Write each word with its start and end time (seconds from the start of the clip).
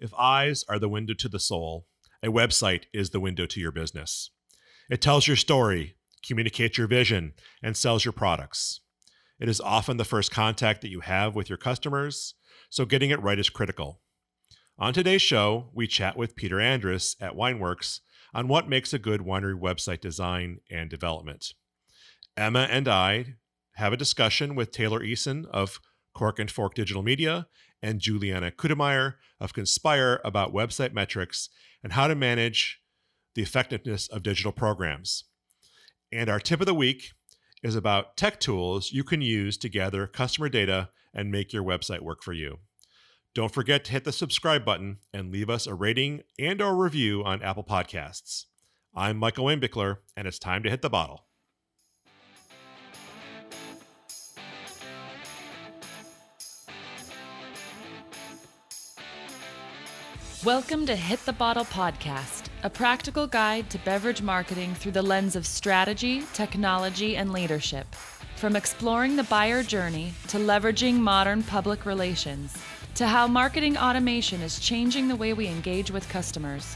If 0.00 0.14
eyes 0.14 0.64
are 0.66 0.78
the 0.78 0.88
window 0.88 1.12
to 1.12 1.28
the 1.28 1.38
soul, 1.38 1.86
a 2.22 2.28
website 2.28 2.84
is 2.92 3.10
the 3.10 3.20
window 3.20 3.44
to 3.44 3.60
your 3.60 3.70
business. 3.70 4.30
It 4.90 5.02
tells 5.02 5.26
your 5.26 5.36
story, 5.36 5.96
communicates 6.26 6.78
your 6.78 6.86
vision, 6.86 7.34
and 7.62 7.76
sells 7.76 8.04
your 8.04 8.12
products. 8.12 8.80
It 9.38 9.48
is 9.48 9.60
often 9.60 9.98
the 9.98 10.06
first 10.06 10.30
contact 10.30 10.80
that 10.80 10.90
you 10.90 11.00
have 11.00 11.34
with 11.34 11.50
your 11.50 11.58
customers, 11.58 12.34
so 12.70 12.86
getting 12.86 13.10
it 13.10 13.22
right 13.22 13.38
is 13.38 13.50
critical. 13.50 14.00
On 14.78 14.94
today's 14.94 15.20
show, 15.20 15.68
we 15.74 15.86
chat 15.86 16.16
with 16.16 16.34
Peter 16.34 16.58
Andrus 16.58 17.14
at 17.20 17.34
Wineworks 17.34 18.00
on 18.32 18.48
what 18.48 18.70
makes 18.70 18.94
a 18.94 18.98
good 18.98 19.20
winery 19.20 19.58
website 19.58 20.00
design 20.00 20.60
and 20.70 20.88
development. 20.88 21.52
Emma 22.38 22.66
and 22.70 22.88
I 22.88 23.34
have 23.74 23.92
a 23.92 23.98
discussion 23.98 24.54
with 24.54 24.72
Taylor 24.72 25.00
Eason 25.00 25.44
of 25.50 25.78
Cork 26.14 26.38
and 26.38 26.50
Fork 26.50 26.74
Digital 26.74 27.02
Media 27.02 27.46
and 27.82 28.00
Juliana 28.00 28.50
Kudemeyer 28.50 29.14
of 29.40 29.54
Conspire 29.54 30.20
about 30.24 30.52
website 30.52 30.92
metrics 30.92 31.48
and 31.82 31.94
how 31.94 32.06
to 32.06 32.14
manage 32.14 32.80
the 33.34 33.42
effectiveness 33.42 34.08
of 34.08 34.22
digital 34.22 34.52
programs. 34.52 35.24
And 36.12 36.28
our 36.28 36.40
tip 36.40 36.60
of 36.60 36.66
the 36.66 36.74
week 36.74 37.12
is 37.62 37.76
about 37.76 38.16
tech 38.16 38.40
tools 38.40 38.92
you 38.92 39.04
can 39.04 39.22
use 39.22 39.56
to 39.58 39.68
gather 39.68 40.06
customer 40.06 40.48
data 40.48 40.90
and 41.14 41.30
make 41.30 41.52
your 41.52 41.62
website 41.62 42.00
work 42.00 42.22
for 42.22 42.32
you. 42.32 42.58
Don't 43.34 43.54
forget 43.54 43.84
to 43.84 43.92
hit 43.92 44.04
the 44.04 44.12
subscribe 44.12 44.64
button 44.64 44.98
and 45.12 45.30
leave 45.30 45.48
us 45.48 45.66
a 45.66 45.74
rating 45.74 46.22
and 46.38 46.60
or 46.60 46.74
review 46.74 47.22
on 47.24 47.42
Apple 47.42 47.64
Podcasts. 47.64 48.46
I'm 48.94 49.18
Michael 49.18 49.44
Wangbickler, 49.44 49.98
and 50.16 50.26
it's 50.26 50.38
time 50.38 50.64
to 50.64 50.70
hit 50.70 50.82
the 50.82 50.90
bottle. 50.90 51.26
Welcome 60.44 60.86
to 60.86 60.96
Hit 60.96 61.26
the 61.26 61.34
Bottle 61.34 61.66
Podcast, 61.66 62.44
a 62.62 62.70
practical 62.70 63.26
guide 63.26 63.68
to 63.68 63.78
beverage 63.80 64.22
marketing 64.22 64.74
through 64.74 64.92
the 64.92 65.02
lens 65.02 65.36
of 65.36 65.46
strategy, 65.46 66.22
technology, 66.32 67.14
and 67.14 67.30
leadership. 67.30 67.86
From 68.36 68.56
exploring 68.56 69.16
the 69.16 69.24
buyer 69.24 69.62
journey 69.62 70.14
to 70.28 70.38
leveraging 70.38 70.94
modern 70.94 71.42
public 71.42 71.84
relations, 71.84 72.56
to 72.94 73.06
how 73.06 73.26
marketing 73.26 73.76
automation 73.76 74.40
is 74.40 74.58
changing 74.58 75.08
the 75.08 75.16
way 75.16 75.34
we 75.34 75.46
engage 75.46 75.90
with 75.90 76.08
customers. 76.08 76.74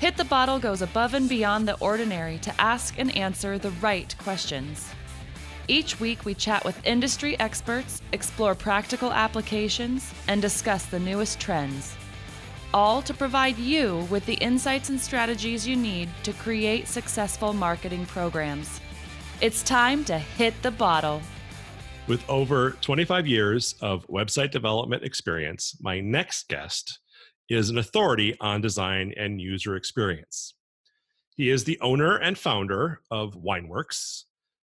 Hit 0.00 0.16
the 0.16 0.24
Bottle 0.24 0.58
goes 0.58 0.82
above 0.82 1.14
and 1.14 1.28
beyond 1.28 1.68
the 1.68 1.78
ordinary 1.78 2.38
to 2.38 2.60
ask 2.60 2.98
and 2.98 3.16
answer 3.16 3.58
the 3.58 3.70
right 3.80 4.12
questions. 4.18 4.90
Each 5.68 6.00
week, 6.00 6.24
we 6.24 6.34
chat 6.34 6.64
with 6.64 6.84
industry 6.84 7.38
experts, 7.38 8.02
explore 8.10 8.56
practical 8.56 9.12
applications, 9.12 10.12
and 10.26 10.42
discuss 10.42 10.84
the 10.86 10.98
newest 10.98 11.38
trends 11.38 11.94
all 12.74 13.02
to 13.02 13.14
provide 13.14 13.58
you 13.58 14.06
with 14.10 14.24
the 14.26 14.34
insights 14.34 14.88
and 14.88 15.00
strategies 15.00 15.66
you 15.66 15.76
need 15.76 16.08
to 16.22 16.32
create 16.32 16.88
successful 16.88 17.52
marketing 17.52 18.06
programs. 18.06 18.80
It's 19.40 19.62
time 19.62 20.04
to 20.04 20.18
hit 20.18 20.54
the 20.62 20.70
bottle. 20.70 21.20
With 22.08 22.28
over 22.28 22.72
25 22.80 23.26
years 23.26 23.74
of 23.80 24.06
website 24.08 24.50
development 24.50 25.04
experience, 25.04 25.76
my 25.80 26.00
next 26.00 26.48
guest 26.48 27.00
is 27.48 27.70
an 27.70 27.78
authority 27.78 28.36
on 28.40 28.60
design 28.60 29.12
and 29.16 29.40
user 29.40 29.76
experience. 29.76 30.54
He 31.36 31.50
is 31.50 31.64
the 31.64 31.78
owner 31.80 32.16
and 32.16 32.36
founder 32.36 33.00
of 33.10 33.34
Wineworks, 33.34 34.24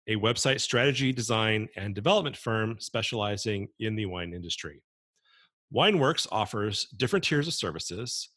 a 0.07 0.17
website 0.17 0.61
strategy, 0.61 1.13
design, 1.13 1.69
and 1.77 1.95
development 1.95 2.37
firm 2.37 2.77
specializing 2.79 3.69
in 3.79 3.97
the 3.97 4.07
wine 4.07 4.33
industry. 4.33 4.83
Wineworks 5.75 6.27
offers 6.31 6.87
different 6.97 7.25
tiers 7.25 7.49
of 7.49 7.55
services, 7.55 8.29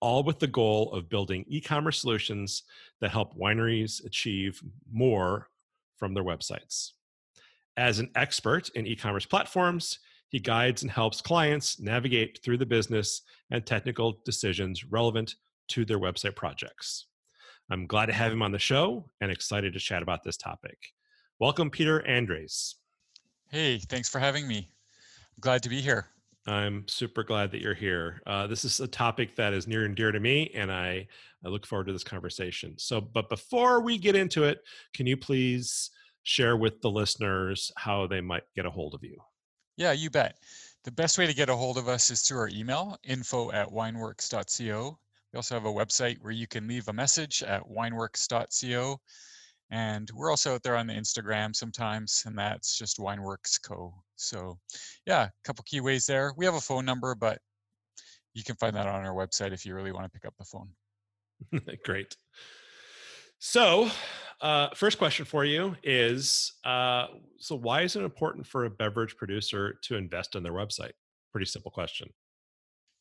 all 0.00 0.22
with 0.22 0.38
the 0.38 0.46
goal 0.46 0.92
of 0.92 1.08
building 1.08 1.44
e 1.48 1.60
commerce 1.60 2.00
solutions 2.00 2.64
that 3.00 3.10
help 3.10 3.34
wineries 3.36 4.04
achieve 4.04 4.62
more 4.92 5.48
from 5.96 6.12
their 6.12 6.24
websites. 6.24 6.90
As 7.76 7.98
an 7.98 8.10
expert 8.14 8.68
in 8.70 8.86
e 8.86 8.94
commerce 8.94 9.24
platforms, 9.24 10.00
he 10.28 10.38
guides 10.38 10.82
and 10.82 10.90
helps 10.90 11.20
clients 11.20 11.80
navigate 11.80 12.40
through 12.42 12.58
the 12.58 12.66
business 12.66 13.22
and 13.50 13.64
technical 13.64 14.18
decisions 14.24 14.84
relevant 14.84 15.36
to 15.68 15.84
their 15.84 15.98
website 15.98 16.36
projects. 16.36 17.06
I'm 17.70 17.86
glad 17.86 18.06
to 18.06 18.12
have 18.12 18.32
him 18.32 18.42
on 18.42 18.52
the 18.52 18.58
show 18.58 19.06
and 19.20 19.30
excited 19.30 19.72
to 19.72 19.78
chat 19.78 20.02
about 20.02 20.24
this 20.24 20.36
topic. 20.36 20.76
Welcome, 21.38 21.70
Peter 21.70 22.06
Andres. 22.06 22.76
Hey, 23.50 23.78
thanks 23.78 24.08
for 24.08 24.18
having 24.18 24.46
me. 24.46 24.58
I'm 24.58 25.40
glad 25.40 25.62
to 25.62 25.68
be 25.68 25.80
here. 25.80 26.08
I'm 26.46 26.86
super 26.88 27.22
glad 27.22 27.52
that 27.52 27.60
you're 27.60 27.74
here. 27.74 28.20
Uh, 28.26 28.46
this 28.46 28.64
is 28.64 28.80
a 28.80 28.88
topic 28.88 29.36
that 29.36 29.52
is 29.52 29.68
near 29.68 29.84
and 29.84 29.94
dear 29.94 30.10
to 30.10 30.18
me, 30.18 30.50
and 30.54 30.72
I, 30.72 31.06
I 31.44 31.48
look 31.48 31.66
forward 31.66 31.86
to 31.86 31.92
this 31.92 32.02
conversation. 32.02 32.74
So, 32.78 33.00
but 33.00 33.28
before 33.28 33.80
we 33.80 33.96
get 33.96 34.16
into 34.16 34.44
it, 34.44 34.58
can 34.92 35.06
you 35.06 35.16
please 35.16 35.90
share 36.24 36.56
with 36.56 36.80
the 36.80 36.90
listeners 36.90 37.70
how 37.76 38.06
they 38.06 38.20
might 38.20 38.42
get 38.56 38.66
a 38.66 38.70
hold 38.70 38.94
of 38.94 39.04
you? 39.04 39.16
Yeah, 39.76 39.92
you 39.92 40.10
bet. 40.10 40.38
The 40.84 40.92
best 40.92 41.16
way 41.16 41.26
to 41.26 41.34
get 41.34 41.48
a 41.48 41.56
hold 41.56 41.78
of 41.78 41.88
us 41.88 42.10
is 42.10 42.22
through 42.22 42.38
our 42.38 42.50
email, 42.52 42.98
info 43.04 43.52
at 43.52 43.68
wineworks.co. 43.68 44.98
We 45.32 45.36
also 45.36 45.54
have 45.54 45.64
a 45.64 45.72
website 45.72 46.18
where 46.20 46.32
you 46.32 46.48
can 46.48 46.66
leave 46.66 46.88
a 46.88 46.92
message 46.92 47.42
at 47.44 47.62
wineworks.co. 47.62 49.00
And 49.72 50.10
we're 50.14 50.30
also 50.30 50.54
out 50.54 50.62
there 50.62 50.76
on 50.76 50.86
the 50.86 50.92
Instagram 50.92 51.56
sometimes, 51.56 52.24
and 52.26 52.38
that's 52.38 52.76
just 52.76 52.98
Wineworks 52.98 53.58
Co. 53.66 53.94
So, 54.16 54.58
yeah, 55.06 55.24
a 55.24 55.30
couple 55.44 55.64
key 55.66 55.80
ways 55.80 56.04
there. 56.04 56.34
We 56.36 56.44
have 56.44 56.54
a 56.54 56.60
phone 56.60 56.84
number, 56.84 57.14
but 57.14 57.38
you 58.34 58.44
can 58.44 58.54
find 58.56 58.76
that 58.76 58.86
on 58.86 59.06
our 59.06 59.14
website 59.14 59.52
if 59.52 59.64
you 59.64 59.74
really 59.74 59.90
want 59.90 60.04
to 60.04 60.10
pick 60.10 60.26
up 60.26 60.34
the 60.38 60.44
phone. 60.44 60.68
Great. 61.84 62.14
So, 63.38 63.90
uh, 64.42 64.68
first 64.74 64.98
question 64.98 65.24
for 65.24 65.46
you 65.46 65.74
is 65.82 66.52
uh, 66.64 67.06
so 67.38 67.56
why 67.56 67.80
is 67.80 67.96
it 67.96 68.02
important 68.02 68.46
for 68.46 68.66
a 68.66 68.70
beverage 68.70 69.16
producer 69.16 69.78
to 69.84 69.96
invest 69.96 70.36
in 70.36 70.42
their 70.42 70.52
website? 70.52 70.92
Pretty 71.32 71.46
simple 71.46 71.70
question. 71.70 72.10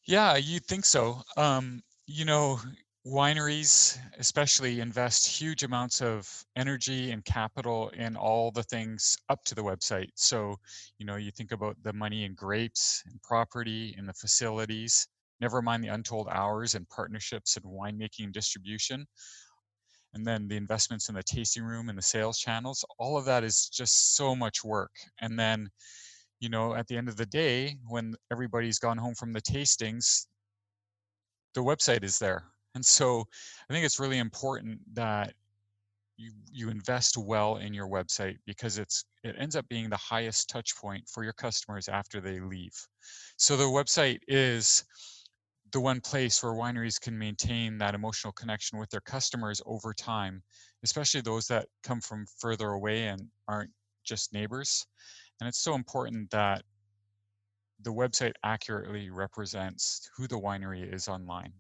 Yeah, 0.08 0.38
you'd 0.38 0.66
think 0.66 0.86
so. 0.86 1.22
Um, 1.36 1.84
you 2.08 2.24
know, 2.24 2.60
wineries 3.06 3.98
especially 4.20 4.80
invest 4.80 5.26
huge 5.26 5.64
amounts 5.64 6.02
of 6.02 6.28
energy 6.56 7.10
and 7.12 7.26
capital 7.26 7.90
in 7.90 8.16
all 8.16 8.52
the 8.52 8.62
things 8.64 9.18
up 9.30 9.44
to 9.44 9.56
the 9.56 9.64
website. 9.64 10.10
So 10.16 10.56
you 11.00 11.06
know 11.06 11.16
you 11.16 11.32
think 11.32 11.52
about 11.52 11.78
the 11.82 11.94
money 11.94 12.26
in 12.26 12.36
grapes 12.36 13.02
and 13.08 13.20
property 13.24 13.96
and 13.98 14.08
the 14.08 14.14
facilities 14.14 15.08
never 15.40 15.64
mind 15.64 15.84
the 15.84 15.88
untold 15.88 16.28
hours 16.30 16.76
and 16.76 16.88
partnerships 16.90 17.58
and 17.58 17.66
winemaking 17.66 18.26
and 18.26 18.34
distribution. 18.34 19.08
And 20.14 20.28
then 20.28 20.48
the 20.48 20.58
investments 20.58 21.10
in 21.10 21.16
the 21.16 21.24
tasting 21.24 21.64
room 21.64 21.90
and 21.90 21.98
the 21.98 22.04
sales 22.04 22.38
channels 22.38 22.86
all 23.00 23.18
of 23.18 23.26
that 23.26 23.44
is 23.44 23.68
just 23.68 24.16
so 24.16 24.36
much 24.36 24.64
work. 24.64 24.92
And 25.20 25.40
then 25.40 25.70
you 26.40 26.50
know 26.50 26.76
at 26.76 26.88
the 26.88 26.98
end 26.98 27.10
of 27.10 27.18
the 27.18 27.26
day 27.26 27.78
when 27.88 28.14
everybody's 28.32 28.78
gone 28.78 28.98
home 29.00 29.16
from 29.16 29.34
the 29.34 29.42
tastings 29.42 30.28
the 31.56 31.62
website 31.62 32.04
is 32.04 32.20
there 32.20 32.46
and 32.76 32.86
so 32.86 33.26
I 33.70 33.74
think 33.74 33.86
it's 33.86 34.00
really 34.00 34.20
important 34.20 34.80
that 34.94 35.34
you 36.18 36.32
you 36.52 36.70
invest 36.70 37.18
well 37.18 37.58
in 37.58 37.74
your 37.74 37.88
website 37.88 38.38
because 38.46 38.78
it's 38.78 39.06
it 39.24 39.36
ends 39.38 39.56
up 39.56 39.68
being 39.70 39.90
the 39.90 39.98
highest 39.98 40.50
touch 40.50 40.76
point 40.76 41.08
for 41.08 41.24
your 41.24 41.34
customers 41.34 41.88
after 41.88 42.22
they 42.22 42.40
leave. 42.40 42.74
So 43.38 43.58
the 43.58 43.64
website 43.64 44.20
is 44.28 44.84
the 45.72 45.80
one 45.80 46.02
place 46.02 46.44
where 46.44 46.54
wineries 46.54 47.00
can 47.00 47.18
maintain 47.18 47.78
that 47.78 47.96
emotional 47.96 48.34
connection 48.34 48.78
with 48.78 48.90
their 48.90 49.02
customers 49.02 49.62
over 49.66 49.94
time, 49.94 50.44
especially 50.84 51.22
those 51.22 51.48
that 51.48 51.68
come 51.84 52.02
from 52.02 52.26
further 52.40 52.72
away 52.72 53.08
and 53.08 53.22
aren't 53.48 53.72
just 54.04 54.34
neighbors. 54.34 54.86
And 55.40 55.48
it's 55.48 55.64
so 55.64 55.76
important 55.76 56.30
that 56.32 56.64
the 57.82 57.94
website 57.94 58.34
accurately 58.44 59.10
represents 59.10 60.10
who 60.16 60.28
the 60.28 60.40
winery 60.40 60.94
is 60.94 61.08
online. 61.08 61.54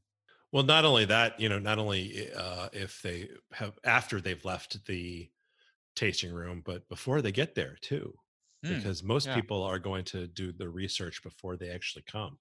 Well, 0.51 0.63
not 0.63 0.83
only 0.85 1.05
that, 1.05 1.39
you 1.39 1.47
know, 1.49 1.59
not 1.59 1.79
only 1.79 2.31
uh, 2.33 2.69
if 2.73 3.01
they 3.01 3.29
have 3.53 3.79
after 3.83 4.19
they've 4.19 4.43
left 4.43 4.85
the 4.85 5.31
tasting 5.95 6.33
room, 6.33 6.61
but 6.65 6.87
before 6.89 7.21
they 7.21 7.31
get 7.31 7.55
there 7.55 7.77
too, 7.81 8.13
mm, 8.65 8.75
because 8.75 9.03
most 9.03 9.27
yeah. 9.27 9.35
people 9.35 9.63
are 9.63 9.79
going 9.79 10.05
to 10.05 10.27
do 10.27 10.51
the 10.51 10.69
research 10.69 11.23
before 11.23 11.57
they 11.57 11.69
actually 11.69 12.03
come. 12.03 12.39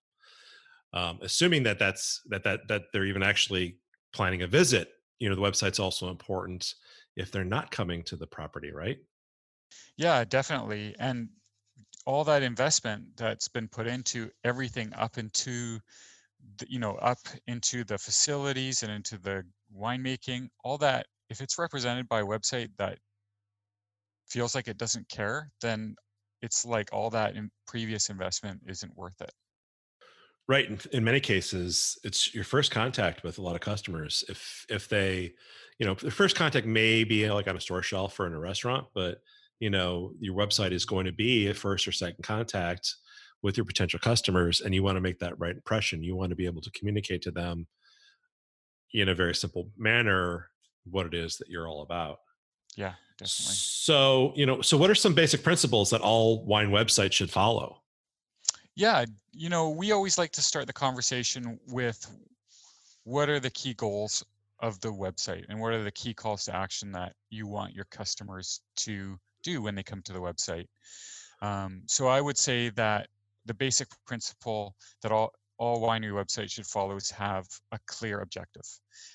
Um, 0.92 1.20
assuming 1.22 1.62
that 1.64 1.78
that's 1.78 2.22
that 2.26 2.42
that 2.44 2.68
that 2.68 2.82
they're 2.92 3.06
even 3.06 3.22
actually 3.22 3.80
planning 4.12 4.42
a 4.42 4.48
visit, 4.48 4.92
you 5.20 5.28
know, 5.28 5.36
the 5.36 5.42
website's 5.42 5.78
also 5.78 6.10
important 6.10 6.74
if 7.16 7.30
they're 7.30 7.44
not 7.44 7.70
coming 7.70 8.02
to 8.04 8.16
the 8.16 8.26
property, 8.26 8.72
right? 8.72 8.98
Yeah, 9.96 10.24
definitely, 10.24 10.96
and 10.98 11.28
all 12.06 12.24
that 12.24 12.42
investment 12.42 13.16
that's 13.16 13.48
been 13.48 13.68
put 13.68 13.86
into 13.86 14.30
everything 14.44 14.92
up 14.94 15.18
into 15.18 15.80
you 16.68 16.78
know 16.78 16.94
up 16.96 17.18
into 17.46 17.84
the 17.84 17.98
facilities 17.98 18.82
and 18.82 18.92
into 18.92 19.18
the 19.18 19.42
winemaking 19.76 20.48
all 20.64 20.78
that 20.78 21.06
if 21.28 21.40
it's 21.40 21.58
represented 21.58 22.08
by 22.08 22.20
a 22.20 22.24
website 22.24 22.68
that 22.78 22.98
feels 24.28 24.54
like 24.54 24.68
it 24.68 24.76
doesn't 24.78 25.08
care 25.08 25.50
then 25.60 25.94
it's 26.42 26.64
like 26.64 26.88
all 26.92 27.10
that 27.10 27.36
in 27.36 27.50
previous 27.66 28.10
investment 28.10 28.60
isn't 28.66 28.96
worth 28.96 29.20
it 29.20 29.32
Right. 30.48 30.68
In, 30.68 30.80
in 30.92 31.04
many 31.04 31.20
cases, 31.20 31.96
it's 32.02 32.34
your 32.34 32.42
first 32.42 32.72
contact 32.72 33.22
with 33.22 33.38
a 33.38 33.42
lot 33.42 33.54
of 33.54 33.60
customers. 33.60 34.24
If 34.28 34.66
if 34.68 34.88
they, 34.88 35.32
you 35.78 35.86
know, 35.86 35.94
the 35.94 36.10
first 36.10 36.34
contact 36.34 36.66
may 36.66 37.04
be 37.04 37.30
like 37.30 37.46
on 37.46 37.56
a 37.56 37.60
store 37.60 37.84
shelf 37.84 38.18
or 38.18 38.26
in 38.26 38.32
a 38.32 38.38
restaurant, 38.40 38.88
but 38.92 39.18
you 39.60 39.70
know, 39.70 40.12
your 40.18 40.34
website 40.34 40.72
is 40.72 40.84
going 40.84 41.06
to 41.06 41.12
be 41.12 41.46
a 41.46 41.54
first 41.54 41.86
or 41.86 41.92
second 41.92 42.24
contact 42.24 42.96
with 43.42 43.56
your 43.56 43.64
potential 43.64 43.98
customers, 43.98 44.60
and 44.60 44.74
you 44.74 44.82
want 44.82 44.96
to 44.96 45.00
make 45.00 45.18
that 45.18 45.38
right 45.38 45.54
impression. 45.54 46.02
You 46.02 46.16
want 46.16 46.30
to 46.30 46.36
be 46.36 46.46
able 46.46 46.60
to 46.62 46.70
communicate 46.72 47.22
to 47.22 47.30
them 47.30 47.66
in 48.92 49.08
a 49.08 49.14
very 49.14 49.34
simple 49.34 49.70
manner 49.76 50.50
what 50.84 51.06
it 51.06 51.14
is 51.14 51.36
that 51.36 51.48
you're 51.48 51.68
all 51.68 51.82
about. 51.82 52.18
Yeah, 52.76 52.94
definitely. 53.18 53.54
So, 53.54 54.32
you 54.36 54.46
know, 54.46 54.60
so 54.60 54.76
what 54.76 54.90
are 54.90 54.94
some 54.94 55.14
basic 55.14 55.42
principles 55.42 55.90
that 55.90 56.00
all 56.00 56.44
wine 56.44 56.70
websites 56.70 57.12
should 57.12 57.30
follow? 57.30 57.82
Yeah, 58.76 59.04
you 59.32 59.48
know, 59.48 59.70
we 59.70 59.92
always 59.92 60.18
like 60.18 60.32
to 60.32 60.42
start 60.42 60.66
the 60.66 60.72
conversation 60.72 61.58
with 61.68 62.06
what 63.04 63.28
are 63.28 63.40
the 63.40 63.50
key 63.50 63.74
goals 63.74 64.24
of 64.60 64.80
the 64.80 64.92
website 64.92 65.44
and 65.48 65.60
what 65.60 65.72
are 65.72 65.82
the 65.82 65.90
key 65.90 66.14
calls 66.14 66.44
to 66.44 66.54
action 66.54 66.92
that 66.92 67.14
you 67.30 67.46
want 67.46 67.74
your 67.74 67.86
customers 67.86 68.60
to 68.76 69.18
do 69.42 69.62
when 69.62 69.74
they 69.74 69.82
come 69.82 70.02
to 70.02 70.12
the 70.12 70.18
website. 70.18 70.66
Um, 71.42 71.82
so 71.86 72.06
I 72.06 72.20
would 72.20 72.36
say 72.36 72.68
that 72.70 73.08
the 73.46 73.54
basic 73.54 73.88
principle 74.06 74.74
that 75.02 75.12
all 75.12 75.32
all 75.58 75.82
winery 75.82 76.12
websites 76.12 76.52
should 76.52 76.66
follow 76.66 76.96
is 76.96 77.10
have 77.10 77.46
a 77.72 77.78
clear 77.86 78.20
objective, 78.20 78.66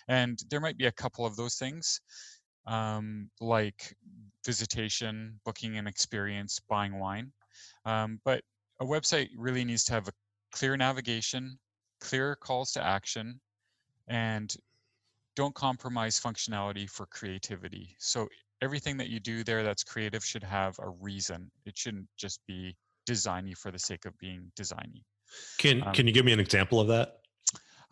and 0.08 0.40
there 0.50 0.60
might 0.60 0.78
be 0.78 0.86
a 0.86 0.92
couple 0.92 1.26
of 1.26 1.36
those 1.36 1.56
things 1.56 2.02
um, 2.68 3.30
like 3.42 3.96
visitation, 4.46 5.40
booking 5.46 5.78
an 5.78 5.88
experience, 5.88 6.60
buying 6.70 7.00
wine, 7.00 7.32
um, 7.86 8.20
but 8.26 8.42
a 8.80 8.86
website 8.86 9.30
really 9.38 9.64
needs 9.64 9.84
to 9.86 9.94
have 9.94 10.08
a 10.08 10.14
clear 10.52 10.78
navigation, 10.78 11.58
clear 12.00 12.36
calls 12.36 12.72
to 12.72 12.84
action, 12.84 13.40
and 14.08 14.56
don't 15.36 15.56
compromise 15.56 16.20
functionality 16.20 16.90
for 16.90 17.06
creativity. 17.08 17.96
So 18.00 18.28
everything 18.62 18.98
that 18.98 19.10
you 19.10 19.20
do 19.20 19.44
there 19.44 19.64
that's 19.64 19.84
creative 19.84 20.24
should 20.24 20.44
have 20.44 20.78
a 20.80 20.90
reason. 20.90 21.52
It 21.66 21.78
shouldn't 21.78 22.08
just 22.18 22.40
be 22.48 22.76
designy 23.06 23.58
for 23.58 23.72
the 23.72 23.80
sake 23.80 24.06
of 24.06 24.18
being 24.18 24.52
designy. 24.60 25.04
Can 25.58 25.84
um, 25.84 25.94
can 25.94 26.08
you 26.08 26.14
give 26.14 26.26
me 26.26 26.34
an 26.34 26.40
example 26.40 26.80
of 26.80 26.88
that? 26.88 27.20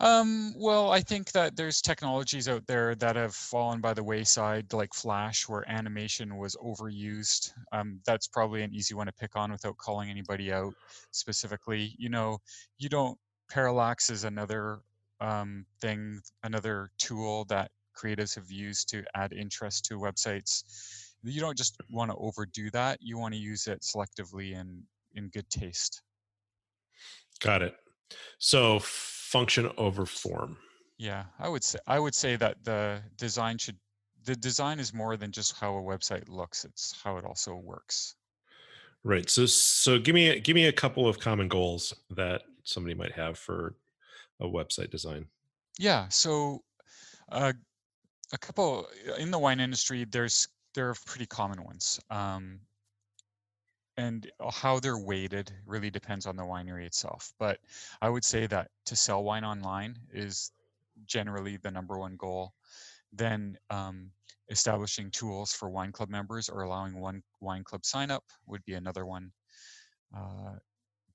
Um, 0.00 0.54
well, 0.56 0.90
I 0.90 1.00
think 1.00 1.30
that 1.32 1.56
there's 1.56 1.80
technologies 1.80 2.48
out 2.48 2.66
there 2.66 2.94
that 2.96 3.16
have 3.16 3.34
fallen 3.34 3.80
by 3.80 3.94
the 3.94 4.02
wayside, 4.02 4.72
like 4.72 4.92
Flash, 4.92 5.48
where 5.48 5.68
animation 5.70 6.36
was 6.36 6.56
overused. 6.56 7.52
Um, 7.72 8.00
that's 8.04 8.26
probably 8.26 8.62
an 8.62 8.74
easy 8.74 8.94
one 8.94 9.06
to 9.06 9.12
pick 9.12 9.36
on 9.36 9.52
without 9.52 9.76
calling 9.78 10.10
anybody 10.10 10.52
out 10.52 10.74
specifically. 11.12 11.94
You 11.96 12.08
know, 12.08 12.38
you 12.76 12.88
don't, 12.88 13.16
parallax 13.48 14.10
is 14.10 14.24
another 14.24 14.80
um, 15.20 15.64
thing, 15.80 16.20
another 16.42 16.90
tool 16.98 17.44
that 17.46 17.70
creatives 17.96 18.34
have 18.34 18.50
used 18.50 18.88
to 18.88 19.04
add 19.14 19.32
interest 19.32 19.84
to 19.86 19.98
websites. 19.98 20.64
You 21.22 21.40
don't 21.40 21.56
just 21.56 21.76
want 21.88 22.10
to 22.10 22.16
overdo 22.16 22.68
that. 22.72 22.98
You 23.00 23.16
want 23.16 23.32
to 23.32 23.40
use 23.40 23.68
it 23.68 23.82
selectively 23.82 24.58
and 24.58 24.82
in 25.14 25.28
good 25.28 25.48
taste. 25.50 26.02
Got 27.40 27.62
it. 27.62 27.74
So 28.38 28.78
function 28.80 29.70
over 29.76 30.06
form. 30.06 30.56
Yeah, 30.98 31.24
I 31.38 31.48
would 31.48 31.64
say 31.64 31.78
I 31.86 31.98
would 31.98 32.14
say 32.14 32.36
that 32.36 32.62
the 32.62 33.02
design 33.16 33.58
should 33.58 33.76
the 34.24 34.36
design 34.36 34.80
is 34.80 34.94
more 34.94 35.16
than 35.16 35.32
just 35.32 35.58
how 35.58 35.76
a 35.76 35.82
website 35.82 36.28
looks. 36.28 36.64
It's 36.64 36.94
how 37.02 37.16
it 37.16 37.24
also 37.24 37.56
works. 37.56 38.14
Right. 39.02 39.28
So 39.28 39.46
so 39.46 39.98
give 39.98 40.14
me 40.14 40.40
give 40.40 40.54
me 40.54 40.66
a 40.66 40.72
couple 40.72 41.06
of 41.08 41.18
common 41.18 41.48
goals 41.48 41.92
that 42.10 42.42
somebody 42.62 42.94
might 42.94 43.12
have 43.12 43.36
for 43.38 43.74
a 44.40 44.46
website 44.46 44.90
design. 44.90 45.26
Yeah. 45.78 46.08
So 46.08 46.62
uh, 47.30 47.52
a 48.32 48.38
couple 48.38 48.86
in 49.18 49.30
the 49.30 49.38
wine 49.38 49.60
industry, 49.60 50.06
there's 50.10 50.48
there 50.74 50.88
are 50.88 50.96
pretty 51.06 51.26
common 51.26 51.62
ones. 51.64 52.00
Um, 52.10 52.60
and 53.96 54.30
uh, 54.40 54.50
how 54.50 54.80
they're 54.80 54.98
weighted 54.98 55.52
really 55.66 55.90
depends 55.90 56.26
on 56.26 56.36
the 56.36 56.42
winery 56.42 56.86
itself. 56.86 57.32
But 57.38 57.58
I 58.02 58.08
would 58.08 58.24
say 58.24 58.46
that 58.46 58.70
to 58.86 58.96
sell 58.96 59.22
wine 59.22 59.44
online 59.44 59.96
is 60.12 60.52
generally 61.06 61.58
the 61.58 61.70
number 61.70 61.98
one 61.98 62.16
goal. 62.16 62.54
Then 63.12 63.56
um, 63.70 64.10
establishing 64.50 65.10
tools 65.10 65.52
for 65.52 65.70
wine 65.70 65.92
club 65.92 66.08
members 66.08 66.48
or 66.48 66.62
allowing 66.62 66.98
one 67.00 67.22
wine 67.40 67.64
club 67.64 67.84
sign 67.84 68.10
up 68.10 68.24
would 68.46 68.64
be 68.64 68.74
another 68.74 69.06
one. 69.06 69.30
Uh, 70.16 70.54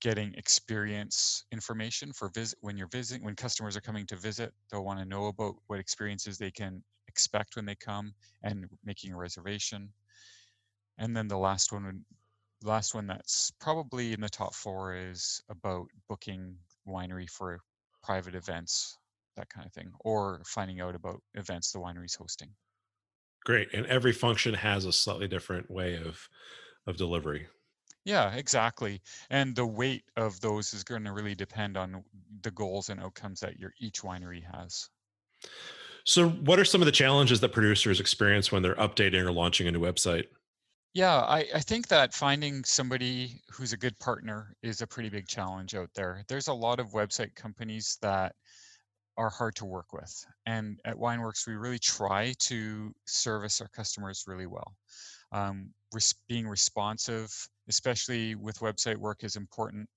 getting 0.00 0.34
experience 0.34 1.44
information 1.52 2.12
for 2.12 2.30
visit 2.30 2.58
when 2.62 2.76
you're 2.76 2.88
visiting 2.88 3.22
when 3.22 3.36
customers 3.36 3.76
are 3.76 3.82
coming 3.82 4.06
to 4.06 4.16
visit 4.16 4.52
they'll 4.70 4.84
want 4.84 4.98
to 4.98 5.04
know 5.04 5.26
about 5.26 5.54
what 5.66 5.78
experiences 5.78 6.38
they 6.38 6.50
can 6.50 6.82
expect 7.06 7.56
when 7.56 7.66
they 7.66 7.74
come 7.74 8.12
and 8.42 8.64
making 8.82 9.12
a 9.12 9.16
reservation 9.16 9.90
and 10.98 11.14
then 11.14 11.28
the 11.28 11.36
last 11.36 11.70
one 11.70 11.84
would 11.84 12.02
last 12.62 12.94
one 12.94 13.06
that's 13.06 13.50
probably 13.60 14.12
in 14.12 14.20
the 14.20 14.28
top 14.28 14.54
four 14.54 14.94
is 14.94 15.42
about 15.48 15.88
booking 16.08 16.58
winery 16.86 17.28
for 17.28 17.60
private 18.02 18.34
events, 18.34 18.98
that 19.36 19.48
kind 19.48 19.66
of 19.66 19.72
thing, 19.72 19.92
or 20.00 20.42
finding 20.46 20.80
out 20.80 20.94
about 20.94 21.22
events 21.34 21.72
the 21.72 21.78
winery's 21.78 22.14
hosting. 22.14 22.56
Great. 23.44 23.72
And 23.74 23.84
every 23.86 24.12
function 24.12 24.54
has 24.54 24.84
a 24.86 24.92
slightly 24.92 25.28
different 25.28 25.70
way 25.70 25.96
of 25.96 26.28
of 26.86 26.96
delivery. 26.96 27.48
Yeah, 28.04 28.34
exactly. 28.34 29.00
And 29.30 29.56
the 29.56 29.66
weight 29.66 30.04
of 30.16 30.40
those 30.40 30.74
is 30.74 30.84
going 30.84 31.04
to 31.04 31.12
really 31.14 31.34
depend 31.34 31.78
on 31.78 32.04
the 32.42 32.50
goals 32.50 32.90
and 32.90 33.00
outcomes 33.00 33.40
that 33.40 33.58
your 33.58 33.72
each 33.78 34.02
winery 34.02 34.42
has. 34.42 34.90
So, 36.04 36.28
what 36.30 36.58
are 36.58 36.64
some 36.64 36.80
of 36.82 36.86
the 36.86 36.92
challenges 36.92 37.40
that 37.40 37.52
producers 37.52 38.00
experience 38.00 38.50
when 38.50 38.62
they're 38.62 38.74
updating 38.76 39.22
or 39.24 39.32
launching 39.32 39.66
a 39.66 39.72
new 39.72 39.80
website? 39.80 40.26
Yeah, 40.92 41.20
I, 41.20 41.46
I 41.54 41.60
think 41.60 41.86
that 41.88 42.14
finding 42.14 42.64
somebody 42.64 43.40
who's 43.50 43.72
a 43.72 43.76
good 43.76 43.98
partner 44.00 44.56
is 44.62 44.82
a 44.82 44.86
pretty 44.86 45.08
big 45.08 45.28
challenge 45.28 45.74
out 45.74 45.90
there. 45.94 46.24
There's 46.28 46.48
a 46.48 46.52
lot 46.52 46.80
of 46.80 46.88
website 46.88 47.34
companies 47.36 47.96
that 48.02 48.34
are 49.16 49.30
hard 49.30 49.54
to 49.56 49.64
work 49.64 49.92
with. 49.92 50.12
And 50.46 50.80
at 50.84 50.96
Wineworks, 50.96 51.46
we 51.46 51.54
really 51.54 51.78
try 51.78 52.34
to 52.40 52.92
service 53.06 53.60
our 53.60 53.68
customers 53.68 54.24
really 54.26 54.46
well. 54.46 54.76
Um, 55.30 55.70
being 56.28 56.48
responsive, 56.48 57.30
especially 57.68 58.34
with 58.34 58.58
website 58.60 58.96
work, 58.96 59.22
is 59.22 59.36
important. 59.36 59.88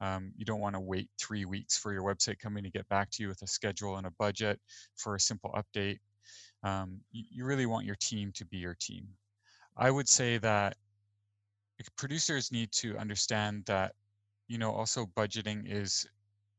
Um, 0.00 0.32
you 0.36 0.44
don't 0.44 0.60
want 0.60 0.74
to 0.76 0.80
wait 0.80 1.10
three 1.18 1.44
weeks 1.44 1.76
for 1.76 1.92
your 1.92 2.02
website 2.02 2.38
company 2.38 2.68
to 2.68 2.78
get 2.78 2.88
back 2.88 3.10
to 3.12 3.22
you 3.22 3.28
with 3.28 3.42
a 3.42 3.46
schedule 3.48 3.96
and 3.96 4.06
a 4.06 4.12
budget 4.12 4.60
for 4.96 5.16
a 5.16 5.20
simple 5.20 5.52
update. 5.56 5.98
Um, 6.62 7.00
you, 7.10 7.24
you 7.30 7.44
really 7.44 7.66
want 7.66 7.86
your 7.86 7.96
team 7.96 8.30
to 8.32 8.44
be 8.44 8.58
your 8.58 8.76
team. 8.78 9.08
I 9.76 9.90
would 9.90 10.08
say 10.08 10.38
that 10.38 10.76
producers 11.96 12.50
need 12.50 12.72
to 12.72 12.96
understand 12.96 13.64
that, 13.66 13.94
you 14.48 14.58
know, 14.58 14.72
also 14.72 15.06
budgeting 15.16 15.64
is 15.66 16.06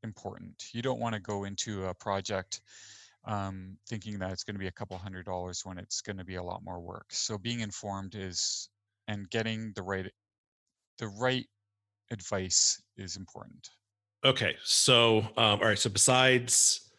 important. 0.04 0.66
You 0.72 0.82
don't 0.82 1.00
want 1.00 1.14
to 1.14 1.20
go 1.20 1.44
into 1.44 1.86
a 1.86 1.94
project 1.94 2.60
um, 3.24 3.76
thinking 3.88 4.18
that 4.18 4.30
it's 4.30 4.44
going 4.44 4.54
to 4.54 4.60
be 4.60 4.68
a 4.68 4.72
couple 4.72 4.96
hundred 4.96 5.26
dollars 5.26 5.62
when 5.64 5.78
it's 5.78 6.00
going 6.00 6.16
to 6.16 6.24
be 6.24 6.36
a 6.36 6.42
lot 6.42 6.62
more 6.62 6.80
work. 6.80 7.06
So 7.10 7.36
being 7.36 7.60
informed 7.60 8.14
is 8.14 8.68
and 9.08 9.28
getting 9.30 9.72
the 9.74 9.82
right 9.82 10.10
the 10.98 11.08
right 11.08 11.46
advice 12.10 12.82
is 12.96 13.16
important. 13.16 13.68
Okay, 14.24 14.56
so 14.64 15.18
um, 15.36 15.60
all 15.60 15.66
right. 15.66 15.78
So 15.78 15.90
besides 15.90 16.90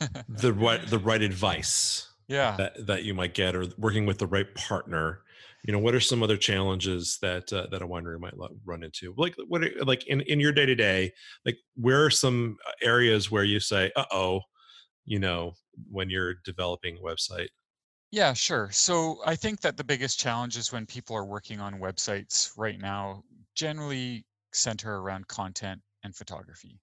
the 0.28 0.52
right 0.52 0.84
the 0.86 0.98
right 0.98 1.22
advice, 1.22 2.08
yeah, 2.28 2.56
that, 2.56 2.86
that 2.86 3.04
you 3.04 3.14
might 3.14 3.34
get, 3.34 3.54
or 3.54 3.66
working 3.78 4.04
with 4.04 4.18
the 4.18 4.26
right 4.26 4.52
partner, 4.54 5.22
you 5.64 5.72
know 5.72 5.78
what 5.78 5.94
are 5.94 6.00
some 6.00 6.22
other 6.22 6.36
challenges 6.36 7.18
that 7.20 7.52
uh, 7.52 7.66
that 7.70 7.82
a 7.82 7.86
winery 7.86 8.18
might 8.18 8.34
run 8.64 8.82
into? 8.82 9.14
Like 9.16 9.34
what 9.48 9.64
are, 9.64 9.70
like 9.84 10.06
in 10.06 10.20
in 10.22 10.40
your 10.40 10.52
day 10.52 10.66
to 10.66 10.74
day 10.74 11.12
like 11.44 11.58
where 11.74 12.04
are 12.04 12.10
some 12.10 12.56
uh, 12.66 12.72
areas 12.82 13.30
where 13.30 13.44
you 13.44 13.60
say 13.60 13.90
uh-oh 13.96 14.40
you 15.04 15.18
know 15.18 15.52
when 15.90 16.10
you're 16.10 16.34
developing 16.44 16.96
a 16.98 17.00
website? 17.00 17.48
Yeah 18.10 18.32
sure. 18.32 18.70
So 18.72 19.20
i 19.26 19.34
think 19.34 19.60
that 19.60 19.76
the 19.76 19.84
biggest 19.84 20.18
challenge 20.20 20.56
is 20.56 20.72
when 20.72 20.86
people 20.86 21.16
are 21.16 21.26
working 21.26 21.60
on 21.60 21.80
websites 21.80 22.50
right 22.56 22.78
now 22.78 23.22
generally 23.54 24.24
center 24.52 24.98
around 24.98 25.26
content 25.28 25.80
and 26.04 26.14
photography. 26.14 26.80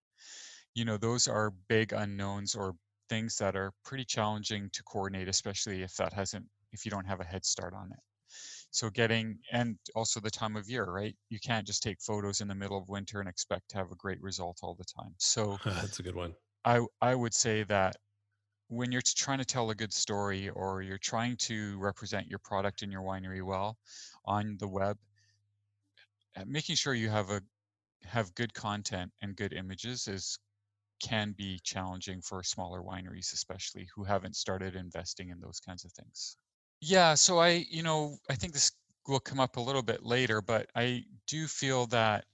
You 0.74 0.86
know 0.86 0.98
those 0.98 1.28
are 1.28 1.54
big 1.70 1.94
unknowns 1.94 2.56
or 2.56 2.76
things 3.08 3.38
that 3.38 3.56
are 3.56 3.72
pretty 3.86 4.04
challenging 4.04 4.70
to 4.74 4.84
coordinate 4.84 5.30
especially 5.30 5.84
if 5.84 5.96
that 5.96 6.12
hasn't 6.12 6.46
if 6.72 6.86
you 6.86 6.92
don't 6.92 7.06
have 7.06 7.22
a 7.22 7.24
head 7.24 7.46
start 7.46 7.74
on 7.74 7.92
it 7.92 8.00
so 8.76 8.90
getting 8.90 9.40
and 9.52 9.78
also 9.96 10.20
the 10.20 10.32
time 10.32 10.56
of 10.56 10.70
year 10.70 10.86
right? 10.86 11.16
You 11.30 11.40
can't 11.40 11.68
just 11.68 11.84
take 11.84 12.02
photos 12.02 12.42
in 12.42 12.48
the 12.48 12.56
middle 12.56 12.78
of 12.78 12.90
winter 12.90 13.20
and 13.20 13.30
expect 13.30 13.70
to 13.70 13.78
have 13.78 13.92
a 13.92 13.96
great 13.96 14.22
result 14.22 14.60
all 14.64 14.76
the 14.76 14.86
time. 14.86 15.16
So 15.20 15.58
that's 15.66 16.00
a 16.00 16.04
good 16.04 16.16
one. 16.16 16.36
I 16.66 16.82
i 17.02 17.16
would 17.16 17.34
say 17.34 17.64
that 17.64 17.96
when 18.70 18.92
you're 18.92 19.02
trying 19.04 19.40
to 19.40 19.46
tell 19.46 19.70
a 19.72 19.76
good 19.76 19.94
story 19.94 20.50
or 20.50 20.82
you're 20.84 20.98
trying 21.14 21.38
to 21.38 21.80
represent 21.80 22.28
your 22.28 22.40
product 22.40 22.84
in 22.84 22.92
your 22.92 23.04
winery 23.04 23.44
well 23.46 23.78
on 24.26 24.58
the 24.58 24.68
web 24.68 24.98
uh, 26.36 26.44
making 26.46 26.76
sure 26.76 26.94
you 26.94 27.10
have 27.10 27.30
a 27.30 27.42
have 28.04 28.36
good 28.36 28.54
content 28.54 29.14
and 29.22 29.36
good 29.38 29.54
images 29.54 30.08
is 30.08 30.40
can 31.02 31.34
be 31.34 31.60
challenging 31.60 32.22
for 32.22 32.44
smaller 32.44 32.82
wineries, 32.82 33.34
especially 33.34 33.88
who 33.96 34.04
haven't 34.06 34.36
started 34.36 34.76
investing 34.76 35.30
in 35.30 35.40
those 35.42 35.60
kinds 35.60 35.86
of 35.86 35.92
things. 35.94 36.38
Yeah, 36.88 37.16
so 37.16 37.40
I, 37.40 37.66
you 37.72 37.82
know, 37.82 38.20
I 38.30 38.36
think 38.36 38.54
this 38.54 38.72
will 39.08 39.20
come 39.20 39.40
up 39.40 39.58
a 39.58 39.60
little 39.60 39.82
bit 39.82 40.04
later, 40.04 40.40
but 40.40 40.70
I 40.76 41.06
do 41.26 41.48
feel 41.48 41.88
that 41.88 42.26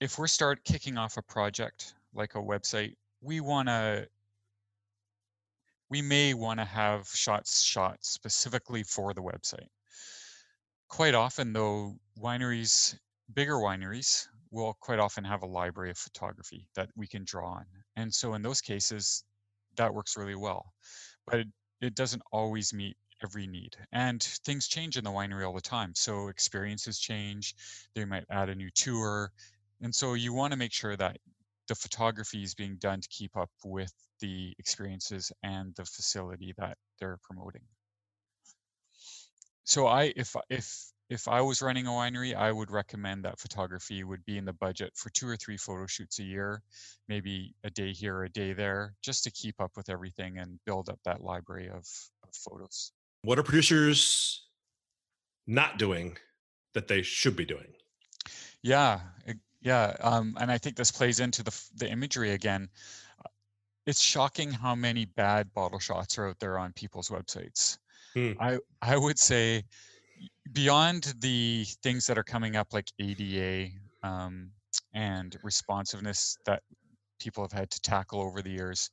if 0.00 0.18
we're 0.18 0.26
start 0.26 0.64
kicking 0.64 0.98
off 0.98 1.16
a 1.16 1.22
project 1.22 1.94
like 2.12 2.34
a 2.34 2.42
website, 2.42 2.96
we 3.22 3.40
want 3.40 3.68
to 3.68 4.06
we 5.88 6.02
may 6.02 6.34
want 6.34 6.60
to 6.60 6.66
have 6.66 7.08
shots 7.08 7.62
shot 7.62 8.04
specifically 8.04 8.82
for 8.82 9.14
the 9.14 9.22
website. 9.22 9.68
Quite 10.88 11.14
often 11.14 11.54
though, 11.54 11.96
wineries, 12.18 12.98
bigger 13.32 13.54
wineries 13.54 14.26
will 14.50 14.74
quite 14.74 14.98
often 14.98 15.24
have 15.24 15.42
a 15.42 15.46
library 15.46 15.90
of 15.90 15.96
photography 15.96 16.68
that 16.74 16.90
we 16.96 17.06
can 17.06 17.24
draw 17.24 17.52
on. 17.54 17.64
And 17.96 18.12
so 18.12 18.34
in 18.34 18.42
those 18.42 18.60
cases, 18.60 19.24
that 19.76 19.94
works 19.94 20.18
really 20.18 20.34
well. 20.34 20.74
But 21.26 21.40
it, 21.40 21.48
it 21.80 21.94
doesn't 21.94 22.22
always 22.30 22.74
meet 22.74 22.98
every 23.24 23.46
need. 23.46 23.74
And 23.92 24.22
things 24.22 24.68
change 24.68 24.96
in 24.96 25.04
the 25.04 25.10
winery 25.10 25.46
all 25.46 25.54
the 25.54 25.60
time. 25.60 25.92
So 25.94 26.28
experiences 26.28 26.98
change. 26.98 27.54
They 27.94 28.04
might 28.04 28.24
add 28.30 28.50
a 28.50 28.54
new 28.54 28.70
tour. 28.74 29.32
And 29.80 29.94
so 29.94 30.14
you 30.14 30.34
want 30.34 30.52
to 30.52 30.58
make 30.58 30.72
sure 30.72 30.96
that 30.96 31.16
the 31.68 31.74
photography 31.74 32.42
is 32.42 32.54
being 32.54 32.76
done 32.76 33.00
to 33.00 33.08
keep 33.08 33.36
up 33.36 33.50
with 33.64 33.92
the 34.20 34.52
experiences 34.58 35.32
and 35.42 35.74
the 35.76 35.84
facility 35.84 36.54
that 36.58 36.76
they're 37.00 37.18
promoting. 37.22 37.62
So 39.64 39.86
I 39.86 40.12
if 40.14 40.36
if 40.50 40.92
if 41.10 41.28
I 41.28 41.40
was 41.42 41.62
running 41.62 41.86
a 41.86 41.90
winery, 41.90 42.34
I 42.34 42.50
would 42.50 42.70
recommend 42.70 43.24
that 43.24 43.38
photography 43.38 44.04
would 44.04 44.24
be 44.24 44.38
in 44.38 44.44
the 44.44 44.52
budget 44.52 44.92
for 44.96 45.10
two 45.10 45.28
or 45.28 45.36
three 45.36 45.56
photo 45.56 45.86
shoots 45.86 46.18
a 46.18 46.22
year, 46.22 46.62
maybe 47.08 47.54
a 47.62 47.70
day 47.70 47.92
here, 47.92 48.24
a 48.24 48.28
day 48.28 48.52
there, 48.52 48.94
just 49.02 49.24
to 49.24 49.30
keep 49.30 49.60
up 49.60 49.72
with 49.76 49.90
everything 49.90 50.38
and 50.38 50.58
build 50.64 50.88
up 50.88 50.98
that 51.04 51.22
library 51.22 51.68
of, 51.68 51.84
of 52.22 52.30
photos. 52.34 52.92
What 53.24 53.38
are 53.38 53.42
producers 53.42 54.46
not 55.46 55.78
doing 55.78 56.18
that 56.74 56.88
they 56.88 57.00
should 57.02 57.36
be 57.36 57.46
doing? 57.46 57.72
Yeah, 58.62 59.00
yeah, 59.62 59.96
um, 60.00 60.36
and 60.38 60.52
I 60.52 60.58
think 60.58 60.76
this 60.76 60.92
plays 60.92 61.20
into 61.20 61.42
the 61.42 61.62
the 61.76 61.90
imagery 61.90 62.32
again. 62.32 62.68
It's 63.86 64.00
shocking 64.00 64.50
how 64.50 64.74
many 64.74 65.06
bad 65.06 65.52
bottle 65.54 65.78
shots 65.78 66.18
are 66.18 66.28
out 66.28 66.38
there 66.38 66.58
on 66.58 66.72
people's 66.72 67.08
websites. 67.08 67.78
Hmm. 68.14 68.32
I 68.38 68.58
I 68.82 68.96
would 68.98 69.18
say 69.18 69.64
beyond 70.52 71.14
the 71.20 71.64
things 71.82 72.06
that 72.06 72.18
are 72.18 72.24
coming 72.24 72.56
up 72.56 72.72
like 72.72 72.92
ADA 72.98 73.70
um, 74.02 74.50
and 74.92 75.36
responsiveness 75.42 76.36
that 76.44 76.62
people 77.18 77.42
have 77.42 77.52
had 77.52 77.70
to 77.70 77.80
tackle 77.80 78.20
over 78.20 78.42
the 78.42 78.50
years, 78.50 78.90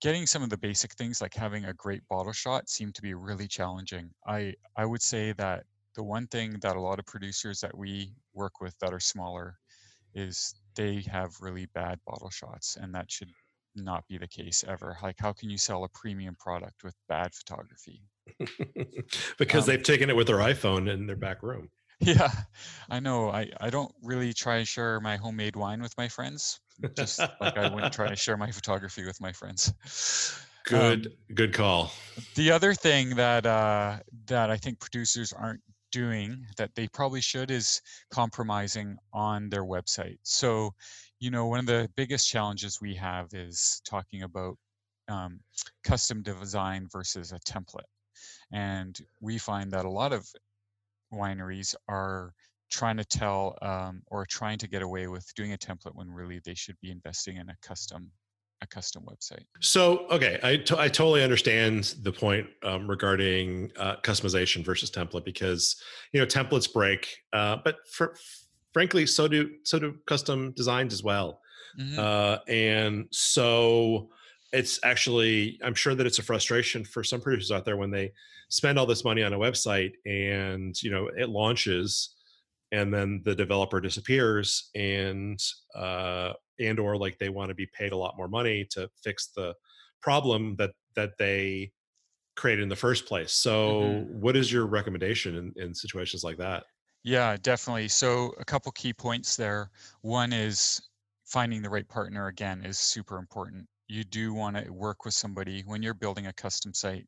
getting 0.00 0.26
some 0.26 0.42
of 0.42 0.50
the 0.50 0.56
basic 0.56 0.94
things 0.94 1.20
like 1.20 1.34
having 1.34 1.66
a 1.66 1.74
great 1.74 2.06
bottle 2.08 2.32
shot 2.32 2.68
seem 2.68 2.92
to 2.92 3.02
be 3.02 3.14
really 3.14 3.46
challenging. 3.46 4.10
I 4.26 4.54
I 4.76 4.86
would 4.86 5.02
say 5.02 5.32
that 5.34 5.64
the 5.94 6.02
one 6.02 6.26
thing 6.28 6.56
that 6.62 6.76
a 6.76 6.80
lot 6.80 6.98
of 6.98 7.06
producers 7.06 7.60
that 7.60 7.76
we 7.76 8.12
work 8.32 8.60
with 8.60 8.74
that 8.80 8.94
are 8.94 9.00
smaller 9.00 9.56
is 10.14 10.54
they 10.76 11.04
have 11.10 11.30
really 11.40 11.66
bad 11.74 11.98
bottle 12.06 12.30
shots 12.30 12.76
and 12.80 12.94
that 12.94 13.10
should 13.10 13.30
not 13.76 14.06
be 14.08 14.18
the 14.18 14.28
case 14.28 14.64
ever. 14.66 14.96
Like 15.02 15.16
how 15.18 15.32
can 15.32 15.50
you 15.50 15.58
sell 15.58 15.84
a 15.84 15.88
premium 15.88 16.36
product 16.38 16.82
with 16.82 16.94
bad 17.08 17.34
photography? 17.34 18.02
Because 19.38 19.64
um, 19.64 19.70
they've 19.70 19.82
taken 19.82 20.10
it 20.10 20.16
with 20.16 20.28
their 20.28 20.38
iphone 20.38 20.88
in 20.92 21.06
their 21.06 21.16
back 21.16 21.42
room. 21.42 21.70
Yeah 22.00 22.32
i 22.88 22.98
know. 22.98 23.30
I 23.30 23.50
i 23.60 23.68
don't 23.68 23.92
really 24.02 24.32
try 24.32 24.56
and 24.56 24.68
share 24.68 25.00
my 25.00 25.16
homemade 25.16 25.56
wine 25.56 25.82
with 25.82 25.96
my 25.98 26.08
friends 26.08 26.60
just 26.96 27.18
like 27.40 27.56
i 27.56 27.68
wouldn't 27.68 27.92
try 27.92 28.08
to 28.08 28.16
share 28.16 28.36
my 28.36 28.50
photography 28.50 29.04
with 29.04 29.20
my 29.20 29.32
friends 29.32 29.72
good 30.64 31.06
um, 31.06 31.12
good 31.34 31.52
call 31.52 31.92
the 32.34 32.50
other 32.50 32.74
thing 32.74 33.10
that 33.16 33.46
uh 33.46 33.96
that 34.26 34.50
i 34.50 34.56
think 34.56 34.78
producers 34.80 35.32
aren't 35.32 35.60
doing 35.90 36.46
that 36.56 36.74
they 36.74 36.88
probably 36.88 37.20
should 37.20 37.50
is 37.50 37.80
compromising 38.10 38.96
on 39.12 39.48
their 39.48 39.64
website. 39.64 40.18
So, 40.22 40.74
you 41.18 41.30
know, 41.30 41.46
one 41.46 41.58
of 41.58 41.66
the 41.66 41.88
biggest 41.96 42.28
challenges 42.28 42.80
we 42.80 42.94
have 42.94 43.28
is 43.32 43.80
talking 43.84 44.22
about 44.22 44.56
um, 45.08 45.40
custom 45.84 46.22
design 46.22 46.88
versus 46.90 47.32
a 47.32 47.38
template. 47.40 47.90
And 48.52 48.98
we 49.20 49.38
find 49.38 49.70
that 49.72 49.84
a 49.84 49.90
lot 49.90 50.12
of 50.12 50.26
wineries 51.12 51.74
are 51.88 52.32
trying 52.70 52.96
to 52.96 53.04
tell 53.04 53.56
um, 53.62 54.02
or 54.06 54.24
trying 54.26 54.58
to 54.58 54.68
get 54.68 54.82
away 54.82 55.06
with 55.06 55.26
doing 55.34 55.52
a 55.52 55.58
template 55.58 55.94
when 55.94 56.10
really 56.10 56.40
they 56.44 56.54
should 56.54 56.76
be 56.80 56.90
investing 56.90 57.36
in 57.36 57.48
a 57.48 57.56
custom 57.62 58.10
a 58.62 58.66
custom 58.66 59.04
website. 59.08 59.44
So, 59.60 60.06
okay, 60.10 60.38
I, 60.42 60.52
I 60.76 60.88
totally 60.88 61.24
understand 61.24 61.94
the 62.02 62.12
point 62.12 62.46
um, 62.62 62.88
regarding 62.88 63.72
uh, 63.78 63.96
customization 64.02 64.64
versus 64.64 64.90
template 64.90 65.24
because 65.24 65.76
you 66.12 66.20
know 66.20 66.26
templates 66.26 66.70
break, 66.70 67.08
uh, 67.32 67.56
but 67.64 67.76
for, 67.90 68.14
frankly, 68.72 69.06
so 69.06 69.28
do 69.28 69.50
so 69.64 69.78
do 69.78 69.96
custom 70.06 70.52
designs 70.52 70.92
as 70.92 71.02
well. 71.02 71.40
Mm-hmm. 71.78 71.98
Uh, 71.98 72.38
and 72.52 73.06
so, 73.10 74.10
it's 74.52 74.78
actually 74.84 75.58
I'm 75.64 75.74
sure 75.74 75.94
that 75.94 76.06
it's 76.06 76.18
a 76.18 76.22
frustration 76.22 76.84
for 76.84 77.02
some 77.02 77.20
producers 77.20 77.50
out 77.50 77.64
there 77.64 77.76
when 77.76 77.90
they 77.90 78.12
spend 78.48 78.78
all 78.78 78.86
this 78.86 79.04
money 79.04 79.22
on 79.22 79.32
a 79.32 79.38
website 79.38 79.92
and 80.04 80.80
you 80.82 80.90
know 80.90 81.08
it 81.16 81.28
launches 81.28 82.16
and 82.72 82.92
then 82.92 83.20
the 83.24 83.34
developer 83.34 83.80
disappears 83.80 84.70
and 84.74 85.38
uh, 85.74 86.32
and 86.58 86.78
or 86.78 86.96
like 86.96 87.18
they 87.18 87.28
want 87.28 87.48
to 87.48 87.54
be 87.54 87.66
paid 87.66 87.92
a 87.92 87.96
lot 87.96 88.16
more 88.16 88.28
money 88.28 88.66
to 88.70 88.88
fix 89.02 89.28
the 89.34 89.54
problem 90.00 90.54
that 90.56 90.70
that 90.94 91.12
they 91.18 91.70
created 92.36 92.62
in 92.62 92.68
the 92.68 92.76
first 92.76 93.06
place. 93.06 93.32
So 93.32 93.82
mm-hmm. 93.82 94.20
what 94.20 94.36
is 94.36 94.52
your 94.52 94.66
recommendation 94.66 95.36
in, 95.36 95.52
in 95.62 95.74
situations 95.74 96.24
like 96.24 96.38
that? 96.38 96.64
Yeah 97.02 97.36
definitely. 97.42 97.88
So 97.88 98.32
a 98.38 98.44
couple 98.44 98.70
key 98.72 98.92
points 98.92 99.36
there. 99.36 99.70
One 100.02 100.32
is 100.32 100.80
finding 101.26 101.62
the 101.62 101.70
right 101.70 101.88
partner 101.88 102.28
again 102.28 102.64
is 102.64 102.78
super 102.78 103.18
important. 103.18 103.66
You 103.88 104.04
do 104.04 104.32
want 104.32 104.56
to 104.56 104.72
work 104.72 105.04
with 105.04 105.14
somebody 105.14 105.62
when 105.66 105.82
you're 105.82 105.94
building 105.94 106.26
a 106.26 106.32
custom 106.32 106.72
site 106.72 107.06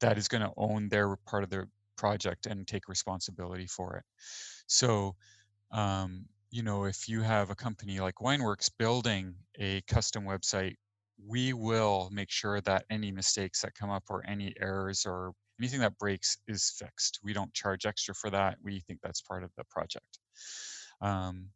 that 0.00 0.18
is 0.18 0.28
going 0.28 0.42
to 0.42 0.52
own 0.56 0.88
their 0.88 1.16
part 1.26 1.42
of 1.42 1.50
their 1.50 1.66
project 1.96 2.46
and 2.46 2.66
take 2.66 2.88
responsibility 2.88 3.66
for 3.66 3.96
it 3.96 4.04
so 4.66 5.14
um, 5.72 6.26
you 6.50 6.62
know, 6.62 6.84
if 6.84 7.08
you 7.08 7.22
have 7.22 7.50
a 7.50 7.54
company 7.54 7.98
like 7.98 8.16
Wineworks 8.16 8.70
building 8.78 9.34
a 9.58 9.80
custom 9.82 10.24
website, 10.24 10.74
we 11.26 11.54
will 11.54 12.10
make 12.12 12.30
sure 12.30 12.60
that 12.60 12.84
any 12.90 13.10
mistakes 13.10 13.62
that 13.62 13.74
come 13.74 13.90
up 13.90 14.04
or 14.10 14.22
any 14.28 14.54
errors 14.60 15.06
or 15.06 15.32
anything 15.58 15.80
that 15.80 15.96
breaks 15.98 16.36
is 16.48 16.74
fixed. 16.78 17.20
We 17.22 17.32
don't 17.32 17.54
charge 17.54 17.86
extra 17.86 18.14
for 18.14 18.28
that. 18.30 18.58
We 18.62 18.80
think 18.80 19.00
that's 19.02 19.22
part 19.22 19.44
of 19.44 19.50
the 19.56 19.64
project. 19.70 20.18
Um, 21.00 21.48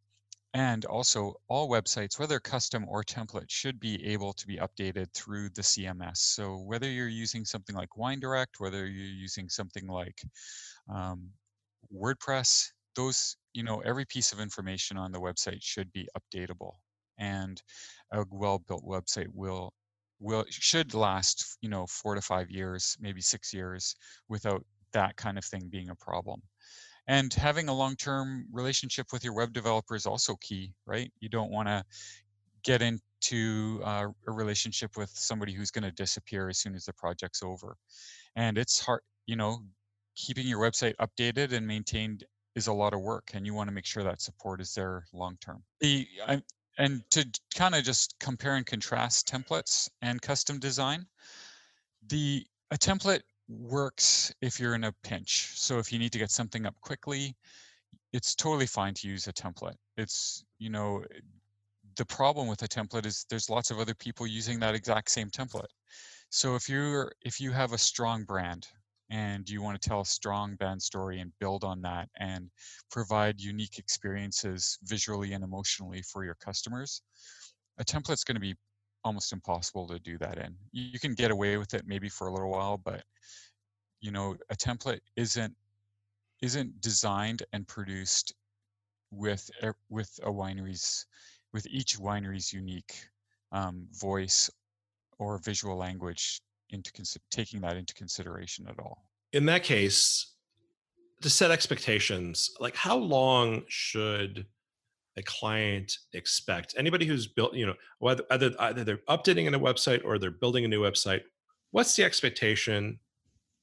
and 0.55 0.87
also, 0.87 1.35
all 1.49 1.69
websites, 1.69 2.19
whether 2.19 2.41
custom 2.41 2.87
or 2.89 3.05
template, 3.05 3.51
should 3.51 3.79
be 3.79 4.03
able 4.07 4.33
to 4.33 4.47
be 4.47 4.57
updated 4.57 5.13
through 5.13 5.51
the 5.51 5.61
CMS. 5.61 6.17
So 6.17 6.57
whether 6.57 6.89
you're 6.89 7.09
using 7.09 7.45
something 7.45 7.77
like 7.77 7.91
WineDirect, 7.99 8.59
whether 8.59 8.87
you're 8.87 9.05
using 9.05 9.51
something 9.51 9.87
like 9.87 10.23
um, 10.89 11.29
WordPress, 11.95 12.71
those 12.97 13.37
you 13.53 13.63
know 13.63 13.81
every 13.85 14.05
piece 14.07 14.33
of 14.33 14.41
information 14.41 14.97
on 14.97 15.13
the 15.13 15.21
website 15.21 15.63
should 15.63 15.93
be 15.93 16.09
updatable 16.19 16.73
and 17.19 17.63
a 18.13 18.25
well-built 18.31 18.85
website 18.85 19.29
will 19.33 19.73
will 20.21 20.45
should 20.49 20.95
last 20.95 21.59
you 21.61 21.69
know 21.69 21.87
four 21.87 22.15
to 22.15 22.21
five 22.21 22.51
years 22.51 22.97
maybe 23.01 23.21
six 23.21 23.53
years 23.53 23.95
without 24.29 24.65
that 24.93 25.17
kind 25.17 25.37
of 25.37 25.45
thing 25.45 25.69
being 25.71 25.91
a 25.91 25.95
problem. 25.95 26.41
And 27.09 27.33
having 27.35 27.69
a 27.69 27.75
long-term 27.75 28.47
relationship 28.51 29.07
with 29.13 29.23
your 29.23 29.35
web 29.35 29.53
developer 29.53 29.95
is 29.95 30.07
also 30.07 30.37
key 30.41 30.73
right? 30.87 31.13
You 31.21 31.29
don't 31.29 31.51
want 31.51 31.69
to 31.69 31.85
get 32.65 32.83
into 32.83 33.81
uh, 33.85 34.09
a 34.27 34.33
relationship 34.33 34.97
with 34.97 35.11
somebody 35.11 35.53
who's 35.53 35.71
going 35.71 35.85
to 35.85 35.93
disappear 35.93 36.49
as 36.49 36.59
soon 36.59 36.75
as 36.75 36.85
the 36.85 36.93
project's 36.95 37.43
over. 37.43 37.77
And 38.37 38.59
it's 38.59 38.81
hard 38.81 39.03
you 39.27 39.37
know 39.37 39.59
keeping 40.17 40.47
your 40.47 40.61
website 40.61 40.95
updated 41.01 41.53
and 41.53 41.67
maintained 41.67 42.25
is 42.57 42.67
a 42.67 42.73
lot 42.73 42.93
of 42.93 43.01
work 43.01 43.31
and 43.35 43.47
you 43.47 43.55
want 43.55 43.69
to 43.69 43.75
make 43.75 43.87
sure 43.87 44.03
that 44.03 44.21
support 44.21 44.61
is 44.61 44.75
there 44.75 45.05
long 45.13 45.37
term 45.41 45.63
the 45.81 46.07
I, 46.27 46.43
and 46.79 47.03
to 47.11 47.25
kind 47.55 47.75
of 47.75 47.85
just 47.85 48.17
compare 48.19 48.57
and 48.57 48.67
contrast 48.67 49.29
templates 49.29 49.89
and 50.03 50.21
custom 50.21 50.59
design 50.59 51.07
the 52.09 52.45
a 52.73 52.77
template 52.77 53.23
works 53.49 54.35
if 54.43 54.59
you're 54.59 54.75
in 54.75 54.83
a 54.85 54.93
pinch. 55.05 55.53
So 55.55 55.79
if 55.79 55.93
you 55.93 56.01
need 56.01 56.11
to 56.13 56.19
get 56.19 56.33
something 56.33 56.67
up 56.67 56.75
quickly 56.81 57.37
it's 58.13 58.35
totally 58.35 58.67
fine 58.67 58.95
to 58.95 59.09
use 59.09 59.27
a 59.27 59.33
template. 59.33 59.77
It's 59.97 60.45
you 60.59 60.71
know 60.71 61.05
the 61.97 62.07
problem 62.07 62.49
with 62.49 62.63
a 62.63 62.69
template 62.69 63.07
is 63.07 63.27
there's 63.31 63.51
lots 63.51 63.71
of 63.71 63.79
other 63.79 63.95
people 63.95 64.27
using 64.27 64.59
that 64.61 64.75
exact 64.75 65.11
same 65.11 65.31
template. 65.31 65.73
So 66.31 66.55
if 66.55 66.69
you're 66.69 67.13
if 67.23 67.41
you 67.41 67.53
have 67.53 67.73
a 67.73 67.79
strong 67.79 68.25
brand 68.25 68.67
and 69.11 69.49
you 69.49 69.63
want 69.63 69.81
to 69.81 69.89
tell 69.89 70.01
a 70.01 70.07
strong 70.07 70.57
band 70.57 70.83
story 70.83 71.21
and 71.21 71.33
build 71.39 71.65
on 71.65 71.81
that 71.83 72.09
and 72.19 72.51
provide 72.91 73.41
unique 73.41 73.79
experiences 73.79 74.79
visually 74.85 75.33
and 75.33 75.45
emotionally 75.45 76.03
for 76.03 76.25
your 76.25 76.35
customers 76.35 77.03
a 77.79 77.85
template's 77.85 78.25
going 78.25 78.35
to 78.37 78.41
be 78.41 78.55
almost 79.05 79.33
impossible 79.33 79.87
to 79.87 79.99
do 79.99 80.19
that 80.19 80.39
in. 80.39 80.57
You 80.73 80.99
can 80.99 81.15
get 81.15 81.31
away 81.31 81.57
with 81.59 81.75
it 81.75 81.85
maybe 81.87 82.09
for 82.09 82.27
a 82.27 82.33
little 82.33 82.51
while, 82.51 82.79
but 82.79 83.05
you 84.01 84.11
know, 84.11 84.37
a 84.51 84.57
template 84.57 85.01
isn't 85.17 85.55
isn't 86.43 86.81
designed 86.81 87.43
and 87.53 87.67
produced 87.67 88.35
with 89.11 89.49
with 89.89 90.11
a 90.25 90.31
winery's 90.31 91.07
with 91.53 91.67
each 91.69 91.99
winery's 91.99 92.53
unique 92.53 92.95
um, 93.53 93.87
voice 93.93 94.51
or 95.19 95.39
visual 95.39 95.77
language 95.77 96.43
into 96.71 96.91
taking 97.31 97.61
that 97.61 97.77
into 97.77 97.95
consideration 97.95 98.67
at 98.69 98.79
all. 98.79 99.05
In 99.33 99.47
that 99.47 99.63
case, 99.63 100.35
to 101.23 101.31
set 101.31 101.51
expectations, 101.51 102.51
like 102.61 102.77
how 102.77 102.97
long 102.97 103.63
should 103.69 104.47
a 105.17 105.23
client 105.23 105.99
expect? 106.13 106.75
Anybody 106.77 107.07
who's 107.07 107.27
built, 107.27 107.55
you 107.55 107.67
know, 107.67 107.75
whether 107.99 108.25
either, 108.31 108.53
either 108.59 108.85
they're 108.85 109.01
updating 109.09 109.53
a 109.53 109.59
website 109.59 110.05
or 110.05 110.19
they're 110.19 110.31
building 110.31 110.65
a 110.65 110.69
new 110.69 110.83
website, 110.83 111.23
what's 111.71 111.97
the 111.97 112.05
expectation 112.05 112.99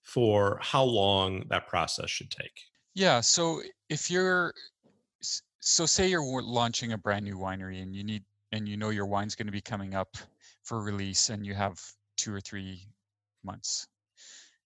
for 0.02 0.60
how 0.62 0.84
long 0.84 1.46
that 1.50 1.68
process 1.68 2.10
should 2.10 2.32
take? 2.32 2.60
Yeah. 2.96 3.22
So 3.22 3.62
if 3.90 4.10
you're, 4.10 4.54
so 5.60 5.86
say 5.86 6.08
you're 6.08 6.42
launching 6.42 6.94
a 6.94 6.98
brand 6.98 7.26
new 7.26 7.38
winery 7.38 7.82
and 7.82 7.96
you 7.96 8.04
need, 8.04 8.24
and 8.52 8.68
you 8.68 8.78
know 8.78 8.90
your 8.90 9.06
wine's 9.06 9.36
going 9.36 9.48
to 9.48 9.52
be 9.52 9.62
coming 9.62 9.96
up 9.96 10.18
for 10.64 10.82
release 10.82 11.30
and 11.30 11.46
you 11.46 11.54
have 11.54 11.80
two 12.18 12.34
or 12.34 12.42
three 12.42 12.88
months. 13.44 13.88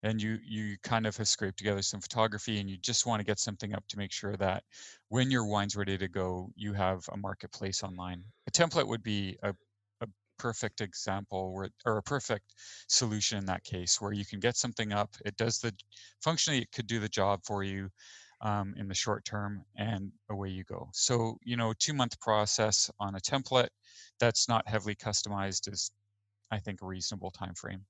And 0.04 0.22
you 0.22 0.38
you 0.46 0.78
kind 0.84 1.08
of 1.08 1.18
have 1.18 1.28
scraped 1.28 1.58
together 1.58 1.82
some 1.82 2.02
photography 2.02 2.60
and 2.60 2.70
you 2.70 2.78
just 2.78 3.06
want 3.06 3.20
to 3.20 3.26
get 3.26 3.40
something 3.40 3.74
up 3.74 3.84
to 3.88 3.98
make 3.98 4.12
sure 4.12 4.36
that 4.38 4.64
when 5.10 5.32
your 5.32 5.46
wine's 5.46 5.76
ready 5.76 5.98
to 5.98 6.08
go 6.08 6.50
you 6.56 6.74
have 6.74 7.04
a 7.12 7.18
marketplace 7.18 7.84
online. 7.84 8.24
A 8.48 8.52
template 8.52 8.88
would 8.88 9.02
be 9.02 9.38
a, 9.42 9.56
a 10.02 10.08
perfect 10.38 10.82
example 10.82 11.52
where 11.54 11.70
or 11.86 11.98
a 11.98 12.04
perfect 12.04 12.54
solution 12.88 13.40
in 13.40 13.46
that 13.48 13.64
case 13.64 14.00
where 14.00 14.14
you 14.14 14.26
can 14.26 14.40
get 14.40 14.56
something 14.56 14.94
up. 14.94 15.16
It 15.26 15.36
does 15.36 15.58
the 15.60 15.74
functionally 16.22 16.62
it 16.62 16.72
could 16.72 16.88
do 16.88 17.00
the 17.00 17.10
job 17.10 17.42
for 17.44 17.64
you 17.64 17.90
um, 18.42 18.76
in 18.78 18.88
the 18.88 18.94
short 18.94 19.26
term 19.26 19.64
and 19.76 20.12
away 20.30 20.50
you 20.50 20.64
go. 20.64 20.90
So 20.94 21.40
you 21.44 21.58
know 21.58 21.74
two 21.78 21.94
month 21.94 22.20
process 22.20 22.92
on 23.00 23.16
a 23.16 23.20
template 23.20 23.70
that's 24.20 24.48
not 24.48 24.68
heavily 24.68 24.96
customized 24.96 25.72
is 25.74 25.92
i 26.52 26.60
think 26.60 26.82
a 26.82 26.86
reasonable 26.86 27.32
time 27.32 27.54
frame 27.54 27.86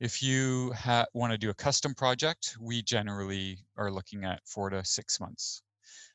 if 0.00 0.22
you 0.22 0.72
want 1.12 1.32
to 1.32 1.38
do 1.38 1.50
a 1.50 1.54
custom 1.54 1.94
project, 1.94 2.56
we 2.58 2.82
generally 2.82 3.58
are 3.76 3.90
looking 3.90 4.24
at 4.24 4.40
four 4.46 4.70
to 4.70 4.82
six 4.82 5.20
months. 5.20 5.62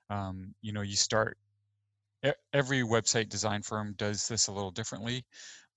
Um, 0.09 0.55
you 0.61 0.73
know, 0.73 0.81
you 0.81 0.95
start, 0.95 1.37
every 2.51 2.81
website 2.81 3.29
design 3.29 3.61
firm 3.61 3.93
does 3.97 4.27
this 4.27 4.47
a 4.47 4.51
little 4.51 4.71
differently. 4.71 5.23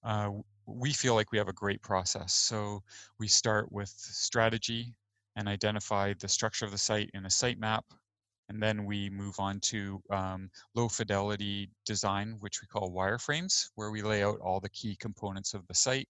Uh, 0.02 0.30
we 0.66 0.92
feel 0.92 1.14
like 1.14 1.32
we 1.32 1.38
have 1.38 1.48
a 1.48 1.52
great 1.52 1.82
process. 1.82 2.32
So 2.32 2.82
we 3.18 3.28
start 3.28 3.70
with 3.70 3.90
strategy 3.90 4.94
and 5.36 5.46
identify 5.46 6.14
the 6.18 6.28
structure 6.28 6.64
of 6.64 6.70
the 6.70 6.78
site 6.78 7.10
in 7.12 7.26
a 7.26 7.28
sitemap. 7.28 7.82
And 8.48 8.62
then 8.62 8.86
we 8.86 9.10
move 9.10 9.34
on 9.38 9.60
to 9.60 10.02
um, 10.10 10.50
low 10.74 10.88
fidelity 10.88 11.70
design, 11.84 12.36
which 12.40 12.62
we 12.62 12.66
call 12.66 12.90
wireframes, 12.90 13.68
where 13.74 13.90
we 13.90 14.02
lay 14.02 14.22
out 14.22 14.40
all 14.40 14.58
the 14.58 14.70
key 14.70 14.96
components 14.96 15.52
of 15.52 15.66
the 15.66 15.74
site 15.74 16.08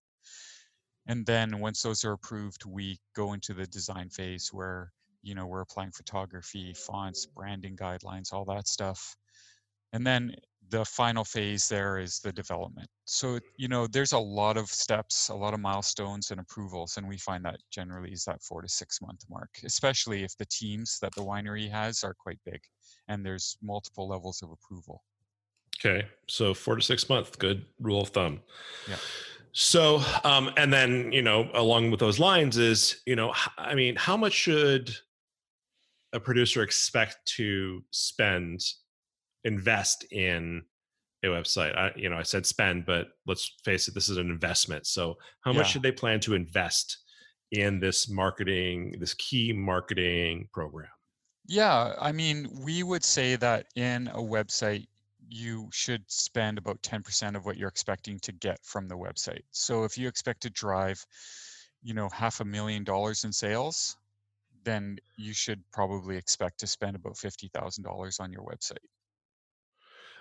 and 1.08 1.24
then 1.24 1.58
once 1.58 1.82
those 1.82 2.04
are 2.04 2.12
approved, 2.12 2.66
we 2.66 3.00
go 3.16 3.32
into 3.32 3.54
the 3.54 3.66
design 3.66 4.10
phase 4.10 4.50
where, 4.52 4.92
you 5.22 5.34
know, 5.34 5.46
we're 5.46 5.62
applying 5.62 5.90
photography, 5.90 6.74
fonts, 6.74 7.26
branding 7.26 7.76
guidelines, 7.76 8.32
all 8.32 8.44
that 8.44 8.68
stuff. 8.68 9.16
And 9.94 10.06
then 10.06 10.34
the 10.70 10.84
final 10.84 11.24
phase 11.24 11.68
there 11.68 11.98
is 11.98 12.20
the 12.20 12.32
development. 12.32 12.88
So, 13.04 13.38
you 13.56 13.68
know, 13.68 13.86
there's 13.86 14.12
a 14.12 14.18
lot 14.18 14.56
of 14.56 14.68
steps, 14.68 15.28
a 15.28 15.34
lot 15.34 15.54
of 15.54 15.60
milestones 15.60 16.30
and 16.30 16.40
approvals. 16.40 16.96
And 16.96 17.08
we 17.08 17.16
find 17.18 17.44
that 17.44 17.58
generally 17.70 18.12
is 18.12 18.24
that 18.24 18.42
four 18.42 18.62
to 18.62 18.68
six 18.68 19.00
month 19.00 19.24
mark, 19.30 19.50
especially 19.64 20.24
if 20.24 20.36
the 20.36 20.46
teams 20.46 20.98
that 21.00 21.14
the 21.14 21.22
winery 21.22 21.70
has 21.70 22.04
are 22.04 22.14
quite 22.14 22.38
big 22.44 22.60
and 23.08 23.24
there's 23.24 23.56
multiple 23.62 24.08
levels 24.08 24.42
of 24.42 24.50
approval. 24.50 25.02
Okay. 25.78 26.06
So 26.28 26.54
four 26.54 26.76
to 26.76 26.82
six 26.82 27.08
months, 27.08 27.30
good 27.36 27.64
rule 27.80 28.02
of 28.02 28.08
thumb. 28.08 28.40
Yeah. 28.88 28.96
So, 29.52 30.02
um, 30.24 30.50
and 30.56 30.72
then, 30.72 31.10
you 31.12 31.22
know, 31.22 31.48
along 31.54 31.90
with 31.90 32.00
those 32.00 32.18
lines 32.18 32.58
is, 32.58 33.00
you 33.06 33.16
know, 33.16 33.32
I 33.56 33.74
mean, 33.74 33.96
how 33.96 34.16
much 34.16 34.32
should 34.32 34.94
a 36.12 36.20
producer 36.20 36.62
expect 36.62 37.16
to 37.36 37.82
spend, 37.90 38.60
invest 39.44 40.04
in 40.12 40.62
a 41.24 41.28
website? 41.28 41.76
I, 41.76 41.92
you 41.96 42.08
know, 42.08 42.16
I 42.16 42.22
said 42.22 42.46
spend, 42.46 42.86
but 42.86 43.08
let's 43.26 43.56
face 43.64 43.88
it, 43.88 43.94
this 43.94 44.08
is 44.08 44.16
an 44.16 44.30
investment. 44.30 44.86
So, 44.86 45.16
how 45.40 45.52
much 45.52 45.70
should 45.70 45.82
they 45.82 45.92
plan 45.92 46.20
to 46.20 46.34
invest 46.34 46.98
in 47.52 47.80
this 47.80 48.08
marketing, 48.08 48.94
this 49.00 49.14
key 49.14 49.52
marketing 49.52 50.48
program? 50.52 50.90
Yeah, 51.46 51.94
I 51.98 52.12
mean, 52.12 52.48
we 52.62 52.82
would 52.82 53.02
say 53.02 53.36
that 53.36 53.66
in 53.74 54.08
a 54.08 54.20
website, 54.20 54.86
you 55.30 55.68
should 55.72 56.02
spend 56.06 56.58
about 56.58 56.80
10% 56.82 57.36
of 57.36 57.44
what 57.44 57.56
you're 57.56 57.68
expecting 57.68 58.18
to 58.20 58.32
get 58.32 58.58
from 58.62 58.88
the 58.88 58.96
website. 58.96 59.42
So 59.50 59.84
if 59.84 59.98
you 59.98 60.08
expect 60.08 60.42
to 60.42 60.50
drive, 60.50 61.04
you 61.82 61.94
know, 61.94 62.08
half 62.10 62.40
a 62.40 62.44
million 62.44 62.84
dollars 62.84 63.24
in 63.24 63.32
sales, 63.32 63.96
then 64.64 64.98
you 65.16 65.32
should 65.32 65.62
probably 65.72 66.16
expect 66.16 66.60
to 66.60 66.66
spend 66.66 66.96
about 66.96 67.14
$50,000 67.14 68.20
on 68.20 68.32
your 68.32 68.42
website. 68.42 68.76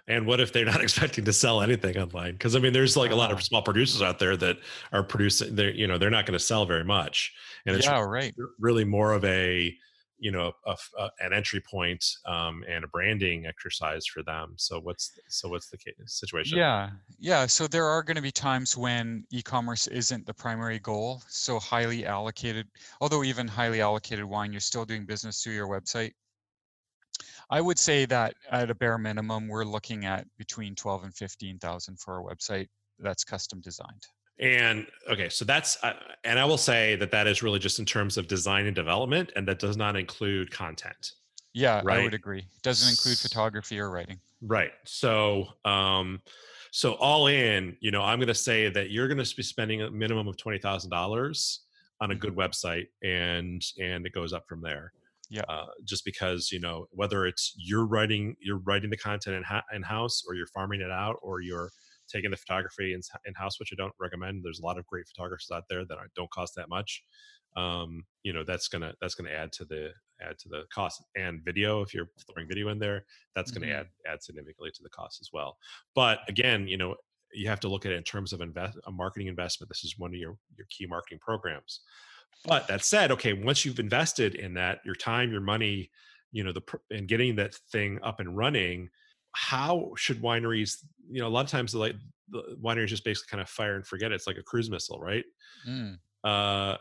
And 0.08 0.26
what 0.26 0.40
if 0.40 0.54
they're 0.54 0.66
not 0.66 0.82
expecting 0.84 1.26
to 1.26 1.34
sell 1.34 1.62
anything 1.62 1.98
online? 1.98 2.34
Because 2.34 2.56
I 2.56 2.60
mean, 2.60 2.74
there's 2.74 2.96
like 2.96 3.12
a 3.12 3.16
lot 3.16 3.32
of 3.32 3.38
ah. 3.38 3.42
small 3.42 3.62
producers 3.62 4.02
out 4.02 4.20
there 4.20 4.38
that 4.38 4.58
are 4.92 5.04
producing. 5.04 5.56
They're 5.56 5.74
you 5.74 5.88
know 5.88 5.98
they're 5.98 6.10
not 6.10 6.26
going 6.26 6.38
to 6.38 6.44
sell 6.44 6.66
very 6.66 6.84
much, 6.84 7.34
and 7.66 7.76
it's 7.76 7.86
yeah, 7.86 8.02
right. 8.02 8.34
really 8.60 8.86
more 8.86 9.14
of 9.14 9.26
a 9.26 9.76
you 10.20 10.32
know 10.32 10.52
a, 10.66 10.76
a, 11.00 11.10
an 11.20 11.34
entry 11.34 11.62
point 11.62 12.04
um, 12.26 12.64
and 12.68 12.84
a 12.84 12.88
branding 12.88 13.46
exercise 13.46 14.06
for 14.06 14.24
them 14.24 14.54
so 14.58 14.80
what's 14.80 15.12
so 15.28 15.50
what's 15.50 15.70
the 15.70 15.78
case, 15.78 15.94
situation 16.06 16.58
yeah 16.58 16.90
yeah 17.20 17.46
so 17.46 17.68
there 17.68 17.86
are 17.86 18.04
going 18.04 18.16
to 18.16 18.22
be 18.22 18.32
times 18.32 18.76
when 18.76 19.24
e-commerce 19.32 19.88
isn't 19.88 20.26
the 20.26 20.34
primary 20.34 20.80
goal 20.80 21.22
so 21.28 21.60
highly 21.60 22.06
allocated 22.06 22.68
although 23.02 23.24
even 23.24 23.48
highly 23.48 23.82
allocated 23.82 24.26
wine 24.26 24.52
you're 24.52 24.60
still 24.60 24.86
doing 24.86 25.06
business 25.06 25.44
through 25.44 25.54
your 25.54 25.68
website 25.68 26.14
i 27.50 27.62
would 27.62 27.80
say 27.80 28.06
that 28.06 28.34
at 28.52 28.70
a 28.70 28.76
bare 28.76 28.98
minimum 28.98 29.48
we're 29.48 29.64
looking 29.64 30.06
at 30.06 30.26
between 30.38 30.76
12 30.76 31.06
and 31.06 31.16
15000 31.16 32.00
for 32.00 32.20
a 32.20 32.24
website 32.24 32.68
that's 33.00 33.24
custom 33.24 33.62
designed 33.62 34.08
and 34.40 34.86
okay, 35.10 35.30
so 35.30 35.46
that's, 35.46 35.84
uh, 35.84 35.94
and 36.24 36.38
I 36.38 36.46
will 36.46 36.60
say 36.60 36.96
that 36.98 37.10
that 37.10 37.26
is 37.26 37.42
really 37.42 37.58
just 37.58 37.80
in 37.80 37.86
terms 37.86 38.18
of 38.18 38.28
design 38.28 38.68
and 38.68 38.76
development, 38.76 39.32
and 39.36 39.48
that 39.48 39.58
does 39.58 39.78
not 39.78 39.96
include 39.96 40.52
content. 40.52 41.14
Yeah, 41.54 41.82
right? 41.84 42.00
I 42.00 42.04
would 42.04 42.14
agree. 42.14 42.46
Doesn't 42.62 42.90
include 42.90 43.18
photography 43.18 43.80
or 43.80 43.90
writing. 43.90 44.20
Right. 44.42 44.74
So, 44.84 45.48
um, 45.66 46.22
so 46.72 46.94
all 46.94 47.28
in, 47.28 47.76
you 47.80 47.90
know, 47.90 48.04
I'm 48.04 48.20
going 48.20 48.28
to 48.28 48.36
say 48.36 48.70
that 48.70 48.92
you're 48.92 49.08
going 49.08 49.24
to 49.24 49.36
be 49.36 49.42
spending 49.42 49.82
a 49.82 49.90
minimum 49.90 50.28
of 50.28 50.38
twenty 50.38 50.60
thousand 50.60 50.92
dollars 50.92 51.62
on 52.00 52.12
a 52.12 52.16
good 52.16 52.36
mm-hmm. 52.36 52.42
website, 52.42 52.88
and 53.02 53.64
and 53.82 54.06
it 54.06 54.14
goes 54.14 54.34
up 54.34 54.48
from 54.48 54.62
there. 54.62 54.94
Yeah. 55.30 55.44
Uh, 55.50 55.66
just 55.84 56.06
because 56.06 56.50
you 56.52 56.60
know 56.60 56.86
whether 56.92 57.26
it's 57.26 57.54
you're 57.58 57.86
writing 57.86 58.36
you're 58.40 58.60
writing 58.60 58.90
the 58.90 58.98
content 58.98 59.36
in, 59.36 59.44
ha- 59.44 59.64
in 59.74 59.84
house, 59.84 60.24
or 60.28 60.36
you're 60.36 60.48
farming 60.48 60.82
it 60.82 60.92
out, 60.92 61.18
or 61.22 61.42
you're 61.42 61.70
taking 62.12 62.32
the 62.32 62.38
photography 62.38 62.94
in, 62.94 63.02
in 63.26 63.34
house, 63.34 63.60
which 63.60 63.72
I 63.74 63.76
don't 63.76 63.94
recommend. 64.00 64.44
There's 64.44 64.60
a 64.60 64.66
lot 64.66 64.78
of 64.78 64.86
great 64.86 65.06
photographers 65.08 65.50
out 65.54 65.64
there 65.70 65.86
that 65.86 65.98
don't 66.16 66.32
cost 66.32 66.54
that 66.56 66.70
much. 66.70 67.04
Um, 67.56 68.04
you 68.24 68.34
know, 68.34 68.44
that's 68.44 68.68
gonna 68.68 68.94
that's 69.02 69.16
gonna 69.16 69.32
add 69.32 69.52
to 69.54 69.66
the 69.66 69.92
add 70.22 70.38
to 70.40 70.50
the 70.50 70.64
cost. 70.74 71.04
And 71.16 71.42
video, 71.44 71.82
if 71.82 71.94
you're 71.94 72.10
throwing 72.32 72.48
video 72.48 72.70
in 72.70 72.80
there, 72.80 73.04
that's 73.36 73.52
mm-hmm. 73.52 73.64
gonna 73.64 73.74
add 73.74 73.88
add 74.08 74.24
significantly 74.24 74.72
to 74.76 74.84
the 74.84 74.90
cost 74.90 75.20
as 75.22 75.30
well. 75.34 75.58
But 75.96 76.20
again, 76.28 76.68
you 76.68 76.78
know, 76.78 76.96
you 77.34 77.50
have 77.50 77.60
to 77.62 77.68
look 77.68 77.86
at 77.86 77.92
it 77.92 77.96
in 77.98 78.04
terms 78.04 78.32
of 78.32 78.42
invest 78.42 78.78
a 78.86 78.92
marketing 78.92 79.28
investment. 79.28 79.70
This 79.70 79.84
is 79.84 79.96
one 79.98 80.12
of 80.12 80.20
your 80.20 80.38
your 80.56 80.68
key 80.70 80.86
marketing 80.86 81.20
programs. 81.20 81.82
But 82.46 82.68
that 82.68 82.84
said, 82.84 83.12
okay, 83.12 83.34
once 83.34 83.66
you've 83.66 83.80
invested 83.80 84.36
in 84.36 84.54
that, 84.54 84.80
your 84.86 84.96
time, 84.96 85.32
your 85.32 85.42
money, 85.42 85.92
you 86.32 86.44
know, 86.44 86.54
the 86.54 86.62
and 86.92 87.08
getting 87.08 87.36
that 87.38 87.56
thing 87.72 88.00
up 88.04 88.20
and 88.20 88.38
running, 88.38 88.90
how 89.38 89.92
should 89.96 90.22
wineries 90.22 90.84
you 91.10 91.22
know 91.22 91.28
a 91.28 91.30
lot 91.30 91.46
of 91.46 91.52
times 91.52 91.72
the 91.72 91.78
like 91.78 91.96
the 92.30 92.58
wineries 92.62 92.88
just 92.88 93.04
basically 93.04 93.30
kind 93.30 93.42
of 93.42 93.48
fire 93.48 93.76
and 93.76 93.86
forget 93.86 94.12
it. 94.12 94.16
it's 94.16 94.26
like 94.26 94.38
a 94.38 94.44
cruise 94.44 94.70
missile 94.70 95.00
right 95.00 95.26
mm. 95.68 95.96
uh 96.24 96.76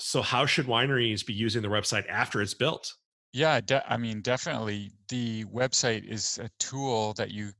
so 0.00 0.20
how 0.20 0.44
should 0.44 0.66
wineries 0.66 1.24
be 1.24 1.32
using 1.32 1.62
the 1.62 1.68
website 1.68 2.06
after 2.08 2.42
it's 2.42 2.54
built 2.54 2.92
yeah 3.32 3.60
de- 3.60 3.92
i 3.92 3.96
mean 3.96 4.20
definitely 4.20 4.90
the 5.08 5.44
website 5.44 6.04
is 6.04 6.38
a 6.42 6.50
tool 6.58 7.14
that 7.14 7.30
you 7.30 7.50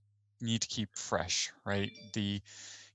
need 0.41 0.61
to 0.61 0.69
keep 0.69 0.89
fresh 0.97 1.51
right 1.65 1.93
the 2.15 2.41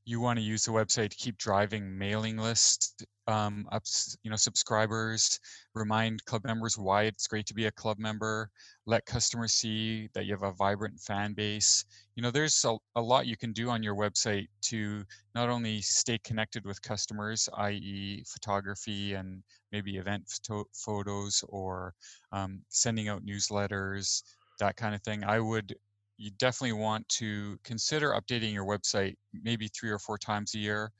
you 0.05 0.19
want 0.19 0.39
to 0.39 0.43
use 0.43 0.65
the 0.65 0.71
website 0.71 1.09
to 1.09 1.17
keep 1.17 1.37
driving 1.37 1.97
mailing 1.97 2.37
lists 2.37 2.95
um, 3.27 3.67
up, 3.71 3.83
you 4.23 4.31
know, 4.31 4.35
subscribers, 4.35 5.39
remind 5.75 6.25
club 6.25 6.43
members 6.43 6.77
why 6.77 7.03
it's 7.03 7.27
great 7.27 7.45
to 7.45 7.53
be 7.53 7.65
a 7.65 7.71
club 7.71 7.99
member, 7.99 8.49
let 8.85 9.05
customers 9.05 9.53
see 9.53 10.09
that 10.13 10.25
you 10.25 10.33
have 10.33 10.43
a 10.43 10.53
vibrant 10.53 10.99
fan 10.99 11.33
base. 11.33 11.85
You 12.15 12.23
know, 12.23 12.31
there's 12.31 12.65
a, 12.65 12.75
a 12.95 13.01
lot 13.01 13.27
you 13.27 13.37
can 13.37 13.53
do 13.53 13.69
on 13.69 13.83
your 13.83 13.95
website 13.95 14.47
to 14.63 15.03
not 15.35 15.49
only 15.49 15.81
stay 15.81 16.17
connected 16.23 16.65
with 16.65 16.81
customers, 16.81 17.47
i.e., 17.57 18.23
photography 18.27 19.13
and 19.13 19.43
maybe 19.71 19.97
event 19.97 20.23
photo- 20.27 20.67
photos 20.73 21.43
or 21.47 21.93
um, 22.31 22.61
sending 22.69 23.07
out 23.07 23.25
newsletters, 23.25 24.23
that 24.59 24.75
kind 24.75 24.95
of 24.95 25.01
thing. 25.03 25.23
I 25.23 25.39
would 25.39 25.75
you 26.21 26.31
definitely 26.31 26.73
want 26.79 27.07
to 27.09 27.57
consider 27.63 28.09
updating 28.11 28.53
your 28.53 28.65
website 28.65 29.15
maybe 29.33 29.67
three 29.69 29.89
or 29.89 29.99
four 29.99 30.17
times 30.17 30.53
a 30.55 30.59
year 30.59 30.91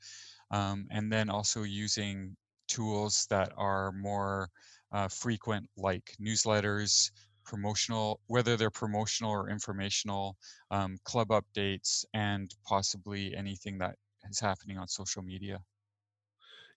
um, 0.50 0.86
and 0.90 1.12
then 1.12 1.30
also 1.30 1.62
using 1.62 2.36
tools 2.68 3.26
that 3.30 3.52
are 3.56 3.92
more 3.92 4.48
uh, 4.92 5.08
frequent 5.08 5.68
like 5.76 6.14
newsletters 6.20 7.10
promotional 7.44 8.20
whether 8.26 8.56
they're 8.56 8.70
promotional 8.70 9.30
or 9.32 9.50
informational 9.50 10.36
um, 10.70 10.96
club 11.04 11.28
updates 11.28 12.04
and 12.14 12.50
possibly 12.64 13.34
anything 13.36 13.78
that 13.78 13.96
is 14.30 14.40
happening 14.40 14.78
on 14.78 14.88
social 14.88 15.22
media 15.22 15.60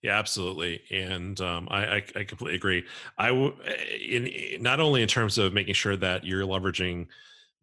yeah, 0.01 0.19
absolutely, 0.19 0.83
and 0.91 1.39
um, 1.41 1.67
I, 1.71 1.85
I, 1.97 2.03
I 2.15 2.23
completely 2.25 2.55
agree. 2.55 2.85
I 3.17 3.29
w- 3.29 3.55
eh, 3.63 3.95
in 3.97 4.61
not 4.61 4.79
only 4.79 5.01
in 5.01 5.07
terms 5.07 5.37
of 5.37 5.53
making 5.53 5.73
sure 5.73 5.95
that 5.97 6.23
you're 6.23 6.43
leveraging 6.43 7.07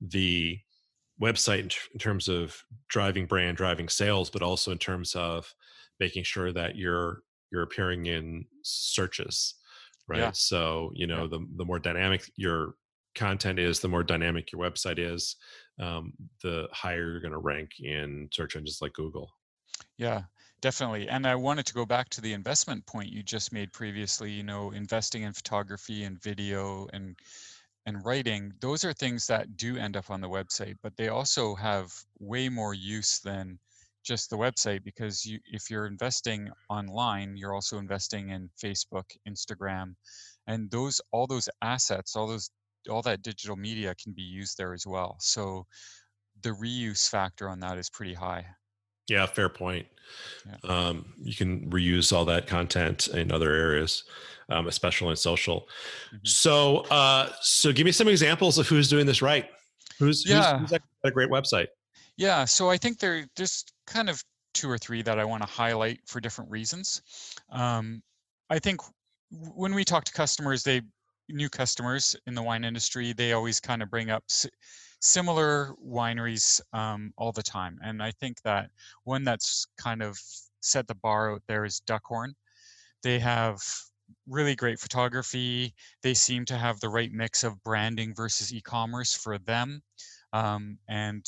the 0.01 0.61
website 1.21 1.77
in, 1.93 1.99
terms 1.99 2.29
of 2.29 2.57
driving 2.89 3.27
brand, 3.27 3.57
driving 3.57 3.89
sales, 3.89 4.31
but 4.31 4.43
also 4.43 4.71
in 4.71 4.79
terms 4.79 5.15
of 5.15 5.53
making 6.01 6.25
sure 6.25 6.53
that 6.53 6.77
you're 6.77 7.23
you're 7.51 7.63
appearing 7.63 8.07
in 8.07 8.45
searches 8.63 9.55
right 10.09 10.19
yeah. 10.19 10.31
so 10.33 10.91
you 10.95 11.07
know 11.07 11.23
yeah. 11.23 11.29
the 11.29 11.47
the 11.57 11.65
more 11.65 11.79
dynamic 11.79 12.31
your 12.37 12.75
content 13.15 13.59
is 13.59 13.79
the 13.79 13.89
more 13.89 14.03
dynamic 14.03 14.51
your 14.53 14.61
website 14.61 14.99
is 14.99 15.37
um, 15.81 16.13
the 16.43 16.67
higher 16.73 17.11
you're 17.11 17.21
going 17.21 17.33
to 17.33 17.39
rank 17.39 17.71
in 17.81 18.29
search 18.33 18.57
engines 18.57 18.79
like 18.81 18.93
google 18.95 19.31
yeah 19.99 20.23
definitely 20.61 21.09
and 21.09 21.27
i 21.27 21.35
wanted 21.35 21.67
to 21.67 21.75
go 21.75 21.85
back 21.85 22.09
to 22.09 22.21
the 22.21 22.33
investment 22.33 22.85
point 22.87 23.11
you 23.11 23.23
just 23.23 23.53
made 23.53 23.73
previously 23.73 24.31
you 24.31 24.43
know 24.43 24.71
investing 24.71 25.23
in 25.23 25.33
photography 25.33 26.05
and 26.05 26.23
video 26.23 26.89
and 26.93 27.17
and 27.87 28.05
writing 28.05 28.53
those 28.61 28.85
are 28.85 28.93
things 28.93 29.27
that 29.27 29.57
do 29.57 29.77
end 29.77 29.97
up 29.97 30.11
on 30.11 30.21
the 30.21 30.29
website 30.29 30.77
but 30.83 30.97
they 30.97 31.09
also 31.09 31.55
have 31.55 31.93
way 32.19 32.49
more 32.49 32.75
use 32.75 33.21
than 33.21 33.59
just 34.05 34.31
the 34.31 34.37
website 34.37 34.83
because 34.85 35.25
you 35.25 35.39
if 35.47 35.71
you're 35.71 35.87
investing 35.87 36.51
online 36.69 37.37
you're 37.37 37.55
also 37.55 37.79
investing 37.79 38.31
in 38.31 38.51
facebook 38.63 39.05
instagram 39.29 39.95
and 40.49 40.71
those 40.71 41.01
all 41.13 41.27
those 41.27 41.49
assets 41.63 42.17
all 42.17 42.27
those 42.27 42.51
all 42.91 43.03
that 43.03 43.23
digital 43.23 43.57
media 43.57 43.95
can 43.95 44.13
be 44.13 44.23
used 44.23 44.59
there 44.59 44.73
as 44.73 44.87
well. 44.87 45.17
So 45.21 45.67
the 46.43 46.51
reuse 46.51 47.09
factor 47.09 47.49
on 47.49 47.61
that 47.61 47.79
is 47.79 47.91
pretty 47.91 48.15
high 48.15 48.47
yeah 49.09 49.27
fair 49.27 49.49
point 49.49 49.87
yeah. 50.45 50.71
Um, 50.71 51.15
you 51.23 51.35
can 51.35 51.71
reuse 51.71 52.13
all 52.13 52.25
that 52.27 52.47
content 52.47 53.09
in 53.09 53.33
other 53.33 53.53
areas 53.53 54.05
um, 54.51 54.67
especially 54.67 55.11
in 55.11 55.17
social 55.17 55.69
mm-hmm. 56.09 56.19
so 56.25 56.79
uh, 56.91 57.31
so 57.41 57.73
give 57.73 57.85
me 57.85 57.93
some 57.93 58.09
examples 58.09 58.59
of 58.59 58.69
who's 58.69 58.89
doing 58.89 59.07
this 59.07 59.23
right 59.23 59.49
who's 59.99 60.29
yeah. 60.29 60.59
who's, 60.59 60.73
a 61.05 61.11
great 61.11 61.31
website 61.31 61.69
yeah, 62.17 62.45
so 62.45 62.71
I 62.71 62.77
think 62.77 62.99
there 62.99 63.27
there's 63.37 63.65
kind 63.87 64.11
of 64.11 64.23
two 64.55 64.71
or 64.71 64.79
three 64.79 65.03
that 65.03 65.19
I 65.19 65.25
want 65.25 65.43
to 65.43 65.49
highlight 65.49 66.01
for 66.07 66.21
different 66.21 66.51
reasons. 66.51 67.03
Um, 67.51 68.03
I 68.51 68.59
think 68.59 68.81
when 69.31 69.75
we 69.75 69.85
talk 69.85 70.05
to 70.05 70.13
customers, 70.13 70.63
they 70.63 70.83
new 71.33 71.49
customers 71.51 72.17
in 72.27 72.35
the 72.35 72.43
wine 72.43 72.65
industry, 72.65 73.13
they 73.13 73.33
always 73.33 73.61
kind 73.61 73.83
of 73.83 73.91
bring 73.91 74.11
up 74.11 74.25
s- 74.31 74.47
similar 75.01 75.75
wineries 75.85 76.61
um, 76.73 77.13
all 77.17 77.33
the 77.33 77.43
time, 77.43 77.79
and 77.83 78.03
I 78.03 78.13
think 78.13 78.43
that 78.43 78.71
one 79.05 79.25
that's 79.25 79.67
kind 79.77 80.03
of 80.03 80.19
set 80.61 80.87
the 80.89 80.95
bar 80.95 81.33
out 81.35 81.43
there 81.49 81.65
is 81.65 81.81
Duckhorn. 81.81 82.35
They 83.03 83.19
have 83.19 83.63
really 84.27 84.55
great 84.55 84.79
photography. 84.79 85.75
They 86.03 86.15
seem 86.15 86.45
to 86.47 86.59
have 86.59 86.81
the 86.81 86.89
right 86.89 87.11
mix 87.13 87.45
of 87.45 87.63
branding 87.63 88.15
versus 88.15 88.53
e-commerce 88.53 89.15
for 89.15 89.39
them. 89.39 89.83
Um, 90.33 90.79
and 90.89 91.25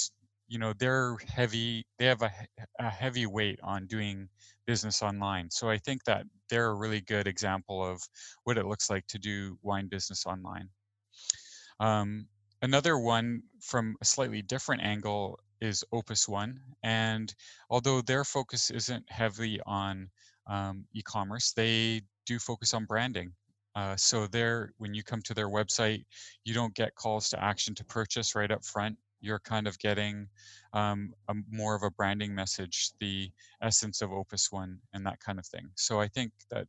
you 0.49 0.59
know 0.59 0.73
they're 0.75 1.17
heavy 1.27 1.87
they 1.99 2.05
have 2.07 2.23
a, 2.23 2.31
a 2.79 2.91
heavy 2.91 3.27
weight 3.27 3.59
on 3.63 3.87
doing 3.87 4.29
business 4.67 5.03
online 5.03 5.51
so 5.51 5.69
i 5.69 5.79
think 5.79 6.03
that 6.05 6.25
they're 6.49 6.71
a 6.71 6.75
really 6.75 7.01
good 7.01 7.27
example 7.27 7.85
of 7.85 8.03
what 8.45 8.59
it 8.59 8.67
looks 8.67 8.91
like 8.91 9.07
to 9.07 9.19
do 9.19 9.59
wine 9.63 9.89
business 9.89 10.27
online. 10.27 10.69
Um, 11.81 12.27
another 12.63 12.99
one 12.99 13.43
from 13.61 13.97
a 14.01 14.05
slightly 14.05 14.43
different 14.43 14.83
angle 14.83 15.39
is 15.61 15.85
opus 15.93 16.29
one 16.29 16.61
and 16.83 17.35
although 17.71 18.01
their 18.01 18.25
focus 18.25 18.71
isn't 18.71 19.05
heavily 19.11 19.61
on 19.67 20.09
um, 20.47 20.85
e-commerce 20.95 21.53
they 21.53 22.03
do 22.27 22.39
focus 22.39 22.75
on 22.75 22.85
branding 22.85 23.33
uh, 23.77 23.97
so 23.97 24.27
there 24.27 24.73
when 24.79 24.95
you 24.95 25.03
come 25.03 25.23
to 25.23 25.35
their 25.35 25.49
website 25.49 26.05
you 26.45 26.55
don't 26.55 26.75
get 26.75 26.95
calls 26.95 27.29
to 27.29 27.43
action 27.43 27.75
to 27.75 27.85
purchase 27.85 28.35
right 28.35 28.51
up 28.51 28.65
front 28.65 28.97
you're 29.25 29.41
kind 29.41 29.67
of 29.67 29.79
getting 29.79 30.29
um, 30.73 31.13
a, 31.29 31.35
more 31.51 31.75
of 31.75 31.83
a 31.83 31.91
branding 31.91 32.35
message, 32.35 32.91
the 33.01 33.31
essence 33.63 34.03
of 34.03 34.13
Opus 34.13 34.53
One, 34.53 34.79
and 34.93 35.07
that 35.07 35.21
kind 35.21 35.39
of 35.39 35.47
thing. 35.47 35.71
So 35.77 36.01
I 36.01 36.09
think 36.09 36.33
that 36.51 36.67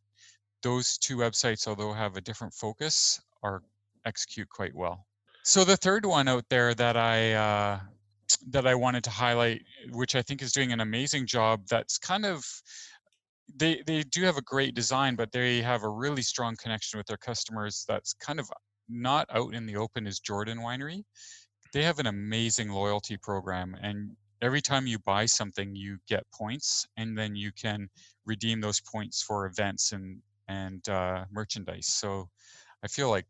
those 0.63 0.97
two 0.97 1.17
websites, 1.17 1.67
although 1.67 1.93
have 1.93 2.15
a 2.15 2.21
different 2.21 2.53
focus, 2.53 3.21
are 3.43 3.61
execute 4.05 4.49
quite 4.49 4.73
well. 4.73 5.05
So 5.43 5.63
the 5.63 5.77
third 5.77 6.05
one 6.05 6.27
out 6.27 6.45
there 6.49 6.73
that 6.73 6.97
I 6.97 7.33
uh, 7.33 7.79
that 8.49 8.65
I 8.65 8.73
wanted 8.73 9.03
to 9.03 9.09
highlight, 9.09 9.61
which 9.91 10.15
I 10.15 10.21
think 10.21 10.41
is 10.41 10.51
doing 10.51 10.71
an 10.71 10.79
amazing 10.79 11.27
job, 11.27 11.61
that's 11.69 11.97
kind 11.97 12.25
of 12.25 12.45
they 13.55 13.83
they 13.85 14.01
do 14.03 14.23
have 14.23 14.37
a 14.37 14.41
great 14.41 14.73
design, 14.75 15.15
but 15.15 15.31
they 15.31 15.61
have 15.61 15.83
a 15.83 15.89
really 15.89 16.23
strong 16.23 16.55
connection 16.55 16.97
with 16.97 17.05
their 17.07 17.17
customers. 17.17 17.85
That's 17.87 18.13
kind 18.13 18.39
of 18.39 18.49
not 18.89 19.27
out 19.31 19.53
in 19.53 19.65
the 19.65 19.75
open 19.75 20.07
is 20.07 20.19
Jordan 20.19 20.59
Winery 20.59 21.03
they 21.73 21.83
have 21.83 21.99
an 21.99 22.07
amazing 22.07 22.69
loyalty 22.69 23.17
program 23.17 23.75
and 23.81 24.15
every 24.41 24.61
time 24.61 24.85
you 24.85 24.99
buy 24.99 25.25
something 25.25 25.75
you 25.75 25.97
get 26.07 26.23
points 26.31 26.85
and 26.97 27.17
then 27.17 27.35
you 27.35 27.51
can 27.51 27.89
redeem 28.25 28.61
those 28.61 28.81
points 28.81 29.21
for 29.21 29.45
events 29.45 29.91
and 29.91 30.19
and 30.47 30.87
uh, 30.89 31.25
merchandise 31.31 31.87
so 31.87 32.29
i 32.83 32.87
feel 32.87 33.09
like 33.09 33.25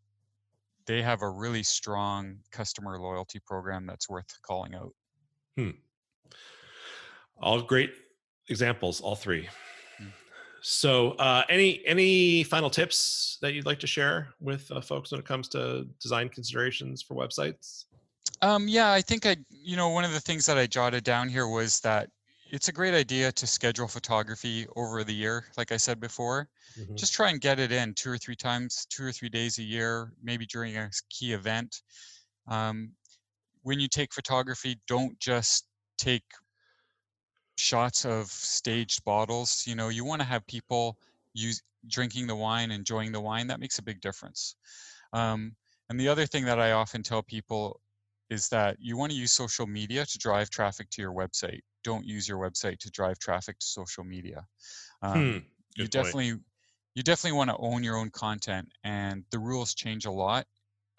they 0.86 1.02
have 1.02 1.22
a 1.22 1.30
really 1.30 1.64
strong 1.64 2.36
customer 2.52 3.00
loyalty 3.00 3.40
program 3.46 3.86
that's 3.86 4.10
worth 4.10 4.32
calling 4.42 4.76
out 4.76 4.94
hmm. 5.58 5.72
all 7.42 7.62
great 7.62 7.92
examples 8.50 9.00
all 9.02 9.16
three 9.16 9.48
hmm. 9.98 10.08
so 10.62 11.12
uh, 11.12 11.44
any 11.50 11.82
any 11.86 12.44
final 12.44 12.70
tips 12.70 13.38
that 13.42 13.54
you'd 13.54 13.66
like 13.66 13.80
to 13.80 13.88
share 13.88 14.30
with 14.42 14.70
uh, 14.72 14.82
folks 14.82 15.12
when 15.12 15.20
it 15.20 15.26
comes 15.26 15.48
to 15.48 15.88
design 16.02 16.28
considerations 16.30 17.02
for 17.02 17.16
websites 17.16 17.86
um, 18.42 18.68
yeah, 18.68 18.92
I 18.92 19.02
think 19.02 19.26
I, 19.26 19.38
you 19.50 19.76
know, 19.76 19.90
one 19.90 20.04
of 20.04 20.14
the 20.14 20.20
things 20.20 20.46
that 20.46 20.58
I 20.58 20.68
jotted 20.68 21.04
down 21.04 21.30
here 21.30 21.48
was 21.48 21.80
that 21.82 22.10
it's 22.52 22.68
a 22.68 22.72
great 22.72 22.94
idea 22.94 23.32
to 23.32 23.48
schedule 23.48 23.88
photography 23.88 24.68
over 24.76 25.04
the 25.04 25.14
year, 25.14 25.46
like 25.58 25.72
I 25.72 25.78
said 25.78 26.00
before. 26.00 26.48
Mm-hmm. 26.80 26.96
Just 26.96 27.14
try 27.14 27.30
and 27.30 27.42
get 27.42 27.60
it 27.60 27.72
in 27.72 27.94
two 27.94 28.12
or 28.12 28.18
three 28.18 28.36
times, 28.36 28.86
two 28.90 29.04
or 29.04 29.12
three 29.12 29.30
days 29.30 29.58
a 29.58 29.64
year, 29.64 30.14
maybe 30.24 30.46
during 30.46 30.78
a 30.78 30.90
key 31.10 31.34
event. 31.34 31.82
Um, 32.48 32.92
when 33.64 33.80
you 33.80 33.88
take 33.88 34.14
photography, 34.14 34.80
don't 34.88 35.20
just 35.20 35.66
take 35.98 36.24
shots 37.58 38.06
of 38.06 38.28
staged 38.28 39.04
bottles. 39.06 39.64
You 39.66 39.76
know, 39.76 39.90
you 39.90 40.06
want 40.06 40.22
to 40.22 40.28
have 40.28 40.46
people 40.46 40.98
use 41.34 41.64
drinking 41.88 42.28
the 42.28 42.36
wine, 42.36 42.72
enjoying 42.72 43.12
the 43.12 43.22
wine. 43.22 43.48
That 43.48 43.60
makes 43.60 43.80
a 43.80 43.84
big 43.84 44.02
difference. 44.02 44.56
Um, 45.14 45.56
and 45.90 46.00
the 46.00 46.08
other 46.08 46.26
thing 46.26 46.46
that 46.46 46.60
I 46.60 46.74
often 46.74 47.04
tell 47.04 47.24
people 47.24 47.80
is 48.30 48.50
that 48.50 48.78
you 48.80 48.98
want 48.98 49.12
to 49.12 49.18
use 49.18 49.32
social 49.34 49.68
media 49.68 50.06
to 50.06 50.18
drive 50.18 50.50
traffic 50.50 50.90
to 50.92 51.02
your 51.02 51.14
website. 51.14 51.62
Don't 51.84 52.06
use 52.06 52.28
your 52.28 52.40
website 52.40 52.80
to 52.80 52.90
drive 52.92 53.20
traffic 53.20 53.60
to 53.60 53.66
social 53.66 54.04
media. 54.04 54.48
Um, 55.02 55.24
hmm, 55.24 55.38
you 55.76 55.88
definitely 55.88 56.40
you 56.96 57.04
definitely 57.04 57.38
want 57.38 57.50
to 57.50 57.58
own 57.58 57.84
your 57.84 57.98
own 57.98 58.10
content, 58.12 58.70
and 58.84 59.26
the 59.32 59.40
rules 59.40 59.76
change 59.76 60.06
a 60.06 60.12
lot 60.12 60.48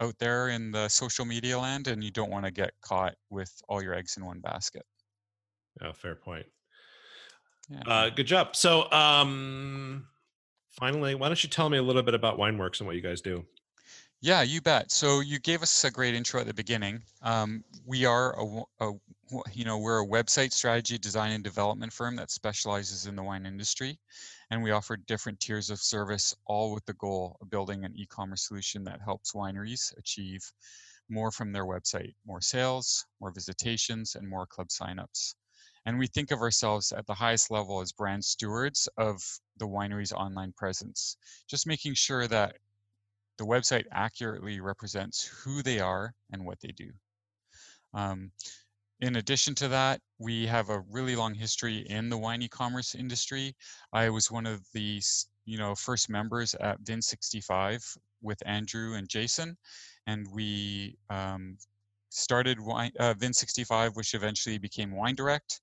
out 0.01 0.19
there 0.19 0.49
in 0.51 0.71
the 0.73 0.89
social 0.89 1.25
media 1.25 1.59
land, 1.59 1.89
and 1.89 2.05
you 2.05 2.11
don't 2.11 2.31
want 2.31 2.45
to 2.45 2.51
get 2.51 2.75
caught 2.83 3.17
with 3.31 3.53
all 3.69 3.83
your 3.83 3.95
eggs 3.95 4.17
in 4.17 4.25
one 4.25 4.41
basket. 4.41 4.85
Oh, 5.81 5.93
fair 5.93 6.15
point. 6.15 6.47
Yeah. 7.69 7.83
Uh, 7.87 8.11
good 8.11 8.27
job. 8.27 8.55
So, 8.55 8.91
um, 8.93 10.09
finally, 10.71 11.15
why 11.15 11.29
don't 11.29 11.43
you 11.43 11.51
tell 11.51 11.69
me 11.69 11.79
a 11.79 11.83
little 11.83 12.03
bit 12.03 12.15
about 12.15 12.39
WineWorks 12.39 12.81
and 12.81 12.87
what 12.87 12.97
you 12.97 13.03
guys 13.03 13.21
do? 13.21 13.47
Yeah, 14.21 14.43
you 14.43 14.61
bet. 14.61 14.91
So 14.91 15.21
you 15.21 15.39
gave 15.39 15.63
us 15.63 15.85
a 15.85 15.91
great 15.91 16.15
intro 16.15 16.41
at 16.41 16.47
the 16.47 16.55
beginning. 16.55 17.03
Um, 17.23 17.65
we 17.85 18.05
are 18.05 18.39
a, 18.39 18.63
a 18.81 18.93
you 19.53 19.65
know, 19.65 19.79
we're 19.79 20.03
a 20.03 20.07
website 20.07 20.53
strategy 20.53 20.99
design 20.99 21.33
and 21.33 21.45
development 21.45 21.93
firm 21.93 22.17
that 22.17 22.31
specializes 22.31 23.07
in 23.07 23.17
the 23.17 23.23
wine 23.23 23.47
industry. 23.47 23.99
And 24.51 24.63
we 24.63 24.71
offer 24.71 24.97
different 24.97 25.41
tiers 25.41 25.71
of 25.71 25.81
service, 25.81 26.35
all 26.47 26.73
with 26.75 26.85
the 26.87 26.95
goal 26.95 27.37
of 27.41 27.51
building 27.51 27.85
an 27.85 27.95
e 27.97 28.07
commerce 28.07 28.47
solution 28.49 28.85
that 28.85 29.01
helps 29.03 29.33
wineries 29.33 29.97
achieve 29.99 30.53
more 31.09 31.31
from 31.31 31.53
their 31.53 31.65
website 31.65 32.15
more 32.25 32.41
sales, 32.41 33.07
more 33.21 33.33
visitations, 33.33 34.15
and 34.15 34.29
more 34.29 34.47
club 34.47 34.69
signups. 34.69 35.35
And 35.85 35.99
we 35.99 36.07
think 36.07 36.31
of 36.31 36.41
ourselves 36.41 36.93
at 36.93 37.07
the 37.07 37.15
highest 37.15 37.51
level 37.51 37.81
as 37.81 37.93
brand 37.93 38.25
stewards 38.25 38.89
of 38.97 39.23
the 39.57 39.67
winery's 39.69 40.13
online 40.13 40.53
presence, 40.53 41.17
just 41.49 41.67
making 41.67 41.95
sure 41.95 42.27
that 42.29 42.57
the 43.39 43.45
website 43.45 43.85
accurately 43.93 44.61
represents 44.61 45.25
who 45.25 45.63
they 45.63 45.81
are 45.81 46.15
and 46.33 46.45
what 46.45 46.61
they 46.61 46.73
do. 46.73 46.91
Um, 47.95 48.31
in 49.01 49.17
addition 49.17 49.55
to 49.57 49.69
that, 49.69 50.01
we 50.19 50.47
have 50.47 50.71
a 50.71 50.83
really 50.91 51.17
long 51.17 51.35
history 51.35 51.79
in 51.89 52.09
the 52.09 52.17
wine 52.17 52.43
e-commerce 52.43 52.95
industry. 52.95 53.55
I 53.93 54.09
was 54.09 54.31
one 54.31 54.47
of 54.47 54.63
the 54.73 55.03
you 55.45 55.59
know 55.59 55.75
first 55.75 56.09
members 56.09 56.55
at 56.55 56.81
Vin65 56.83 57.97
with 58.23 58.43
Andrew 58.47 58.95
and 58.95 59.09
Jason, 59.09 59.57
and 60.07 60.27
we 60.33 60.97
um, 61.11 61.59
started 62.09 62.59
wine, 62.59 62.93
uh, 62.99 63.15
Vin65, 63.15 63.97
which 63.97 64.15
eventually 64.15 64.57
became 64.59 64.97
Wine 64.97 65.15
Direct, 65.15 65.61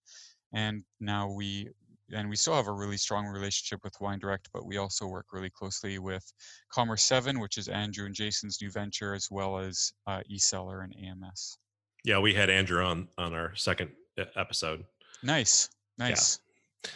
and 0.53 0.83
now 0.99 1.31
we 1.31 1.69
and 2.11 2.29
we 2.29 2.35
still 2.35 2.53
have 2.53 2.67
a 2.67 2.73
really 2.73 2.97
strong 2.97 3.25
relationship 3.25 3.83
with 3.83 3.93
Wine 4.01 4.19
Direct, 4.19 4.49
but 4.53 4.65
we 4.65 4.77
also 4.77 5.07
work 5.07 5.27
really 5.31 5.49
closely 5.49 5.99
with 5.99 6.23
Commerce 6.71 7.03
Seven, 7.03 7.39
which 7.39 7.57
is 7.57 7.67
Andrew 7.67 8.05
and 8.05 8.13
Jason's 8.13 8.59
new 8.61 8.69
venture, 8.69 9.13
as 9.13 9.29
well 9.31 9.57
as 9.57 9.93
uh, 10.07 10.21
eCellar 10.31 10.83
and 10.83 10.93
AMS. 10.95 11.57
Yeah, 12.03 12.19
we 12.19 12.33
had 12.33 12.49
Andrew 12.49 12.83
on 12.83 13.07
on 13.17 13.33
our 13.33 13.55
second 13.55 13.91
episode. 14.35 14.83
Nice, 15.23 15.69
nice. 15.97 16.39
Yeah. 16.83 16.91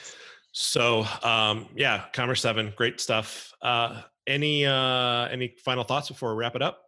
So, 0.52 1.06
um, 1.24 1.68
yeah, 1.76 2.06
Commerce 2.14 2.42
Seven, 2.42 2.74
great 2.76 3.00
stuff. 3.00 3.54
Uh, 3.62 4.02
any 4.26 4.66
uh, 4.66 5.28
any 5.28 5.56
final 5.64 5.84
thoughts 5.84 6.10
before 6.10 6.36
we 6.36 6.40
wrap 6.40 6.56
it 6.56 6.62
up? 6.62 6.84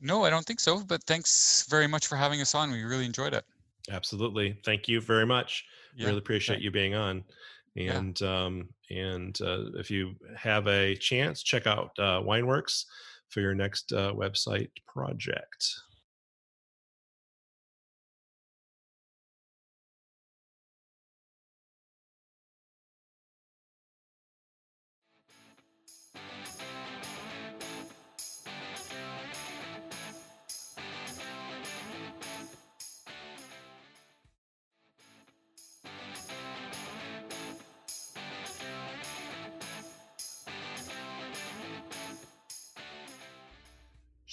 No, 0.00 0.24
I 0.24 0.30
don't 0.30 0.44
think 0.44 0.60
so. 0.60 0.82
But 0.82 1.02
thanks 1.04 1.66
very 1.68 1.86
much 1.86 2.06
for 2.06 2.16
having 2.16 2.40
us 2.40 2.54
on. 2.54 2.70
We 2.70 2.84
really 2.84 3.04
enjoyed 3.04 3.34
it. 3.34 3.44
Absolutely, 3.90 4.58
thank 4.64 4.88
you 4.88 5.00
very 5.00 5.26
much. 5.26 5.64
Yeah, 5.96 6.06
really 6.06 6.18
appreciate 6.18 6.60
you 6.60 6.70
being 6.70 6.94
on. 6.94 7.24
And 7.76 8.18
yeah. 8.20 8.44
um, 8.44 8.68
and 8.90 9.38
uh, 9.40 9.72
if 9.74 9.90
you 9.90 10.14
have 10.36 10.66
a 10.66 10.94
chance, 10.96 11.42
check 11.42 11.66
out 11.66 11.90
uh, 11.98 12.20
WineWorks 12.20 12.84
for 13.28 13.40
your 13.40 13.54
next 13.54 13.92
uh, 13.92 14.12
website 14.12 14.70
project. 14.86 15.74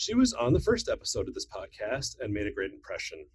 She 0.04 0.16
was 0.16 0.34
on 0.34 0.52
the 0.52 0.60
first 0.60 0.90
episode 0.90 1.30
of 1.30 1.34
this 1.34 1.46
podcast 1.46 2.20
and 2.20 2.34
made 2.34 2.46
a 2.46 2.52
great 2.52 2.74
impression. 2.74 3.26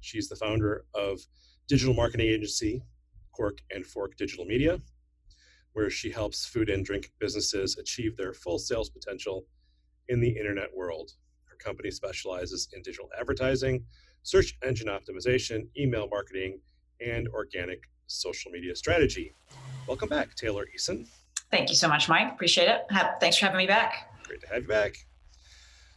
She's 0.00 0.28
the 0.28 0.36
founder 0.36 0.84
of 0.92 1.20
digital 1.68 1.94
marketing 1.94 2.28
agency 2.28 2.82
Cork 3.32 3.62
and 3.70 3.86
Fork 3.86 4.14
Digital 4.18 4.44
Media, 4.44 4.78
where 5.72 5.88
she 5.88 6.10
helps 6.10 6.44
food 6.44 6.68
and 6.68 6.84
drink 6.84 7.12
businesses 7.18 7.78
achieve 7.78 8.14
their 8.18 8.34
full 8.34 8.58
sales 8.58 8.90
potential 8.90 9.46
in 10.08 10.20
the 10.20 10.28
internet 10.28 10.68
world. 10.76 11.12
Her 11.44 11.56
company 11.56 11.90
specializes 11.90 12.68
in 12.74 12.82
digital 12.82 13.08
advertising, 13.18 13.86
search 14.22 14.54
engine 14.62 14.88
optimization, 14.88 15.68
email 15.78 16.08
marketing, 16.10 16.60
and 17.00 17.26
organic 17.28 17.84
social 18.06 18.50
media 18.50 18.76
strategy. 18.76 19.32
Welcome 19.86 20.10
back, 20.10 20.34
Taylor 20.34 20.66
Eason. 20.76 21.08
Thank 21.50 21.70
you 21.70 21.74
so 21.74 21.88
much, 21.88 22.06
Mike. 22.06 22.30
Appreciate 22.30 22.68
it. 22.68 22.82
Thanks 23.18 23.38
for 23.38 23.46
having 23.46 23.56
me 23.56 23.66
back. 23.66 24.12
Great 24.24 24.42
to 24.42 24.48
have 24.48 24.60
you 24.64 24.68
back. 24.68 25.06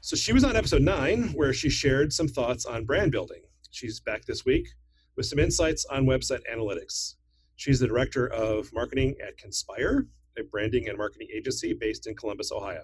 So 0.04 0.16
she 0.16 0.34
was 0.34 0.44
on 0.44 0.56
episode 0.56 0.82
nine, 0.82 1.26
where 1.36 1.54
she 1.54 1.70
shared 1.70 2.12
some 2.12 2.28
thoughts 2.28 2.66
on 2.66 2.86
brand 2.86 3.12
building. 3.12 3.44
She's 3.70 4.00
back 4.00 4.26
this 4.26 4.44
week 4.44 4.68
with 5.16 5.28
some 5.28 5.38
insights 5.38 5.86
on 5.86 6.08
website 6.08 6.42
analytics. 6.52 7.14
She's 7.56 7.80
the 7.80 7.86
director 7.86 8.26
of 8.34 8.74
marketing 8.74 9.16
at 9.24 9.38
Conspire, 9.38 10.08
a 10.40 10.44
branding 10.44 10.90
and 10.90 10.98
marketing 10.98 11.28
agency 11.32 11.74
based 11.80 12.08
in 12.08 12.16
Columbus, 12.16 12.52
Ohio. 12.52 12.82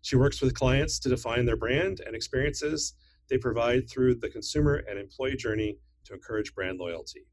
She 0.00 0.16
works 0.16 0.40
with 0.40 0.54
clients 0.54 0.98
to 1.00 1.10
define 1.10 1.44
their 1.44 1.58
brand 1.58 2.00
and 2.06 2.16
experiences 2.16 2.94
they 3.28 3.36
provide 3.36 3.90
through 3.90 4.14
the 4.14 4.30
consumer 4.30 4.82
and 4.88 4.98
employee 4.98 5.36
journey 5.36 5.76
to 6.06 6.14
encourage 6.14 6.54
brand 6.54 6.78
loyalty. 6.78 7.26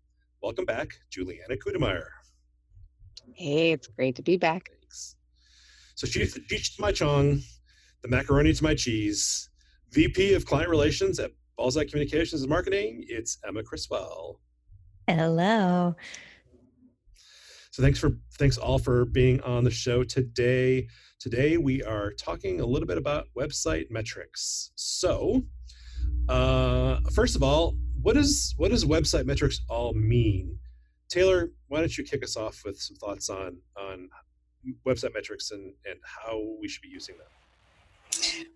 Welcome 0.43 0.65
back, 0.65 0.89
Juliana 1.10 1.56
Kudemeyer. 1.56 2.10
Hey, 3.34 3.72
it's 3.72 3.88
great 3.88 4.17
to 4.17 4.22
be 4.22 4.36
back. 4.36 4.70
Thanks. 4.82 5.15
So 5.96 6.08
she's 6.08 6.38
Cheech 6.38 6.78
my 6.78 6.91
chong 6.91 7.41
the 8.10 8.15
macaroni 8.15 8.54
to 8.54 8.63
my 8.63 8.74
cheese, 8.74 9.50
VP 9.91 10.34
of 10.34 10.46
Client 10.46 10.70
Relations 10.70 11.20
at 11.20 11.32
Balzac 11.58 11.89
Communications 11.89 12.41
and 12.41 12.50
Marketing. 12.50 13.04
It's 13.08 13.38
Emma 13.46 13.63
Criswell. 13.63 14.39
Hello. 15.08 15.96
So 17.72 17.84
thanks 17.84 18.00
for 18.00 18.17
thanks 18.39 18.58
all 18.58 18.80
for 18.80 19.06
being 19.06 19.41
on 19.41 19.63
the 19.63 19.72
show 19.72 20.04
today. 20.04 20.88
Today 21.20 21.58
we 21.58 21.84
are 21.84 22.13
talking 22.13 22.60
a 22.62 22.65
little 22.65 22.88
bit 22.88 22.98
about 22.98 23.26
website 23.38 23.91
metrics. 23.91 24.72
So, 24.76 25.43
uh, 26.30 27.00
first 27.13 27.36
of 27.36 27.43
all, 27.43 27.78
what 28.02 28.13
does 28.13 28.54
what 28.58 28.72
does 28.72 28.86
website 28.86 29.26
metrics 29.26 29.62
all 29.70 29.93
mean? 29.93 30.58
Taylor, 31.10 31.52
why 31.67 31.80
don't 31.80 31.98
you 31.98 32.04
kick 32.04 32.24
us 32.24 32.36
off 32.36 32.63
with 32.65 32.80
some 32.80 32.96
thoughts 32.98 33.30
on 33.30 33.58
on 33.78 34.10
website 34.86 35.13
metrics 35.13 35.52
and 35.52 35.74
and 35.86 36.00
how 36.04 36.41
we 36.60 36.67
should 36.67 36.82
be 36.82 36.89
using 36.89 37.17
them? 37.17 37.28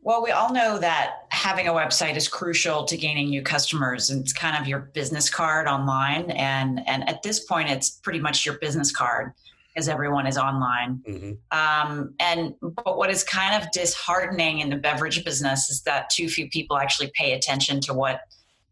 Well, 0.02 0.24
we 0.24 0.32
all 0.32 0.52
know 0.54 0.80
that 0.80 1.26
having 1.30 1.68
a 1.68 1.72
website 1.72 2.16
is 2.16 2.28
crucial 2.28 2.86
to 2.86 2.98
gaining 2.98 3.30
new 3.30 3.42
customers. 3.42 4.10
And 4.10 4.22
it's 4.22 4.34
kind 4.34 4.60
of 4.60 4.68
your 4.68 4.80
business 4.80 5.30
card 5.30 5.68
online. 5.68 6.32
And, 6.32 6.82
and 6.88 7.08
at 7.08 7.22
this 7.24 7.42
point, 7.42 7.70
it's 7.70 7.90
pretty 7.90 8.20
much 8.20 8.46
your 8.46 8.58
business 8.58 8.92
card 8.92 9.34
because 9.74 9.88
everyone 9.88 10.28
is 10.28 10.38
online. 10.38 11.02
Mm-hmm. 11.08 11.58
Um, 11.58 12.14
and 12.20 12.56
but 12.62 12.98
what 12.98 13.10
is 13.10 13.24
kind 13.24 13.62
of 13.62 13.72
disheartening 13.72 14.60
in 14.60 14.70
the 14.70 14.76
beverage 14.76 15.24
business 15.24 15.70
is 15.70 15.82
that 15.84 16.10
too 16.10 16.28
few 16.28 16.50
people 16.50 16.78
actually 16.78 17.12
pay 17.16 17.34
attention 17.34 17.80
to 17.82 17.94
what 17.94 18.22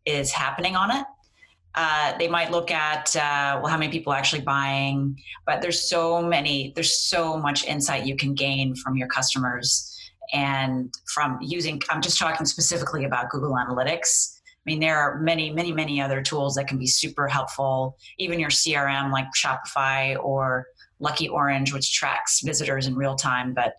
is 0.05 0.31
happening 0.31 0.75
on 0.75 0.91
it. 0.91 1.05
Uh, 1.75 2.17
they 2.17 2.27
might 2.27 2.51
look 2.51 2.71
at 2.71 3.15
uh, 3.15 3.59
well 3.61 3.67
how 3.67 3.77
many 3.77 3.91
people 3.91 4.11
are 4.11 4.15
actually 4.15 4.41
buying 4.41 5.15
but 5.45 5.61
there's 5.61 5.87
so 5.87 6.19
many 6.19 6.73
there's 6.73 6.97
so 6.97 7.37
much 7.37 7.63
insight 7.63 8.07
you 8.07 8.15
can 8.15 8.33
gain 8.33 8.75
from 8.75 8.97
your 8.97 9.07
customers 9.07 9.88
and 10.33 10.93
from 11.13 11.37
using 11.41 11.81
i'm 11.89 12.01
just 12.01 12.19
talking 12.19 12.45
specifically 12.45 13.05
about 13.05 13.29
google 13.29 13.53
analytics. 13.53 14.35
I 14.45 14.71
mean 14.71 14.79
there 14.79 14.97
are 14.97 15.19
many 15.19 15.51
many 15.51 15.71
many 15.71 16.01
other 16.01 16.21
tools 16.21 16.55
that 16.55 16.67
can 16.67 16.77
be 16.77 16.87
super 16.87 17.27
helpful. 17.27 17.97
Even 18.17 18.39
your 18.39 18.49
crm 18.49 19.11
like 19.11 19.27
shopify 19.35 20.17
or 20.21 20.67
lucky 20.99 21.29
orange 21.29 21.73
which 21.73 21.93
tracks 21.93 22.41
visitors 22.41 22.85
in 22.85 22.95
real 22.95 23.15
time 23.15 23.53
but 23.53 23.73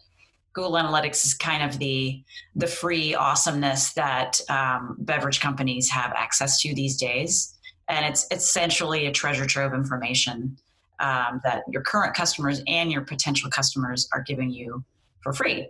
google 0.52 0.72
analytics 0.72 1.24
is 1.24 1.34
kind 1.34 1.62
of 1.62 1.78
the 1.78 2.22
the 2.56 2.66
free 2.66 3.14
awesomeness 3.14 3.92
that 3.92 4.40
um, 4.48 4.96
beverage 5.00 5.40
companies 5.40 5.88
have 5.90 6.12
access 6.16 6.60
to 6.60 6.74
these 6.74 6.96
days. 6.96 7.56
And 7.88 8.06
it's, 8.06 8.26
essentially 8.30 9.06
a 9.06 9.12
treasure 9.12 9.46
trove 9.46 9.72
of 9.72 9.78
information 9.78 10.56
um, 11.00 11.40
that 11.44 11.64
your 11.68 11.82
current 11.82 12.14
customers 12.14 12.62
and 12.68 12.92
your 12.92 13.02
potential 13.02 13.50
customers 13.50 14.08
are 14.12 14.22
giving 14.22 14.50
you 14.50 14.84
for 15.22 15.32
free 15.32 15.68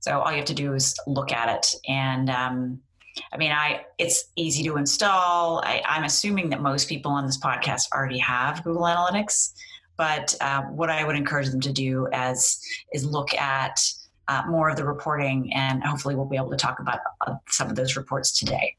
so 0.00 0.20
all 0.20 0.30
you 0.30 0.38
have 0.38 0.46
to 0.46 0.54
do 0.54 0.74
is 0.74 0.98
look 1.06 1.32
at 1.32 1.48
it. 1.48 1.74
And 1.88 2.30
um, 2.30 2.80
I 3.32 3.36
mean, 3.36 3.52
I 3.52 3.84
it's 3.98 4.24
easy 4.36 4.62
to 4.64 4.76
install. 4.76 5.60
I, 5.64 5.82
am 5.86 6.04
assuming 6.04 6.50
that 6.50 6.60
most 6.60 6.88
people 6.88 7.10
on 7.10 7.26
this 7.26 7.38
podcast 7.38 7.92
already 7.92 8.18
have 8.18 8.64
Google 8.64 8.82
Analytics. 8.82 9.52
But 9.96 10.34
uh, 10.40 10.62
what 10.62 10.88
I 10.88 11.04
would 11.04 11.16
encourage 11.16 11.50
them 11.50 11.60
to 11.60 11.72
do 11.72 12.08
as 12.12 12.60
is 12.92 13.04
look 13.04 13.34
at 13.34 13.78
uh, 14.28 14.42
more 14.48 14.70
of 14.70 14.76
the 14.76 14.84
reporting, 14.84 15.52
and 15.52 15.82
hopefully 15.82 16.14
we'll 16.14 16.24
be 16.24 16.36
able 16.36 16.50
to 16.50 16.56
talk 16.56 16.78
about 16.78 17.00
uh, 17.26 17.34
some 17.48 17.68
of 17.68 17.76
those 17.76 17.96
reports 17.96 18.38
today. 18.38 18.76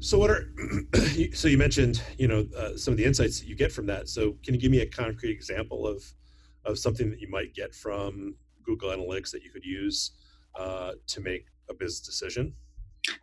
So 0.00 0.18
what 0.18 0.30
are 0.30 0.48
so 1.34 1.48
you 1.48 1.58
mentioned 1.58 2.02
you 2.18 2.28
know 2.28 2.46
uh, 2.56 2.76
some 2.76 2.92
of 2.92 2.98
the 2.98 3.04
insights 3.04 3.40
that 3.40 3.46
you 3.46 3.54
get 3.54 3.70
from 3.70 3.86
that. 3.86 4.08
So 4.08 4.36
can 4.42 4.54
you 4.54 4.60
give 4.60 4.70
me 4.70 4.80
a 4.80 4.86
concrete 4.86 5.30
example 5.32 5.86
of 5.86 6.02
of 6.64 6.78
something 6.78 7.10
that 7.10 7.20
you 7.20 7.28
might 7.28 7.54
get 7.54 7.74
from 7.74 8.34
Google 8.64 8.90
Analytics 8.90 9.30
that 9.30 9.42
you 9.42 9.50
could 9.50 9.64
use 9.64 10.12
uh, 10.58 10.92
to 11.06 11.20
make 11.20 11.46
a 11.68 11.74
business 11.74 12.00
decision? 12.00 12.54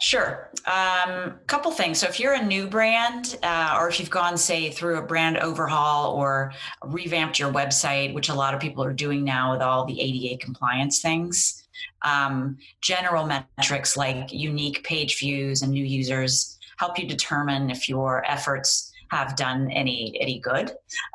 Sure. 0.01 0.51
Um, 0.65 1.39
couple 1.47 1.71
things. 1.71 1.99
So 1.99 2.07
if 2.07 2.19
you're 2.19 2.33
a 2.33 2.43
new 2.43 2.67
brand, 2.67 3.37
uh, 3.43 3.77
or 3.79 3.87
if 3.87 3.99
you've 3.99 4.09
gone, 4.09 4.37
say, 4.37 4.71
through 4.71 4.97
a 4.97 5.01
brand 5.01 5.37
overhaul 5.37 6.13
or 6.13 6.51
revamped 6.83 7.39
your 7.39 7.51
website, 7.51 8.13
which 8.13 8.27
a 8.27 8.33
lot 8.33 8.53
of 8.53 8.59
people 8.59 8.83
are 8.83 8.91
doing 8.91 9.23
now 9.23 9.53
with 9.53 9.61
all 9.61 9.85
the 9.85 9.99
ADA 10.01 10.43
compliance 10.43 11.01
things, 11.01 11.63
um, 12.01 12.57
general 12.81 13.25
metrics 13.25 13.95
like 13.95 14.33
unique 14.33 14.83
page 14.83 15.17
views 15.17 15.61
and 15.61 15.71
new 15.71 15.85
users 15.85 16.57
help 16.77 16.99
you 16.99 17.07
determine 17.07 17.69
if 17.69 17.87
your 17.87 18.25
efforts 18.29 18.91
have 19.11 19.35
done 19.35 19.71
any 19.71 20.17
any 20.21 20.39
good. 20.39 20.71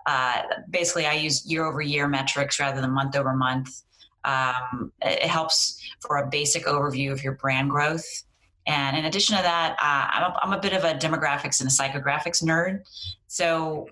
Uh, 0.07 0.43
basically, 0.71 1.07
I 1.07 1.15
use 1.15 1.47
year 1.47 1.65
over 1.65 1.81
year 1.81 2.09
metrics 2.09 2.59
rather 2.59 2.81
than 2.81 2.91
month 2.91 3.17
over 3.17 3.35
month. 3.35 3.83
Um, 4.25 4.93
it 5.03 5.23
helps 5.23 5.81
for 6.01 6.17
a 6.19 6.27
basic 6.27 6.65
overview 6.65 7.13
of 7.13 7.23
your 7.23 7.35
brand 7.35 7.71
growth. 7.71 8.25
And 8.67 8.97
in 8.97 9.05
addition 9.05 9.37
to 9.37 9.43
that, 9.43 9.73
uh, 9.73 10.09
I'm, 10.11 10.33
a, 10.33 10.39
I'm, 10.43 10.53
a 10.55 10.61
bit 10.61 10.73
of 10.73 10.85
a 10.85 10.95
demographics 10.95 11.61
and 11.61 11.69
a 11.69 11.73
psychographics 11.73 12.43
nerd. 12.43 12.81
So 13.27 13.87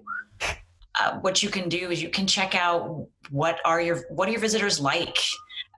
uh, 1.00 1.18
what 1.20 1.42
you 1.42 1.48
can 1.48 1.68
do 1.68 1.90
is 1.90 2.02
you 2.02 2.08
can 2.08 2.26
check 2.26 2.54
out 2.54 3.06
what 3.30 3.60
are 3.64 3.80
your 3.80 4.04
what 4.10 4.28
are 4.28 4.32
your 4.32 4.40
visitors 4.40 4.80
like. 4.80 5.18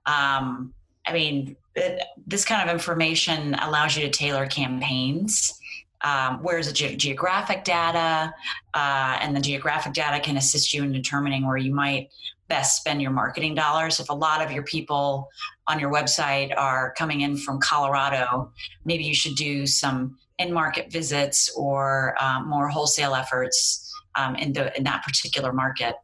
Um, 0.07 0.75
I 1.07 1.13
mean, 1.13 1.57
it, 1.75 2.03
this 2.27 2.45
kind 2.45 2.69
of 2.69 2.73
information 2.73 3.55
allows 3.55 3.97
you 3.97 4.03
to 4.05 4.11
tailor 4.11 4.47
campaigns. 4.47 5.61
Um, 6.03 6.43
where's 6.43 6.67
the 6.67 6.73
ge- 6.73 6.99
geographic 6.99 7.65
data, 7.65 8.35
uh, 8.75 9.19
and 9.21 9.35
the 9.35 9.41
geographic 9.41 9.95
data 9.95 10.21
can 10.21 10.37
assist 10.37 10.75
you 10.75 10.83
in 10.83 10.93
determining 10.93 11.47
where 11.47 11.57
you 11.57 11.75
might 11.75 12.11
best 12.55 12.77
spend 12.77 13.03
your 13.03 13.11
marketing 13.11 13.55
dollars. 13.55 13.99
If 13.99 14.11
a 14.11 14.15
lot 14.15 14.41
of 14.45 14.53
your 14.53 14.63
people 14.63 15.29
on 15.67 15.81
your 15.81 15.91
website 15.91 16.51
are 16.57 16.95
coming 16.97 17.23
in 17.23 17.37
from 17.37 17.59
Colorado, 17.59 18.53
maybe 18.85 19.03
you 19.03 19.15
should 19.15 19.35
do 19.35 19.67
some 19.67 20.17
in-market 20.39 20.93
visits 20.93 21.53
or 21.57 22.15
um, 22.23 22.49
more 22.49 22.69
wholesale 22.69 23.15
efforts 23.17 23.93
um, 24.15 24.37
in 24.37 24.53
the 24.53 24.65
in 24.77 24.85
that 24.85 25.03
particular 25.03 25.53
market 25.53 25.95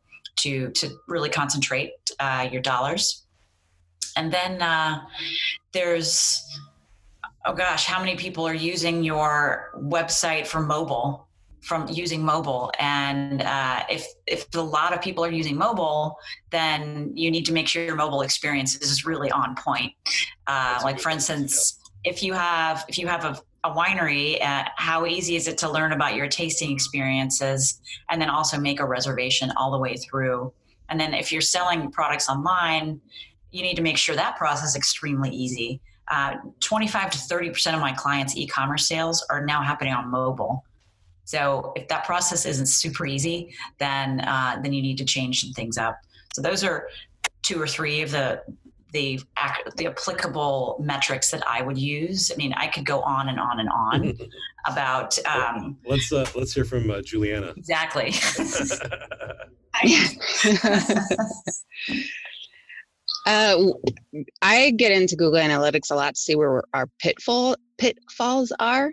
to 0.43 0.71
to 0.71 0.91
really 1.07 1.31
concentrate 1.31 1.93
uh, 2.19 2.49
your 2.51 2.63
dollars. 2.63 3.05
And 4.17 4.33
then 4.33 4.61
uh, 4.61 5.03
there's 5.73 6.43
oh 7.45 7.55
gosh, 7.55 7.85
how 7.85 8.01
many 8.01 8.17
people 8.17 8.45
are 8.45 8.61
using 8.73 9.05
your 9.05 9.71
website 9.77 10.49
for 10.49 10.61
mobile? 10.61 11.29
From 11.63 11.89
using 11.89 12.25
mobile. 12.25 12.73
And 12.79 13.43
uh, 13.43 13.85
if 13.89 14.07
if 14.27 14.47
a 14.55 14.61
lot 14.61 14.93
of 14.93 15.01
people 15.01 15.25
are 15.25 15.31
using 15.31 15.57
mobile 15.57 16.17
then 16.51 17.13
you 17.15 17.31
need 17.31 17.45
to 17.47 17.53
make 17.53 17.69
sure 17.69 17.85
your 17.85 17.97
mobile 17.97 18.23
experience 18.23 18.77
is 18.77 19.05
really 19.05 19.31
on 19.31 19.55
point. 19.57 19.93
Uh, 20.47 20.81
like 20.83 20.99
for 21.01 21.11
instance 21.11 21.79
if 22.05 22.23
you 22.23 22.33
have 22.33 22.85
if 22.89 22.99
you 22.99 23.07
have 23.07 23.25
a, 23.25 23.39
a 23.65 23.73
winery 23.73 24.43
uh, 24.43 24.65
how 24.77 25.07
easy 25.07 25.37
is 25.37 25.49
it 25.49 25.59
to 25.59 25.71
learn 25.71 25.93
about 25.93 26.15
your 26.15 26.29
tasting 26.29 26.73
experiences 26.73 27.81
and 28.11 28.21
then 28.21 28.31
also 28.31 28.59
make 28.59 28.81
a 28.81 28.87
reservation 28.87 29.53
all 29.57 29.71
the 29.71 29.79
way 29.79 29.97
through? 29.97 30.53
And 30.89 30.99
then 30.99 31.15
if 31.15 31.31
you're 31.31 31.43
selling 31.43 31.91
products 31.91 32.29
online 32.29 33.01
you 33.51 33.63
need 33.63 33.75
to 33.75 33.83
make 33.83 33.97
sure 33.97 34.15
that 34.15 34.37
process 34.37 34.71
is 34.71 34.77
extremely 34.77 35.31
easy. 35.31 35.81
Uh, 36.09 36.37
25 36.61 37.11
to 37.11 37.19
30 37.19 37.51
percent 37.51 37.77
of 37.77 37.83
my 37.83 37.93
clients 37.93 38.37
e-commerce 38.37 38.89
sales 38.89 39.25
are 39.31 39.45
now 39.45 39.63
happening 39.63 39.93
on 39.93 40.11
mobile 40.11 40.65
so 41.31 41.73
if 41.77 41.87
that 41.87 42.05
process 42.05 42.45
isn't 42.45 42.67
super 42.67 43.07
easy, 43.07 43.55
then 43.79 44.19
uh, 44.23 44.59
then 44.65 44.73
you 44.73 44.83
need 44.83 44.99
to 44.99 45.05
change 45.05 45.43
some 45.43 45.53
things 45.53 45.79
up. 45.79 46.01
So 46.35 46.43
those 46.43 46.65
are 46.65 46.89
two 47.43 47.63
or 47.63 47.69
three 47.69 48.03
of 48.03 48.11
the 48.11 48.43
the 48.93 49.21
the 49.77 49.87
applicable 49.87 50.81
metrics 50.83 51.31
that 51.31 51.47
I 51.47 51.63
would 51.63 51.79
use. 51.79 52.33
I 52.33 52.35
mean, 52.35 52.53
I 52.55 52.67
could 52.67 52.85
go 52.85 53.01
on 53.03 53.29
and 53.29 53.39
on 53.39 53.61
and 53.61 53.69
on 53.69 54.19
about. 54.67 55.25
Um, 55.25 55.77
let's 55.87 56.13
uh, 56.13 56.27
let's 56.35 56.53
hear 56.53 56.65
from 56.65 56.91
uh, 56.91 57.01
Juliana. 57.01 57.55
Exactly. 57.57 58.13
uh, 63.25 63.57
I 64.43 64.73
get 64.73 64.91
into 64.91 65.15
Google 65.15 65.39
Analytics 65.39 65.93
a 65.93 65.95
lot 65.95 66.17
to 66.17 66.21
see 66.21 66.35
where 66.35 66.65
our 66.75 66.89
pitfall 66.99 67.55
pitfalls 67.79 68.53
are. 68.59 68.93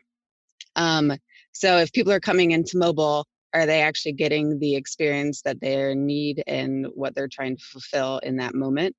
Um, 0.76 1.18
so 1.58 1.78
if 1.78 1.92
people 1.92 2.14
are 2.14 2.20
coming 2.20 2.52
into 2.52 2.78
mobile, 2.78 3.26
are 3.52 3.66
they 3.66 3.82
actually 3.82 4.14
getting 4.14 4.60
the 4.60 4.76
experience 4.76 5.42
that 5.42 5.60
they 5.60 5.96
need 5.96 6.44
and 6.46 6.86
what 6.94 7.16
they're 7.16 7.28
trying 7.28 7.58
to 7.58 7.64
fulfill 7.64 8.20
in 8.20 8.38
that 8.38 8.54
moment? 8.54 8.96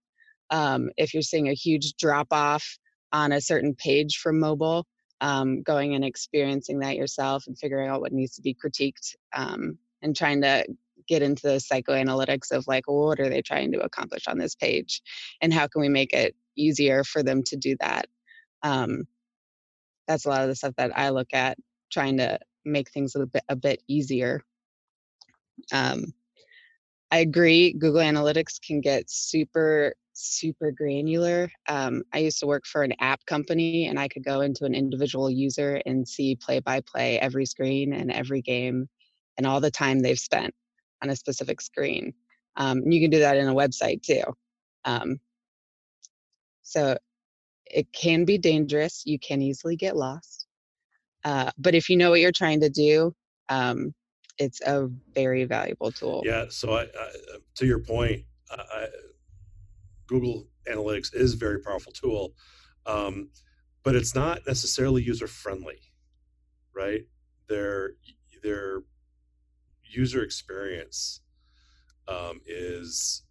Um, 0.50 0.90
if 0.96 1.14
you're 1.14 1.22
seeing 1.22 1.48
a 1.48 1.54
huge 1.54 1.94
drop 1.94 2.26
off 2.32 2.66
on 3.12 3.30
a 3.30 3.40
certain 3.40 3.76
page 3.76 4.16
from 4.16 4.40
mobile, 4.40 4.86
um, 5.20 5.62
going 5.62 5.94
and 5.94 6.04
experiencing 6.04 6.80
that 6.80 6.96
yourself 6.96 7.44
and 7.46 7.56
figuring 7.56 7.88
out 7.88 8.00
what 8.00 8.12
needs 8.12 8.34
to 8.34 8.42
be 8.42 8.56
critiqued 8.56 9.14
um, 9.36 9.78
and 10.02 10.16
trying 10.16 10.42
to 10.42 10.66
get 11.06 11.22
into 11.22 11.42
the 11.46 11.60
psychoanalytics 11.60 12.50
of 12.50 12.66
like 12.66 12.88
what 12.88 13.20
are 13.20 13.28
they 13.28 13.40
trying 13.40 13.70
to 13.70 13.80
accomplish 13.80 14.26
on 14.26 14.36
this 14.36 14.56
page 14.56 15.00
and 15.40 15.54
how 15.54 15.68
can 15.68 15.80
we 15.80 15.88
make 15.88 16.12
it 16.12 16.34
easier 16.56 17.04
for 17.04 17.22
them 17.22 17.42
to 17.44 17.56
do 17.56 17.76
that 17.80 18.06
um, 18.62 19.04
that's 20.08 20.26
a 20.26 20.28
lot 20.28 20.42
of 20.42 20.48
the 20.48 20.54
stuff 20.54 20.74
that 20.76 20.96
i 20.96 21.08
look 21.08 21.32
at 21.32 21.56
trying 21.90 22.18
to 22.18 22.38
make 22.68 22.90
things 22.90 23.14
a 23.14 23.26
bit 23.26 23.44
a 23.48 23.56
bit 23.56 23.82
easier. 23.88 24.42
Um, 25.72 26.12
I 27.10 27.18
agree. 27.18 27.72
Google 27.72 28.00
Analytics 28.02 28.60
can 28.60 28.80
get 28.80 29.10
super 29.10 29.94
super 30.18 30.72
granular. 30.72 31.48
Um, 31.68 32.02
I 32.12 32.18
used 32.18 32.40
to 32.40 32.46
work 32.46 32.66
for 32.66 32.82
an 32.82 32.92
app 33.00 33.24
company, 33.26 33.86
and 33.86 33.98
I 34.00 34.08
could 34.08 34.24
go 34.24 34.40
into 34.40 34.64
an 34.64 34.74
individual 34.74 35.30
user 35.30 35.80
and 35.86 36.06
see 36.06 36.34
play 36.34 36.58
by 36.58 36.80
play 36.80 37.18
every 37.20 37.46
screen 37.46 37.92
and 37.92 38.10
every 38.10 38.42
game, 38.42 38.88
and 39.36 39.46
all 39.46 39.60
the 39.60 39.70
time 39.70 40.00
they've 40.00 40.18
spent 40.18 40.54
on 41.02 41.10
a 41.10 41.16
specific 41.16 41.60
screen. 41.60 42.12
Um, 42.56 42.82
you 42.90 43.00
can 43.00 43.10
do 43.10 43.20
that 43.20 43.36
in 43.36 43.48
a 43.48 43.54
website 43.54 44.02
too. 44.02 44.24
Um, 44.84 45.20
so 46.62 46.98
it 47.66 47.92
can 47.92 48.24
be 48.24 48.38
dangerous. 48.38 49.04
You 49.06 49.18
can 49.18 49.40
easily 49.40 49.76
get 49.76 49.96
lost. 49.96 50.47
Uh, 51.24 51.50
but 51.58 51.74
if 51.74 51.88
you 51.88 51.96
know 51.96 52.10
what 52.10 52.20
you're 52.20 52.32
trying 52.32 52.60
to 52.60 52.70
do, 52.70 53.14
um, 53.48 53.94
it's 54.38 54.60
a 54.62 54.88
very 55.14 55.44
valuable 55.44 55.90
tool. 55.90 56.22
Yeah. 56.24 56.46
So 56.48 56.74
I, 56.74 56.82
I, 56.82 57.10
to 57.56 57.66
your 57.66 57.80
point, 57.80 58.22
I, 58.50 58.86
Google 60.06 60.46
Analytics 60.70 61.14
is 61.14 61.34
a 61.34 61.36
very 61.36 61.60
powerful 61.60 61.92
tool, 61.92 62.34
um, 62.86 63.30
but 63.82 63.94
it's 63.94 64.14
not 64.14 64.40
necessarily 64.46 65.02
user 65.02 65.26
friendly, 65.26 65.80
right? 66.74 67.02
Their 67.48 67.92
their 68.42 68.82
user 69.82 70.22
experience 70.22 71.20
um, 72.06 72.40
is 72.46 73.22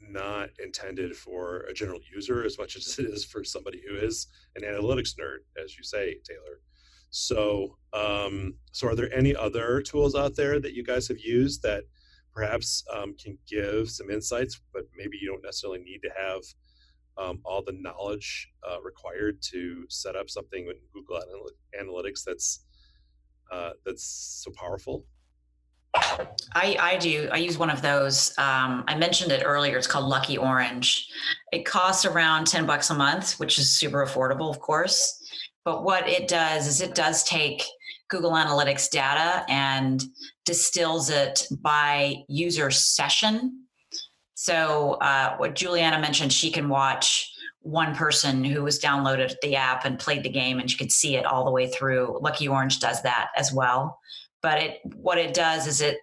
not 0.00 0.50
intended 0.62 1.16
for 1.16 1.60
a 1.68 1.74
general 1.74 2.00
user 2.12 2.44
as 2.44 2.58
much 2.58 2.76
as 2.76 2.98
it 2.98 3.06
is 3.06 3.24
for 3.24 3.44
somebody 3.44 3.80
who 3.86 3.96
is 3.96 4.26
an 4.56 4.62
analytics 4.62 5.14
nerd, 5.14 5.38
as 5.62 5.76
you 5.76 5.84
say, 5.84 6.16
Taylor. 6.24 6.60
So, 7.12 7.76
um, 7.92 8.54
so 8.72 8.88
are 8.88 8.96
there 8.96 9.14
any 9.14 9.36
other 9.36 9.82
tools 9.82 10.14
out 10.14 10.34
there 10.34 10.58
that 10.58 10.72
you 10.72 10.82
guys 10.82 11.06
have 11.08 11.20
used 11.20 11.62
that 11.62 11.84
perhaps 12.34 12.82
um, 12.92 13.14
can 13.22 13.36
give 13.46 13.90
some 13.90 14.10
insights, 14.10 14.60
but 14.72 14.84
maybe 14.96 15.18
you 15.20 15.28
don't 15.30 15.44
necessarily 15.44 15.80
need 15.80 16.00
to 16.00 16.10
have 16.18 16.40
um, 17.18 17.40
all 17.44 17.62
the 17.62 17.76
knowledge 17.78 18.48
uh, 18.66 18.80
required 18.80 19.42
to 19.42 19.84
set 19.90 20.16
up 20.16 20.30
something 20.30 20.66
with 20.66 20.78
Google 20.94 21.20
Analytics 21.78 22.24
that's 22.24 22.64
uh, 23.52 23.72
that's 23.84 24.42
so 24.42 24.50
powerful? 24.52 25.04
I, 26.54 26.76
I 26.80 26.96
do. 26.96 27.28
I 27.30 27.36
use 27.36 27.58
one 27.58 27.68
of 27.68 27.82
those. 27.82 28.30
Um, 28.38 28.84
I 28.88 28.94
mentioned 28.96 29.30
it 29.30 29.42
earlier. 29.44 29.76
It's 29.76 29.86
called 29.86 30.06
Lucky 30.06 30.38
Orange. 30.38 31.10
It 31.52 31.66
costs 31.66 32.06
around 32.06 32.46
10 32.46 32.64
bucks 32.64 32.88
a 32.88 32.94
month, 32.94 33.38
which 33.38 33.58
is 33.58 33.68
super 33.68 34.02
affordable, 34.06 34.48
of 34.48 34.58
course. 34.58 35.21
But 35.64 35.84
what 35.84 36.08
it 36.08 36.28
does 36.28 36.66
is 36.66 36.80
it 36.80 36.94
does 36.94 37.22
take 37.24 37.64
Google 38.08 38.32
Analytics 38.32 38.90
data 38.90 39.44
and 39.48 40.02
distills 40.44 41.08
it 41.08 41.46
by 41.62 42.16
user 42.28 42.70
session. 42.70 43.66
So, 44.34 44.94
uh, 45.00 45.36
what 45.36 45.54
Juliana 45.54 46.00
mentioned, 46.00 46.32
she 46.32 46.50
can 46.50 46.68
watch 46.68 47.32
one 47.60 47.94
person 47.94 48.42
who 48.42 48.64
was 48.64 48.80
downloaded 48.80 49.34
the 49.40 49.56
app 49.56 49.84
and 49.84 49.98
played 49.98 50.24
the 50.24 50.28
game, 50.28 50.58
and 50.58 50.70
she 50.70 50.76
could 50.76 50.90
see 50.90 51.16
it 51.16 51.24
all 51.24 51.44
the 51.44 51.50
way 51.50 51.68
through. 51.68 52.18
Lucky 52.20 52.48
Orange 52.48 52.80
does 52.80 53.02
that 53.02 53.28
as 53.36 53.52
well. 53.52 53.98
But 54.42 54.58
it, 54.58 54.80
what 54.96 55.18
it 55.18 55.32
does 55.32 55.68
is 55.68 55.80
it 55.80 55.98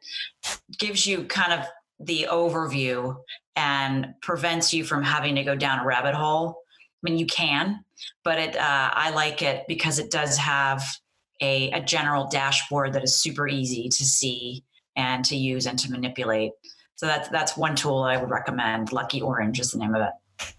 gives 0.78 1.06
you 1.06 1.26
kind 1.26 1.52
of 1.52 1.68
the 2.00 2.28
overview 2.32 3.18
and 3.58 4.14
prevents 4.22 4.74
you 4.74 4.86
from 4.86 5.04
having 5.04 5.36
to 5.36 5.44
go 5.44 5.56
down 5.56 5.80
a 5.80 5.86
rabbit 5.86 6.16
hole. 6.16 6.62
I 7.02 7.10
mean, 7.10 7.18
you 7.18 7.26
can, 7.26 7.84
but 8.24 8.40
it 8.40 8.56
uh, 8.56 8.90
I 8.94 9.12
like 9.12 9.42
it 9.42 9.66
because 9.68 10.00
it 10.00 10.12
does 10.12 10.38
have 10.38 10.84
a, 11.42 11.72
a 11.72 11.82
general 11.82 12.28
dashboard 12.28 12.94
that 12.94 13.04
is 13.04 13.16
super 13.16 13.48
easy 13.48 13.88
to 13.90 14.04
see 14.04 14.64
and 14.96 15.24
to 15.26 15.36
use 15.36 15.66
and 15.66 15.80
to 15.80 15.92
manipulate. 15.92 16.52
So 16.96 17.06
that's 17.06 17.30
that's 17.30 17.56
one 17.56 17.76
tool 17.76 18.04
I 18.04 18.18
would 18.18 18.30
recommend. 18.30 18.92
Lucky 18.92 19.22
Orange 19.22 19.60
is 19.60 19.72
the 19.72 19.80
name 19.80 19.96
of 19.96 20.02
it. 20.02 20.56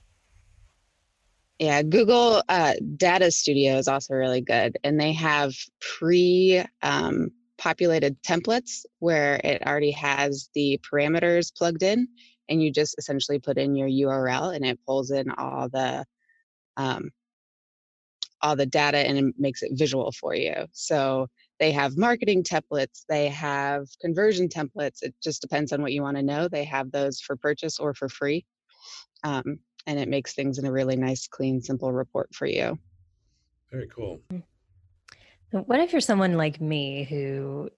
Yeah, 1.59 1.83
Google 1.83 2.43
uh, 2.49 2.73
Data 2.97 3.31
Studio 3.31 3.77
is 3.77 3.87
also 3.87 4.15
really 4.15 4.41
good, 4.41 4.79
and 4.83 4.99
they 4.99 5.13
have 5.13 5.53
pre 5.79 6.65
um, 6.81 7.31
populated 7.59 8.17
templates 8.23 8.87
where 9.01 9.39
it 9.45 9.63
already 9.67 9.91
has 9.91 10.49
the 10.55 10.81
parameters 10.91 11.55
plugged 11.55 11.83
in, 11.83 12.09
and 12.49 12.63
you 12.63 12.73
just 12.73 12.99
essentially 12.99 13.39
put 13.39 13.59
in 13.59 13.77
your 13.77 13.89
URL, 13.89 14.57
and 14.57 14.65
it 14.65 14.81
pulls 14.87 15.11
in 15.11 15.31
all 15.33 15.69
the 15.69 16.07
um, 16.77 17.11
all 18.43 18.57
the 18.57 18.67
data 18.67 18.99
and 18.99 19.19
it 19.19 19.35
makes 19.39 19.63
it 19.63 19.73
visual 19.75 20.13
for 20.13 20.35
you. 20.35 20.55
So 20.73 21.27
they 21.59 21.73
have 21.73 21.99
marketing 21.99 22.43
templates, 22.43 23.05
they 23.09 23.29
have 23.29 23.87
conversion 24.01 24.49
templates. 24.49 25.03
It 25.03 25.15
just 25.23 25.43
depends 25.43 25.73
on 25.73 25.83
what 25.83 25.93
you 25.93 26.03
want 26.03 26.17
to 26.17 26.23
know. 26.23 26.49
They 26.49 26.65
have 26.65 26.91
those 26.91 27.21
for 27.21 27.37
purchase 27.37 27.79
or 27.79 27.93
for 27.93 28.09
free. 28.09 28.47
Um, 29.25 29.59
and 29.87 29.99
it 29.99 30.09
makes 30.09 30.35
things 30.35 30.59
in 30.59 30.65
a 30.65 30.73
really 30.73 30.97
nice, 30.97 31.27
clean, 31.27 31.61
simple 31.61 31.93
report 31.93 32.35
for 32.35 32.47
you. 32.47 32.79
Very 33.71 33.89
cool. 33.89 34.21
What 35.51 35.81
if 35.81 35.93
you're 35.93 36.01
someone 36.01 36.37
like 36.37 36.61
me 36.61 37.05
who 37.05 37.71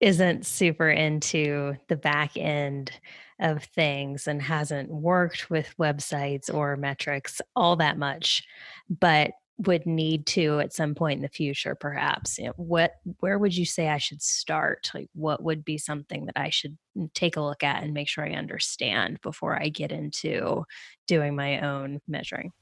isn't 0.00 0.46
super 0.46 0.88
into 0.88 1.76
the 1.88 1.96
back 1.96 2.36
end 2.36 2.92
of 3.40 3.64
things 3.64 4.26
and 4.26 4.42
hasn't 4.42 4.90
worked 4.90 5.50
with 5.50 5.74
websites 5.78 6.52
or 6.52 6.76
metrics 6.76 7.40
all 7.54 7.76
that 7.76 7.98
much, 7.98 8.42
but 8.88 9.32
would 9.58 9.86
need 9.86 10.24
to 10.24 10.60
at 10.60 10.72
some 10.72 10.94
point 10.94 11.16
in 11.16 11.22
the 11.22 11.28
future 11.28 11.74
perhaps 11.74 12.38
you 12.38 12.44
know, 12.44 12.52
what 12.56 12.92
where 13.18 13.38
would 13.38 13.56
you 13.56 13.64
say 13.64 13.88
i 13.88 13.98
should 13.98 14.22
start? 14.22 14.90
Like 14.94 15.08
what 15.14 15.42
would 15.42 15.64
be 15.64 15.78
something 15.78 16.26
that 16.26 16.38
i 16.38 16.48
should 16.48 16.78
mm, 16.96 17.12
take 17.12 17.36
a 17.36 17.40
look 17.40 17.64
at 17.64 17.82
and 17.82 17.92
make 17.92 18.08
sure 18.08 18.24
i 18.24 18.32
understand 18.32 19.20
before 19.20 19.60
i 19.60 19.68
get 19.68 19.90
into 19.90 20.64
doing 21.06 21.34
my 21.34 21.60
own 21.60 22.00
measuring? 22.06 22.52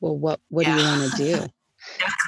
Well 0.00 0.18
what 0.18 0.40
what 0.48 0.66
yeah. 0.66 0.76
do 0.76 0.82
you 0.82 0.88
want 0.88 1.12
to 1.12 1.16
do? 1.16 1.46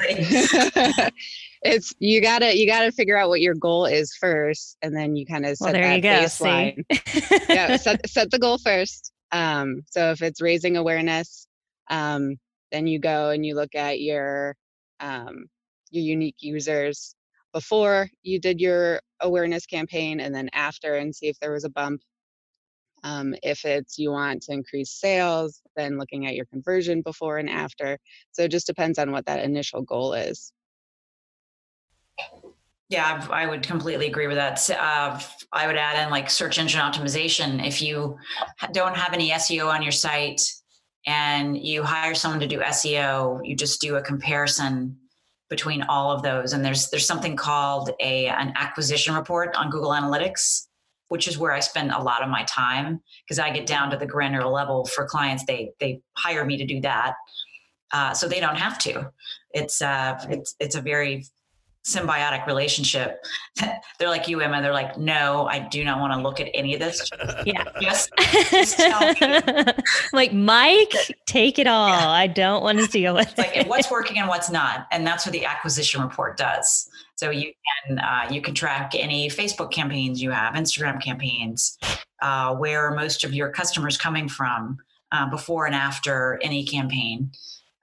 Exactly 0.08 1.12
it's 1.62 1.94
you 1.98 2.20
gotta 2.20 2.56
you 2.56 2.66
gotta 2.66 2.92
figure 2.92 3.16
out 3.16 3.28
what 3.28 3.40
your 3.40 3.54
goal 3.54 3.86
is 3.86 4.14
first 4.14 4.76
and 4.82 4.96
then 4.96 5.16
you 5.16 5.26
kind 5.26 5.44
of 5.44 5.56
set 5.56 5.64
well, 5.64 5.72
there 5.72 5.82
that 5.82 5.96
you 5.96 6.02
go, 6.02 6.08
baseline. 6.08 6.84
Yeah 7.48 7.76
set, 7.76 8.08
set 8.08 8.30
the 8.30 8.38
goal 8.38 8.58
first. 8.58 9.12
Um 9.32 9.82
so 9.90 10.10
if 10.10 10.22
it's 10.22 10.40
raising 10.40 10.76
awareness 10.76 11.46
um 11.90 12.36
then 12.72 12.86
you 12.86 12.98
go 12.98 13.30
and 13.30 13.44
you 13.44 13.54
look 13.54 13.74
at 13.74 14.00
your 14.00 14.54
um, 15.00 15.46
your 15.90 16.04
unique 16.04 16.36
users 16.40 17.14
before 17.52 18.08
you 18.22 18.38
did 18.38 18.60
your 18.60 19.00
awareness 19.20 19.64
campaign 19.64 20.20
and 20.20 20.34
then 20.34 20.50
after 20.52 20.94
and 20.96 21.14
see 21.14 21.28
if 21.28 21.38
there 21.40 21.52
was 21.52 21.64
a 21.64 21.70
bump. 21.70 22.02
Um, 23.04 23.34
if 23.44 23.64
it's 23.64 23.96
you 23.96 24.10
want 24.10 24.42
to 24.42 24.52
increase 24.52 24.90
sales 24.90 25.62
then 25.76 25.98
looking 25.98 26.26
at 26.26 26.34
your 26.34 26.46
conversion 26.46 27.00
before 27.00 27.38
and 27.38 27.48
after. 27.48 27.96
So 28.32 28.42
it 28.42 28.50
just 28.50 28.66
depends 28.66 28.98
on 28.98 29.12
what 29.12 29.24
that 29.26 29.44
initial 29.44 29.82
goal 29.82 30.14
is 30.14 30.52
yeah, 32.88 33.26
I 33.30 33.46
would 33.46 33.62
completely 33.62 34.06
agree 34.06 34.26
with 34.26 34.36
that. 34.36 34.68
Uh, 34.70 35.20
I 35.52 35.66
would 35.66 35.76
add 35.76 36.02
in 36.02 36.10
like 36.10 36.30
search 36.30 36.58
engine 36.58 36.80
optimization. 36.80 37.66
If 37.66 37.82
you 37.82 38.16
don't 38.72 38.96
have 38.96 39.12
any 39.12 39.30
SEO 39.30 39.68
on 39.68 39.82
your 39.82 39.92
site, 39.92 40.42
and 41.06 41.56
you 41.56 41.82
hire 41.82 42.14
someone 42.14 42.40
to 42.40 42.46
do 42.46 42.60
SEO, 42.60 43.40
you 43.42 43.56
just 43.56 43.80
do 43.80 43.96
a 43.96 44.02
comparison 44.02 44.96
between 45.48 45.82
all 45.84 46.12
of 46.12 46.22
those. 46.22 46.52
And 46.52 46.64
there's 46.64 46.90
there's 46.90 47.06
something 47.06 47.34
called 47.34 47.90
a 48.00 48.26
an 48.26 48.52
acquisition 48.56 49.14
report 49.14 49.56
on 49.56 49.70
Google 49.70 49.90
Analytics, 49.90 50.66
which 51.08 51.26
is 51.26 51.38
where 51.38 51.52
I 51.52 51.60
spend 51.60 51.90
a 51.90 52.02
lot 52.02 52.22
of 52.22 52.28
my 52.28 52.44
time 52.44 53.00
because 53.24 53.38
I 53.38 53.50
get 53.50 53.66
down 53.66 53.90
to 53.90 53.96
the 53.96 54.06
granular 54.06 54.48
level 54.48 54.84
for 54.84 55.06
clients. 55.06 55.44
They 55.46 55.72
they 55.80 56.00
hire 56.16 56.44
me 56.44 56.58
to 56.58 56.66
do 56.66 56.80
that, 56.82 57.14
uh, 57.92 58.12
so 58.12 58.28
they 58.28 58.40
don't 58.40 58.58
have 58.58 58.78
to. 58.80 59.10
It's 59.52 59.80
uh, 59.80 60.18
it's 60.28 60.56
it's 60.60 60.74
a 60.74 60.82
very 60.82 61.24
symbiotic 61.88 62.46
relationship. 62.46 63.24
they're 63.98 64.08
like 64.08 64.28
you, 64.28 64.40
Emma. 64.40 64.60
They're 64.60 64.72
like, 64.72 64.98
no, 64.98 65.46
I 65.46 65.60
do 65.60 65.84
not 65.84 66.00
want 66.00 66.12
to 66.12 66.20
look 66.20 66.40
at 66.40 66.48
any 66.54 66.74
of 66.74 66.80
this. 66.80 67.08
Yeah. 67.44 67.64
Just, 67.80 68.10
just 68.50 68.78
like 70.12 70.32
Mike, 70.32 70.92
take 71.26 71.58
it 71.58 71.66
all. 71.66 71.88
Yeah. 71.88 72.10
I 72.10 72.26
don't 72.26 72.62
want 72.62 72.78
to 72.78 72.86
deal 72.86 73.14
with 73.14 73.36
like 73.38 73.56
it. 73.56 73.68
what's 73.68 73.90
working 73.90 74.18
and 74.18 74.28
what's 74.28 74.50
not. 74.50 74.86
And 74.90 75.06
that's 75.06 75.24
what 75.24 75.32
the 75.32 75.44
acquisition 75.44 76.02
report 76.02 76.36
does. 76.36 76.88
So 77.16 77.30
you 77.30 77.52
can 77.86 77.98
uh, 77.98 78.28
you 78.30 78.40
can 78.40 78.54
track 78.54 78.92
any 78.94 79.28
Facebook 79.28 79.72
campaigns 79.72 80.22
you 80.22 80.30
have, 80.30 80.54
Instagram 80.54 81.02
campaigns, 81.02 81.78
uh, 82.20 82.54
where 82.54 82.92
most 82.92 83.24
of 83.24 83.32
your 83.32 83.50
customers 83.50 83.96
coming 83.96 84.28
from 84.28 84.78
uh, 85.12 85.28
before 85.30 85.66
and 85.66 85.74
after 85.74 86.38
any 86.42 86.64
campaign. 86.64 87.30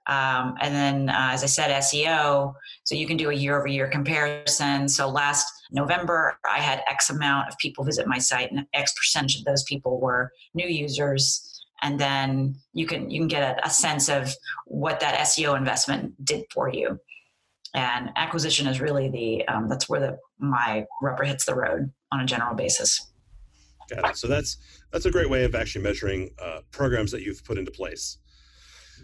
Um, 0.08 0.54
and 0.60 0.74
then, 0.74 1.08
uh, 1.08 1.30
as 1.32 1.42
I 1.42 1.46
said, 1.46 1.70
SEO. 1.82 2.54
So 2.84 2.94
you 2.94 3.06
can 3.06 3.16
do 3.16 3.30
a 3.30 3.34
year 3.34 3.58
over 3.58 3.66
year 3.66 3.88
comparison. 3.88 4.88
So 4.88 5.08
last 5.08 5.46
November, 5.72 6.38
I 6.48 6.58
had 6.58 6.82
X 6.88 7.10
amount 7.10 7.48
of 7.48 7.58
people 7.58 7.84
visit 7.84 8.06
my 8.06 8.18
site, 8.18 8.52
and 8.52 8.66
X 8.72 8.92
percentage 8.94 9.38
of 9.38 9.44
those 9.44 9.64
people 9.64 10.00
were 10.00 10.30
new 10.54 10.68
users. 10.68 11.52
And 11.82 11.98
then 11.98 12.56
you 12.72 12.86
can 12.86 13.10
you 13.10 13.20
can 13.20 13.28
get 13.28 13.58
a, 13.58 13.66
a 13.66 13.70
sense 13.70 14.08
of 14.08 14.32
what 14.66 15.00
that 15.00 15.18
SEO 15.26 15.56
investment 15.56 16.24
did 16.24 16.44
for 16.52 16.68
you. 16.68 16.98
And 17.74 18.10
acquisition 18.16 18.66
is 18.66 18.80
really 18.80 19.10
the 19.10 19.46
um, 19.48 19.68
that's 19.68 19.88
where 19.88 20.00
the 20.00 20.18
my 20.38 20.86
rubber 21.02 21.24
hits 21.24 21.44
the 21.44 21.54
road 21.54 21.92
on 22.12 22.20
a 22.20 22.24
general 22.24 22.54
basis. 22.54 23.12
Got 23.90 24.10
it. 24.10 24.16
So 24.16 24.26
that's 24.26 24.56
that's 24.92 25.06
a 25.06 25.10
great 25.10 25.28
way 25.28 25.44
of 25.44 25.54
actually 25.54 25.82
measuring 25.82 26.30
uh, 26.38 26.60
programs 26.70 27.10
that 27.12 27.22
you've 27.22 27.44
put 27.44 27.58
into 27.58 27.70
place. 27.70 28.18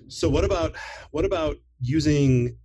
So 0.08 0.28
what 0.28 0.44
about 0.44 0.76
what 1.10 1.24
about 1.24 1.56
using 1.80 2.56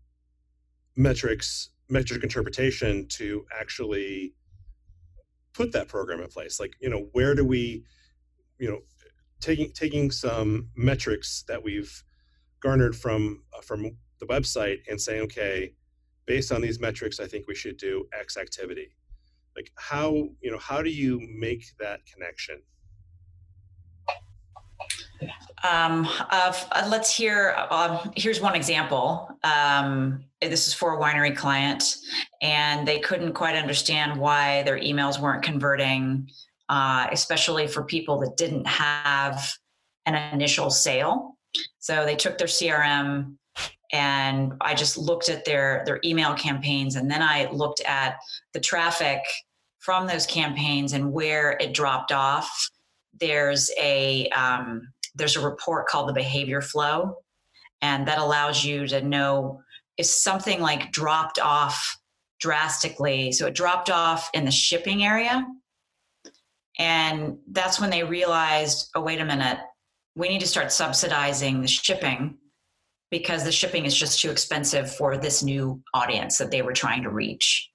metrics, 0.95 1.69
metric 1.89 2.23
interpretation 2.23 3.07
to 3.09 3.45
actually 3.57 4.33
put 5.53 5.71
that 5.73 5.87
program 5.87 6.21
in 6.21 6.27
place? 6.27 6.59
Like, 6.59 6.75
you 6.81 6.89
know, 6.89 7.07
where 7.13 7.35
do 7.35 7.45
we, 7.45 7.83
you 8.59 8.69
know, 8.69 8.79
taking 9.39 9.71
taking 9.71 10.11
some 10.11 10.69
metrics 10.75 11.43
that 11.47 11.63
we've 11.63 12.03
garnered 12.61 12.95
from 12.95 13.43
uh, 13.55 13.61
from 13.61 13.97
the 14.19 14.25
website 14.25 14.79
and 14.89 14.99
saying, 14.99 15.21
okay, 15.23 15.73
based 16.25 16.51
on 16.51 16.61
these 16.61 16.79
metrics, 16.79 17.19
I 17.19 17.27
think 17.27 17.47
we 17.47 17.55
should 17.55 17.77
do 17.77 18.05
X 18.17 18.37
activity. 18.37 18.95
Like 19.55 19.71
how, 19.75 20.29
you 20.41 20.51
know, 20.51 20.59
how 20.59 20.81
do 20.81 20.89
you 20.89 21.19
make 21.39 21.63
that 21.79 22.01
connection? 22.11 22.61
Um, 25.63 26.07
uh, 26.29 26.53
let's 26.89 27.15
hear. 27.15 27.55
Uh, 27.69 28.09
here's 28.15 28.39
one 28.39 28.55
example. 28.55 29.29
Um, 29.43 30.23
this 30.41 30.67
is 30.67 30.73
for 30.73 30.95
a 30.95 30.99
winery 30.99 31.35
client, 31.35 31.97
and 32.41 32.87
they 32.87 32.99
couldn't 32.99 33.33
quite 33.33 33.55
understand 33.55 34.19
why 34.19 34.63
their 34.63 34.79
emails 34.79 35.19
weren't 35.19 35.43
converting, 35.43 36.29
uh, 36.69 37.07
especially 37.11 37.67
for 37.67 37.83
people 37.83 38.19
that 38.19 38.37
didn't 38.37 38.67
have 38.67 39.51
an 40.05 40.15
initial 40.33 40.69
sale. 40.69 41.37
So 41.79 42.05
they 42.05 42.15
took 42.15 42.37
their 42.37 42.47
CRM, 42.47 43.35
and 43.91 44.53
I 44.61 44.75
just 44.75 44.97
looked 44.97 45.29
at 45.29 45.43
their 45.43 45.83
their 45.85 45.99
email 46.05 46.35
campaigns, 46.35 46.95
and 46.95 47.09
then 47.09 47.23
I 47.23 47.49
looked 47.51 47.81
at 47.81 48.19
the 48.53 48.59
traffic 48.59 49.21
from 49.79 50.05
those 50.05 50.25
campaigns 50.25 50.93
and 50.93 51.11
where 51.13 51.51
it 51.59 51.73
dropped 51.73 52.11
off. 52.11 52.69
There's 53.19 53.71
a 53.79 54.27
um, 54.29 54.89
there's 55.17 55.35
a 55.35 55.41
report 55.41 55.87
called 55.87 56.09
the 56.09 56.13
behavior 56.13 56.61
flow, 56.61 57.17
and 57.81 58.07
that 58.07 58.19
allows 58.19 58.63
you 58.63 58.87
to 58.87 59.01
know 59.01 59.61
if 59.97 60.05
something 60.05 60.61
like 60.61 60.91
dropped 60.91 61.39
off 61.39 61.97
drastically. 62.39 63.31
So 63.31 63.47
it 63.47 63.55
dropped 63.55 63.89
off 63.89 64.29
in 64.33 64.45
the 64.45 64.51
shipping 64.51 65.03
area. 65.03 65.45
And 66.79 67.39
that's 67.51 67.79
when 67.79 67.89
they 67.89 68.03
realized 68.03 68.89
oh, 68.95 69.01
wait 69.01 69.19
a 69.19 69.25
minute, 69.25 69.57
we 70.15 70.29
need 70.29 70.41
to 70.41 70.47
start 70.47 70.71
subsidizing 70.71 71.61
the 71.61 71.67
shipping 71.67 72.37
because 73.09 73.43
the 73.43 73.51
shipping 73.51 73.85
is 73.85 73.95
just 73.95 74.21
too 74.21 74.29
expensive 74.29 74.93
for 74.93 75.17
this 75.17 75.41
new 75.41 75.81
audience 75.93 76.37
that 76.37 76.51
they 76.51 76.61
were 76.61 76.73
trying 76.73 77.03
to 77.03 77.09
reach. 77.09 77.69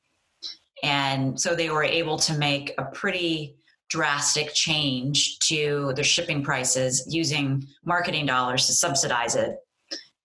And 0.82 1.40
so 1.40 1.54
they 1.54 1.70
were 1.70 1.84
able 1.84 2.18
to 2.18 2.36
make 2.36 2.74
a 2.78 2.84
pretty 2.84 3.56
drastic 3.92 4.54
change 4.54 5.38
to 5.40 5.92
their 5.94 6.04
shipping 6.04 6.42
prices 6.42 7.04
using 7.06 7.62
marketing 7.84 8.24
dollars 8.24 8.66
to 8.66 8.72
subsidize 8.72 9.36
it. 9.36 9.56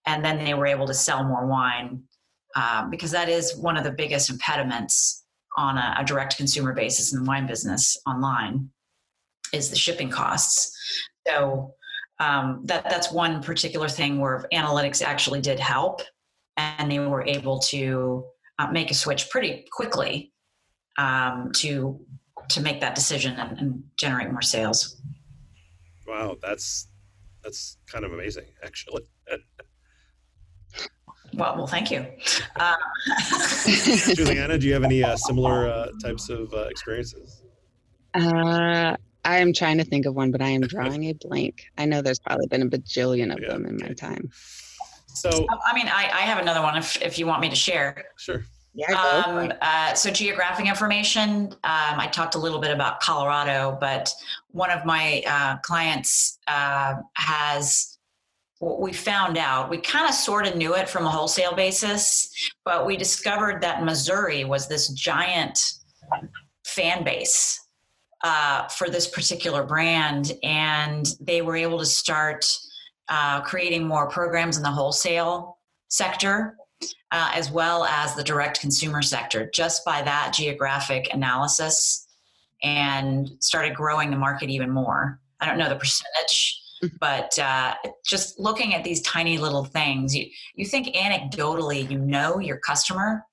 And 0.06 0.24
then 0.24 0.42
they 0.42 0.54
were 0.54 0.66
able 0.66 0.86
to 0.86 0.94
sell 0.94 1.22
more 1.22 1.46
wine 1.46 2.02
uh, 2.56 2.88
because 2.88 3.10
that 3.10 3.28
is 3.28 3.54
one 3.58 3.76
of 3.76 3.84
the 3.84 3.92
biggest 3.92 4.30
impediments 4.30 5.26
on 5.58 5.76
a, 5.76 5.96
a 5.98 6.04
direct 6.04 6.38
consumer 6.38 6.72
basis 6.72 7.12
in 7.12 7.22
the 7.22 7.28
wine 7.28 7.46
business 7.46 8.00
online 8.06 8.70
is 9.52 9.68
the 9.68 9.76
shipping 9.76 10.08
costs. 10.08 10.74
So 11.26 11.74
um, 12.20 12.62
that 12.64 12.88
that's 12.88 13.12
one 13.12 13.42
particular 13.42 13.88
thing 13.88 14.18
where 14.18 14.46
analytics 14.50 15.02
actually 15.02 15.42
did 15.42 15.60
help, 15.60 16.00
and 16.56 16.90
they 16.90 17.00
were 17.00 17.24
able 17.26 17.58
to 17.72 18.24
uh, 18.58 18.68
make 18.72 18.90
a 18.90 18.94
switch 18.94 19.28
pretty 19.28 19.66
quickly 19.70 20.32
um, 20.96 21.52
to 21.56 22.00
to 22.48 22.60
make 22.60 22.80
that 22.80 22.94
decision 22.94 23.36
and, 23.36 23.58
and 23.58 23.84
generate 23.96 24.30
more 24.30 24.42
sales. 24.42 25.00
Wow, 26.06 26.36
that's 26.40 26.88
that's 27.42 27.76
kind 27.86 28.04
of 28.04 28.12
amazing, 28.12 28.46
actually. 28.64 29.02
Well, 31.34 31.56
well, 31.56 31.66
thank 31.66 31.90
you. 31.90 32.06
Uh, 32.56 32.74
Juliana, 34.14 34.58
do 34.58 34.66
you 34.66 34.72
have 34.72 34.84
any 34.84 35.04
uh, 35.04 35.16
similar 35.16 35.68
uh, 35.68 35.88
types 36.02 36.30
of 36.30 36.52
uh, 36.52 36.66
experiences? 36.68 37.42
Uh, 38.14 38.96
I 39.24 39.38
am 39.38 39.52
trying 39.52 39.78
to 39.78 39.84
think 39.84 40.06
of 40.06 40.14
one, 40.14 40.30
but 40.30 40.40
I 40.40 40.48
am 40.48 40.62
drawing 40.62 41.04
a 41.04 41.12
blank. 41.12 41.64
I 41.76 41.84
know 41.84 42.00
there's 42.00 42.18
probably 42.18 42.46
been 42.46 42.62
a 42.62 42.66
bajillion 42.66 43.32
of 43.32 43.40
Yeah, 43.40 43.48
them 43.48 43.66
in 43.66 43.76
my 43.76 43.92
time. 43.92 44.30
So, 45.14 45.46
I 45.66 45.74
mean, 45.74 45.88
I, 45.88 46.04
I 46.12 46.20
have 46.22 46.38
another 46.38 46.62
one 46.62 46.76
if, 46.76 47.00
if 47.02 47.18
you 47.18 47.26
want 47.26 47.40
me 47.40 47.50
to 47.50 47.56
share. 47.56 48.06
sure. 48.16 48.44
Yeah, 48.78 49.24
Um, 49.26 49.52
uh, 49.60 49.94
so 49.94 50.08
geographic 50.08 50.68
information, 50.68 51.48
um, 51.64 51.98
I 51.98 52.06
talked 52.06 52.36
a 52.36 52.38
little 52.38 52.60
bit 52.60 52.70
about 52.70 53.00
Colorado, 53.00 53.76
but 53.80 54.14
one 54.52 54.70
of 54.70 54.84
my 54.84 55.20
uh, 55.26 55.56
clients 55.64 56.38
uh, 56.46 56.94
has 57.14 57.98
what 58.60 58.80
we 58.80 58.92
found 58.92 59.36
out. 59.36 59.68
We 59.68 59.78
kind 59.78 60.08
of 60.08 60.14
sort 60.14 60.46
of 60.46 60.54
knew 60.54 60.76
it 60.76 60.88
from 60.88 61.06
a 61.06 61.10
wholesale 61.10 61.56
basis, 61.56 62.32
but 62.64 62.86
we 62.86 62.96
discovered 62.96 63.60
that 63.62 63.82
Missouri 63.82 64.44
was 64.44 64.68
this 64.68 64.90
giant 64.90 65.58
fan 66.64 67.02
base 67.02 67.58
uh, 68.22 68.68
for 68.68 68.88
this 68.88 69.08
particular 69.08 69.64
brand, 69.64 70.38
and 70.44 71.16
they 71.20 71.42
were 71.42 71.56
able 71.56 71.80
to 71.80 71.86
start 71.86 72.46
uh, 73.08 73.40
creating 73.40 73.88
more 73.88 74.08
programs 74.08 74.56
in 74.56 74.62
the 74.62 74.70
wholesale 74.70 75.58
sector 75.88 76.57
uh, 77.10 77.30
as 77.34 77.50
well 77.50 77.84
as 77.84 78.14
the 78.14 78.24
direct 78.24 78.60
consumer 78.60 79.02
sector 79.02 79.50
just 79.54 79.84
by 79.84 80.02
that 80.02 80.32
geographic 80.34 81.08
analysis 81.12 82.06
and 82.62 83.30
started 83.40 83.74
growing 83.74 84.10
the 84.10 84.16
market 84.16 84.50
even 84.50 84.70
more. 84.70 85.20
I 85.40 85.46
don't 85.46 85.58
know 85.58 85.68
the 85.68 85.76
percentage, 85.76 86.60
Mhm. 86.82 86.98
but 87.00 87.38
uh, 87.38 87.74
just 88.06 88.38
looking 88.38 88.74
at 88.74 88.84
these 88.84 89.02
tiny 89.02 89.38
little 89.38 89.64
things, 89.64 90.14
you, 90.14 90.28
you 90.54 90.64
think 90.66 90.94
anecdotally 90.94 91.88
you 91.90 91.98
know 91.98 92.38
your 92.38 92.58
customer. 92.58 93.24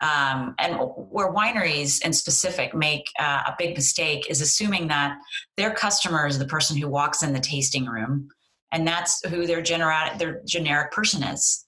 Um, 0.00 0.56
and 0.58 0.74
where 0.96 1.32
wineries 1.32 2.04
in 2.04 2.12
specific 2.12 2.74
make 2.74 3.08
uh, 3.20 3.44
a 3.46 3.54
big 3.56 3.76
mistake 3.76 4.28
is 4.28 4.40
assuming 4.40 4.88
that 4.88 5.16
their 5.56 5.72
customer 5.72 6.26
is 6.26 6.40
the 6.40 6.44
person 6.44 6.76
who 6.76 6.88
walks 6.88 7.22
in 7.22 7.32
the 7.32 7.38
tasting 7.38 7.86
room, 7.86 8.28
and 8.72 8.84
that's 8.84 9.24
who 9.28 9.46
their 9.46 9.62
generic 9.62 10.18
their 10.18 10.42
generic 10.44 10.90
person 10.90 11.22
is 11.22 11.66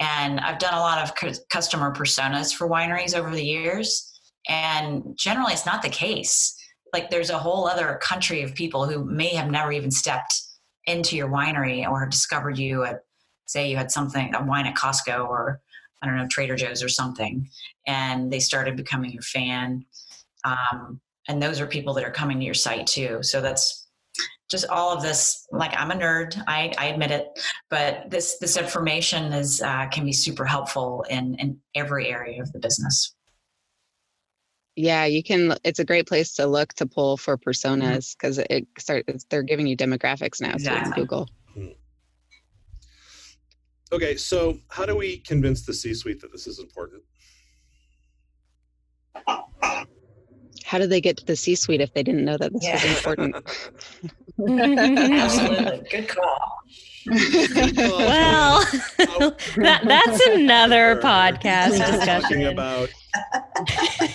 and 0.00 0.40
I've 0.40 0.58
done 0.58 0.74
a 0.74 0.80
lot 0.80 1.02
of 1.02 1.14
cu- 1.14 1.40
customer 1.50 1.92
personas 1.92 2.54
for 2.54 2.68
wineries 2.68 3.16
over 3.16 3.30
the 3.30 3.44
years, 3.44 4.20
and 4.48 5.16
generally 5.16 5.52
it's 5.52 5.66
not 5.66 5.82
the 5.82 5.88
case. 5.88 6.54
Like 6.92 7.10
there's 7.10 7.30
a 7.30 7.38
whole 7.38 7.66
other 7.66 7.98
country 8.02 8.42
of 8.42 8.54
people 8.54 8.86
who 8.86 9.04
may 9.04 9.34
have 9.34 9.50
never 9.50 9.72
even 9.72 9.90
stepped 9.90 10.40
into 10.86 11.16
your 11.16 11.28
winery 11.28 11.88
or 11.88 12.06
discovered 12.06 12.58
you 12.58 12.84
at, 12.84 13.00
say, 13.46 13.70
you 13.70 13.76
had 13.76 13.90
something 13.90 14.34
a 14.34 14.42
wine 14.42 14.66
at 14.66 14.74
Costco 14.74 15.28
or 15.28 15.60
I 16.02 16.06
don't 16.06 16.16
know 16.16 16.28
Trader 16.28 16.56
Joe's 16.56 16.82
or 16.82 16.88
something, 16.88 17.48
and 17.86 18.32
they 18.32 18.40
started 18.40 18.76
becoming 18.76 19.10
your 19.10 19.22
fan. 19.22 19.84
Um, 20.44 21.00
and 21.28 21.42
those 21.42 21.60
are 21.60 21.66
people 21.66 21.92
that 21.94 22.04
are 22.04 22.10
coming 22.10 22.38
to 22.38 22.44
your 22.44 22.54
site 22.54 22.86
too. 22.86 23.18
So 23.22 23.40
that's 23.40 23.87
just 24.50 24.66
all 24.68 24.96
of 24.96 25.02
this. 25.02 25.46
Like 25.52 25.72
I'm 25.76 25.90
a 25.90 25.94
nerd, 25.94 26.40
I, 26.46 26.72
I 26.78 26.86
admit 26.86 27.10
it, 27.10 27.26
but 27.70 28.10
this 28.10 28.38
this 28.38 28.56
information 28.56 29.32
is 29.32 29.62
uh, 29.62 29.86
can 29.88 30.04
be 30.04 30.12
super 30.12 30.44
helpful 30.44 31.04
in 31.10 31.34
in 31.36 31.58
every 31.74 32.08
area 32.08 32.40
of 32.42 32.52
the 32.52 32.58
business. 32.58 33.14
Yeah, 34.76 35.06
you 35.06 35.22
can. 35.22 35.56
It's 35.64 35.80
a 35.80 35.84
great 35.84 36.06
place 36.06 36.34
to 36.34 36.46
look 36.46 36.72
to 36.74 36.86
pull 36.86 37.16
for 37.16 37.36
personas 37.36 38.16
because 38.16 38.38
it 38.38 38.66
start. 38.78 39.06
They're 39.28 39.42
giving 39.42 39.66
you 39.66 39.76
demographics 39.76 40.40
now 40.40 40.52
too 40.52 40.54
in 40.54 40.78
Exactly. 40.78 41.02
Google. 41.02 41.28
Okay, 43.90 44.16
so 44.16 44.58
how 44.68 44.84
do 44.84 44.94
we 44.94 45.16
convince 45.18 45.64
the 45.64 45.72
C-suite 45.72 46.20
that 46.20 46.30
this 46.30 46.46
is 46.46 46.58
important? 46.58 47.02
How 50.68 50.76
did 50.76 50.90
they 50.90 51.00
get 51.00 51.16
to 51.16 51.24
the 51.24 51.34
C-suite 51.34 51.80
if 51.80 51.94
they 51.94 52.02
didn't 52.02 52.26
know 52.26 52.36
that 52.36 52.52
this 52.52 52.70
was 52.70 52.84
important? 52.84 53.36
Absolutely, 54.38 55.88
good 55.90 56.08
call. 56.08 56.62
well, 57.06 58.60
that, 59.56 59.80
that's 59.86 60.26
another 60.26 60.96
We're 60.96 61.00
podcast 61.00 61.78
Talking 61.78 61.96
discussion. 61.96 62.46
about 62.48 62.90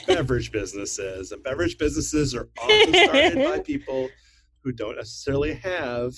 beverage 0.05 0.51
businesses, 0.51 1.31
and 1.31 1.41
beverage 1.41 1.79
businesses 1.79 2.35
are 2.35 2.47
often 2.61 2.93
started 2.93 3.35
by 3.43 3.59
people 3.61 4.09
who 4.63 4.71
don't 4.71 4.97
necessarily 4.97 5.55
have 5.55 6.13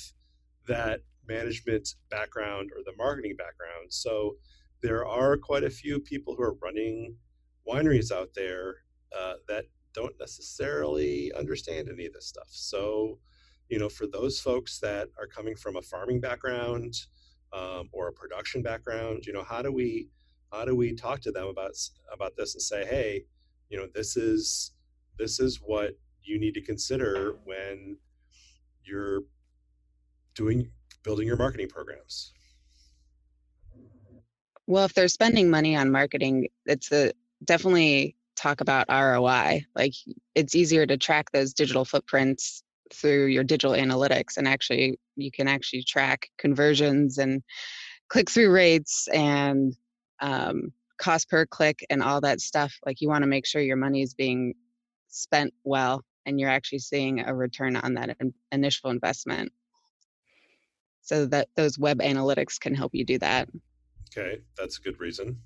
that 0.67 0.99
management 1.25 1.87
background 2.11 2.71
or 2.75 2.83
the 2.83 2.91
marketing 2.97 3.37
background. 3.37 3.87
So 3.87 4.35
there 4.81 5.05
are 5.05 5.37
quite 5.37 5.63
a 5.63 5.69
few 5.69 6.01
people 6.01 6.35
who 6.35 6.43
are 6.43 6.55
running 6.55 7.15
wineries 7.65 8.11
out 8.11 8.31
there 8.35 8.75
uh, 9.17 9.35
that 9.47 9.67
don't 9.95 10.13
necessarily 10.19 11.31
understand 11.33 11.89
any 11.89 12.05
of 12.05 12.13
this 12.13 12.27
stuff. 12.27 12.47
So, 12.49 13.17
you 13.69 13.79
know, 13.79 13.89
for 13.89 14.05
those 14.05 14.39
folks 14.39 14.79
that 14.79 15.07
are 15.17 15.27
coming 15.27 15.55
from 15.55 15.77
a 15.77 15.81
farming 15.81 16.19
background 16.19 16.93
um, 17.53 17.89
or 17.93 18.09
a 18.09 18.13
production 18.13 18.61
background, 18.61 19.25
you 19.25 19.33
know, 19.33 19.43
how 19.43 19.61
do 19.61 19.71
we 19.71 20.09
how 20.51 20.65
do 20.65 20.75
we 20.75 20.93
talk 20.93 21.21
to 21.21 21.31
them 21.31 21.47
about 21.47 21.71
about 22.13 22.35
this 22.35 22.53
and 22.53 22.61
say, 22.61 22.85
hey, 22.85 23.25
you 23.69 23.77
know, 23.77 23.87
this 23.95 24.17
is 24.17 24.71
this 25.17 25.39
is 25.39 25.59
what 25.63 25.97
you 26.21 26.39
need 26.39 26.53
to 26.53 26.61
consider 26.61 27.37
when 27.45 27.97
you're 28.83 29.21
doing 30.33 30.69
building 31.03 31.27
your 31.27 31.37
marketing 31.37 31.69
programs. 31.69 32.33
Well, 34.67 34.85
if 34.85 34.93
they're 34.93 35.07
spending 35.07 35.49
money 35.49 35.75
on 35.75 35.91
marketing, 35.91 36.47
it's 36.65 36.91
a 36.91 37.11
definitely 37.43 38.15
talk 38.35 38.61
about 38.61 38.87
ROI. 38.89 39.65
Like 39.75 39.93
it's 40.33 40.55
easier 40.55 40.85
to 40.85 40.97
track 40.97 41.31
those 41.31 41.53
digital 41.53 41.85
footprints 41.85 42.63
through 42.93 43.27
your 43.27 43.43
digital 43.43 43.73
analytics 43.75 44.37
and 44.37 44.47
actually 44.47 44.99
you 45.15 45.31
can 45.31 45.47
actually 45.47 45.83
track 45.83 46.29
conversions 46.37 47.17
and 47.17 47.41
click 48.09 48.29
through 48.29 48.51
rates 48.51 49.07
and 49.07 49.75
um, 50.21 50.71
cost 50.97 51.29
per 51.29 51.45
click 51.45 51.85
and 51.89 52.03
all 52.03 52.21
that 52.21 52.41
stuff. 52.41 52.73
Like 52.85 53.01
you 53.01 53.09
want 53.09 53.23
to 53.23 53.27
make 53.27 53.45
sure 53.45 53.61
your 53.61 53.75
money 53.77 54.01
is 54.01 54.13
being 54.13 54.53
spent 55.07 55.53
well 55.63 56.03
and 56.25 56.39
you're 56.39 56.49
actually 56.49 56.79
seeing 56.79 57.21
a 57.21 57.33
return 57.33 57.75
on 57.75 57.93
that 57.95 58.15
in- 58.19 58.33
initial 58.51 58.89
investment. 58.89 59.51
So 61.01 61.25
that 61.27 61.49
those 61.55 61.77
web 61.77 61.99
analytics 61.99 62.59
can 62.59 62.73
help 62.73 62.95
you 62.95 63.05
do 63.05 63.19
that. 63.19 63.47
Okay, 64.11 64.41
that's 64.57 64.79
a 64.79 64.81
good 64.81 64.99
reason. 64.99 65.39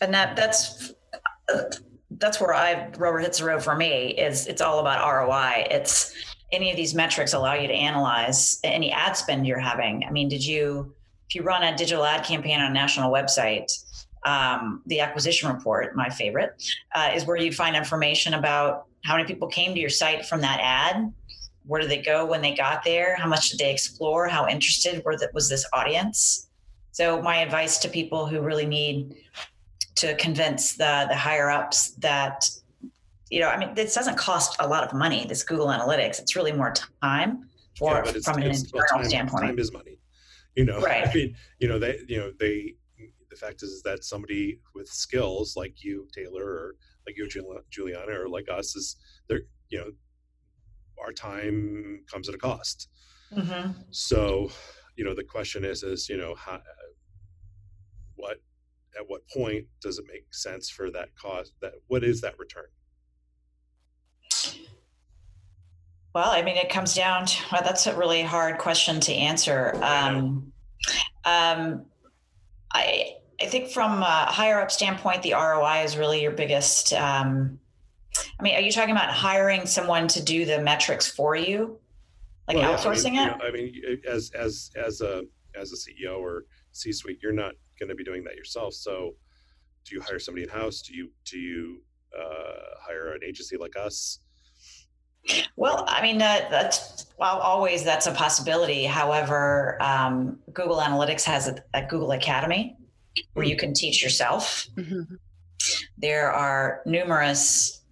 And 0.00 0.12
that 0.14 0.34
that's 0.34 0.92
uh, 1.52 1.64
that's 2.18 2.40
where 2.40 2.54
I 2.54 2.88
rubber 2.98 3.18
hits 3.18 3.38
the 3.38 3.46
road 3.46 3.62
for 3.62 3.74
me. 3.74 4.08
Is 4.10 4.46
it's 4.46 4.60
all 4.60 4.80
about 4.80 5.06
ROI. 5.06 5.66
It's 5.70 6.14
any 6.52 6.70
of 6.70 6.76
these 6.76 6.94
metrics 6.94 7.32
allow 7.32 7.54
you 7.54 7.68
to 7.68 7.74
analyze 7.74 8.60
any 8.64 8.92
ad 8.92 9.16
spend 9.16 9.46
you're 9.46 9.58
having. 9.58 10.04
I 10.04 10.10
mean, 10.10 10.28
did 10.28 10.44
you 10.44 10.94
if 11.28 11.34
you 11.34 11.42
run 11.42 11.62
a 11.62 11.76
digital 11.76 12.04
ad 12.04 12.24
campaign 12.24 12.60
on 12.60 12.70
a 12.70 12.74
national 12.74 13.10
website? 13.10 13.72
Um, 14.24 14.82
the 14.86 15.00
acquisition 15.00 15.52
report, 15.52 15.94
my 15.94 16.08
favorite, 16.08 16.62
uh, 16.94 17.12
is 17.14 17.24
where 17.24 17.36
you'd 17.36 17.54
find 17.54 17.76
information 17.76 18.34
about 18.34 18.86
how 19.04 19.16
many 19.16 19.26
people 19.26 19.46
came 19.46 19.74
to 19.74 19.80
your 19.80 19.90
site 19.90 20.26
from 20.26 20.40
that 20.40 20.58
ad. 20.60 21.12
Where 21.66 21.80
did 21.80 21.90
they 21.90 22.02
go 22.02 22.26
when 22.26 22.42
they 22.42 22.54
got 22.54 22.82
there? 22.82 23.14
How 23.16 23.28
much 23.28 23.50
did 23.50 23.60
they 23.60 23.70
explore? 23.70 24.26
How 24.26 24.48
interested 24.48 25.02
were 25.04 25.16
was 25.32 25.48
this 25.48 25.64
audience? 25.72 26.48
So 26.90 27.22
my 27.22 27.36
advice 27.36 27.78
to 27.78 27.88
people 27.88 28.26
who 28.26 28.40
really 28.40 28.66
need 28.66 29.14
to 30.00 30.14
convince 30.16 30.74
the 30.74 31.06
the 31.08 31.16
higher 31.16 31.50
ups 31.50 31.90
that 31.98 32.48
you 33.30 33.40
know, 33.40 33.48
I 33.48 33.58
mean, 33.58 33.74
this 33.74 33.94
doesn't 33.94 34.16
cost 34.16 34.56
a 34.58 34.66
lot 34.66 34.84
of 34.84 34.94
money. 34.94 35.26
This 35.26 35.42
Google 35.42 35.66
Analytics, 35.66 36.18
it's 36.18 36.34
really 36.34 36.52
more 36.52 36.72
time 37.02 37.48
for 37.76 37.96
Yeah, 37.96 38.02
but 38.04 38.16
it's, 38.16 38.24
from 38.24 38.38
an 38.38 38.44
internal 38.44 38.86
time, 38.90 39.04
standpoint. 39.04 39.44
time 39.44 39.58
is 39.58 39.72
money. 39.72 39.98
You 40.56 40.64
know, 40.64 40.80
Right. 40.82 41.06
I 41.06 41.12
mean, 41.12 41.36
you 41.58 41.68
know, 41.68 41.78
they, 41.78 42.00
you 42.08 42.18
know, 42.18 42.32
they. 42.38 42.74
The 43.30 43.36
fact 43.36 43.62
is 43.62 43.82
that 43.82 44.04
somebody 44.04 44.58
with 44.74 44.88
skills 44.88 45.54
like 45.54 45.84
you, 45.84 46.08
Taylor, 46.14 46.44
or 46.44 46.74
like 47.06 47.16
you, 47.16 47.28
Juliana, 47.70 48.20
or 48.20 48.28
like 48.28 48.48
us, 48.48 48.74
is 48.74 48.96
they're, 49.28 49.42
you 49.68 49.78
know, 49.78 49.90
our 51.04 51.12
time 51.12 52.02
comes 52.10 52.28
at 52.28 52.34
a 52.34 52.38
cost. 52.38 52.88
Mm-hmm. 53.32 53.72
So, 53.90 54.50
you 54.96 55.04
know, 55.04 55.14
the 55.14 55.22
question 55.22 55.64
is, 55.64 55.82
is 55.82 56.08
you 56.08 56.16
know, 56.16 56.34
how, 56.34 56.60
what, 58.16 58.38
at 58.98 59.08
what 59.08 59.26
point 59.28 59.66
does 59.80 59.98
it 59.98 60.04
make 60.10 60.32
sense 60.32 60.68
for 60.68 60.90
that 60.90 61.14
cost? 61.14 61.52
That 61.60 61.74
what 61.86 62.04
is 62.04 62.20
that 62.22 62.38
return? 62.38 62.66
Well, 66.14 66.30
I 66.30 66.42
mean, 66.42 66.56
it 66.56 66.68
comes 66.68 66.94
down 66.94 67.26
to 67.26 67.36
well, 67.52 67.62
that's 67.62 67.86
a 67.86 67.96
really 67.96 68.22
hard 68.22 68.58
question 68.58 68.98
to 69.00 69.12
answer. 69.12 69.78
Um, 69.82 70.52
um, 71.24 71.84
I 72.72 73.16
I 73.40 73.46
think 73.46 73.70
from 73.70 74.02
a 74.02 74.26
higher 74.26 74.60
up 74.60 74.70
standpoint, 74.70 75.22
the 75.22 75.34
ROI 75.34 75.84
is 75.84 75.96
really 75.96 76.22
your 76.22 76.32
biggest. 76.32 76.92
Um, 76.92 77.60
I 78.38 78.42
mean, 78.42 78.54
are 78.56 78.60
you 78.60 78.72
talking 78.72 78.90
about 78.90 79.10
hiring 79.10 79.66
someone 79.66 80.08
to 80.08 80.22
do 80.22 80.44
the 80.44 80.60
metrics 80.60 81.06
for 81.06 81.36
you, 81.36 81.78
like 82.48 82.56
Well, 82.56 82.70
yeah, 82.70 82.76
outsourcing 82.76 83.10
I 83.10 83.10
mean, 83.10 83.18
it? 83.18 83.20
You 83.20 83.26
know, 83.26 83.44
I 83.44 83.50
mean, 83.52 84.02
as 84.08 84.30
as 84.30 84.70
as 84.74 85.00
a 85.02 85.24
as 85.54 85.72
a 85.72 85.76
CEO 85.76 86.18
or 86.18 86.46
C-suite, 86.72 87.18
you're 87.22 87.32
not 87.32 87.54
going 87.78 87.88
to 87.88 87.94
be 87.94 88.04
doing 88.04 88.24
that 88.24 88.36
yourself. 88.36 88.74
So, 88.74 89.14
do 89.84 89.94
you 89.94 90.00
hire 90.00 90.18
somebody 90.18 90.44
in 90.44 90.48
house? 90.48 90.82
Do 90.82 90.94
you 90.94 91.10
do 91.24 91.38
you 91.38 91.82
uh, 92.16 92.76
hire 92.80 93.12
an 93.12 93.20
agency 93.24 93.56
like 93.56 93.76
us? 93.76 94.20
Well, 95.56 95.84
I 95.88 96.02
mean, 96.02 96.22
uh, 96.22 96.46
that's 96.50 97.06
well, 97.18 97.38
always 97.38 97.84
that's 97.84 98.06
a 98.06 98.12
possibility. 98.12 98.84
However, 98.84 99.76
um, 99.80 100.38
Google 100.52 100.78
Analytics 100.78 101.24
has 101.24 101.48
a, 101.48 101.62
a, 101.74 101.84
Google 101.84 102.12
Academy 102.12 102.76
where 103.34 103.44
you 103.44 103.56
can 103.56 103.74
teach 103.74 104.02
yourself. 104.02 104.68
Mm-hmm. 104.76 105.14
There 105.98 106.30
are 106.30 106.82
numerous 106.86 107.82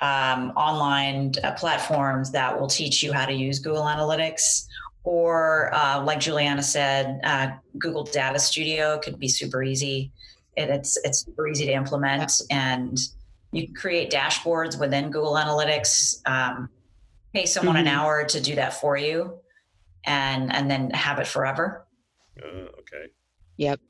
um, 0.00 0.50
online 0.56 1.32
uh, 1.42 1.52
platforms 1.52 2.30
that 2.32 2.58
will 2.58 2.68
teach 2.68 3.02
you 3.02 3.12
how 3.12 3.26
to 3.26 3.32
use 3.32 3.58
Google 3.58 3.82
Analytics. 3.82 4.66
Or, 5.06 5.72
uh, 5.72 6.02
like 6.02 6.18
Juliana 6.18 6.64
said, 6.64 7.20
uh, 7.22 7.52
Google 7.78 8.02
Data 8.02 8.40
Studio 8.40 8.98
could 8.98 9.20
be 9.20 9.28
super 9.28 9.62
easy. 9.62 10.10
It, 10.56 10.68
it's 10.68 10.98
it's 11.04 11.24
super 11.24 11.46
easy 11.46 11.64
to 11.66 11.72
implement, 11.72 12.32
and 12.50 12.98
you 13.52 13.66
can 13.66 13.74
create 13.76 14.10
dashboards 14.10 14.80
within 14.80 15.12
Google 15.12 15.34
Analytics. 15.34 16.28
Um, 16.28 16.68
pay 17.32 17.46
someone 17.46 17.76
mm-hmm. 17.76 17.86
an 17.86 17.94
hour 17.94 18.24
to 18.24 18.40
do 18.40 18.56
that 18.56 18.80
for 18.80 18.96
you, 18.96 19.38
and 20.04 20.52
and 20.52 20.68
then 20.68 20.90
have 20.90 21.20
it 21.20 21.28
forever. 21.28 21.86
Uh, 22.42 22.66
okay. 22.80 23.12
Yep. 23.58 23.80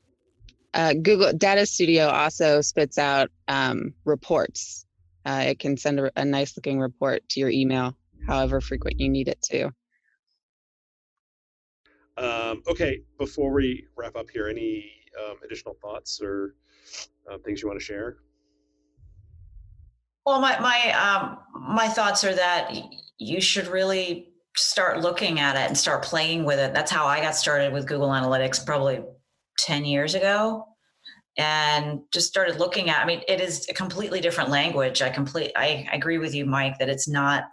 Uh, 0.75 0.93
Google 0.93 1.33
Data 1.33 1.65
Studio 1.65 2.09
also 2.09 2.61
spits 2.61 2.99
out 2.99 3.31
um, 3.47 3.91
reports. 4.05 4.85
Uh, 5.25 5.45
it 5.47 5.57
can 5.57 5.77
send 5.77 5.99
a, 5.99 6.11
a 6.15 6.23
nice 6.23 6.55
looking 6.55 6.79
report 6.79 7.27
to 7.29 7.39
your 7.39 7.49
email, 7.49 7.97
however 8.27 8.61
frequent 8.61 8.99
you 8.99 9.09
need 9.09 9.27
it 9.27 9.41
to. 9.41 9.71
Um, 12.17 12.63
okay, 12.67 13.01
before 13.19 13.51
we 13.51 13.85
wrap 13.95 14.15
up 14.15 14.29
here, 14.29 14.47
any 14.47 14.91
um, 15.19 15.37
additional 15.43 15.75
thoughts 15.81 16.19
or 16.21 16.55
uh, 17.31 17.37
things 17.39 17.61
you 17.61 17.67
want 17.67 17.79
to 17.79 17.85
share? 17.85 18.17
Well, 20.25 20.41
my 20.41 20.59
my 20.59 20.91
um, 20.91 21.37
my 21.75 21.87
thoughts 21.87 22.23
are 22.23 22.33
that 22.33 22.73
you 23.17 23.39
should 23.39 23.67
really 23.67 24.29
start 24.55 24.99
looking 24.99 25.39
at 25.39 25.55
it 25.55 25.67
and 25.67 25.77
start 25.77 26.03
playing 26.03 26.43
with 26.43 26.59
it. 26.59 26.73
That's 26.73 26.91
how 26.91 27.05
I 27.05 27.21
got 27.21 27.35
started 27.35 27.71
with 27.71 27.87
Google 27.87 28.09
Analytics 28.09 28.65
probably 28.65 29.01
10 29.59 29.85
years 29.85 30.15
ago 30.15 30.65
and 31.37 32.01
just 32.11 32.27
started 32.27 32.57
looking 32.57 32.89
at 32.89 33.03
I 33.03 33.05
mean 33.05 33.21
it 33.27 33.39
is 33.39 33.67
a 33.69 33.73
completely 33.73 34.19
different 34.19 34.49
language. 34.49 35.01
I 35.01 35.09
complete 35.09 35.51
I, 35.55 35.87
I 35.91 35.95
agree 35.95 36.17
with 36.17 36.33
you 36.33 36.45
Mike 36.45 36.79
that 36.79 36.89
it's 36.89 37.07
not 37.07 37.45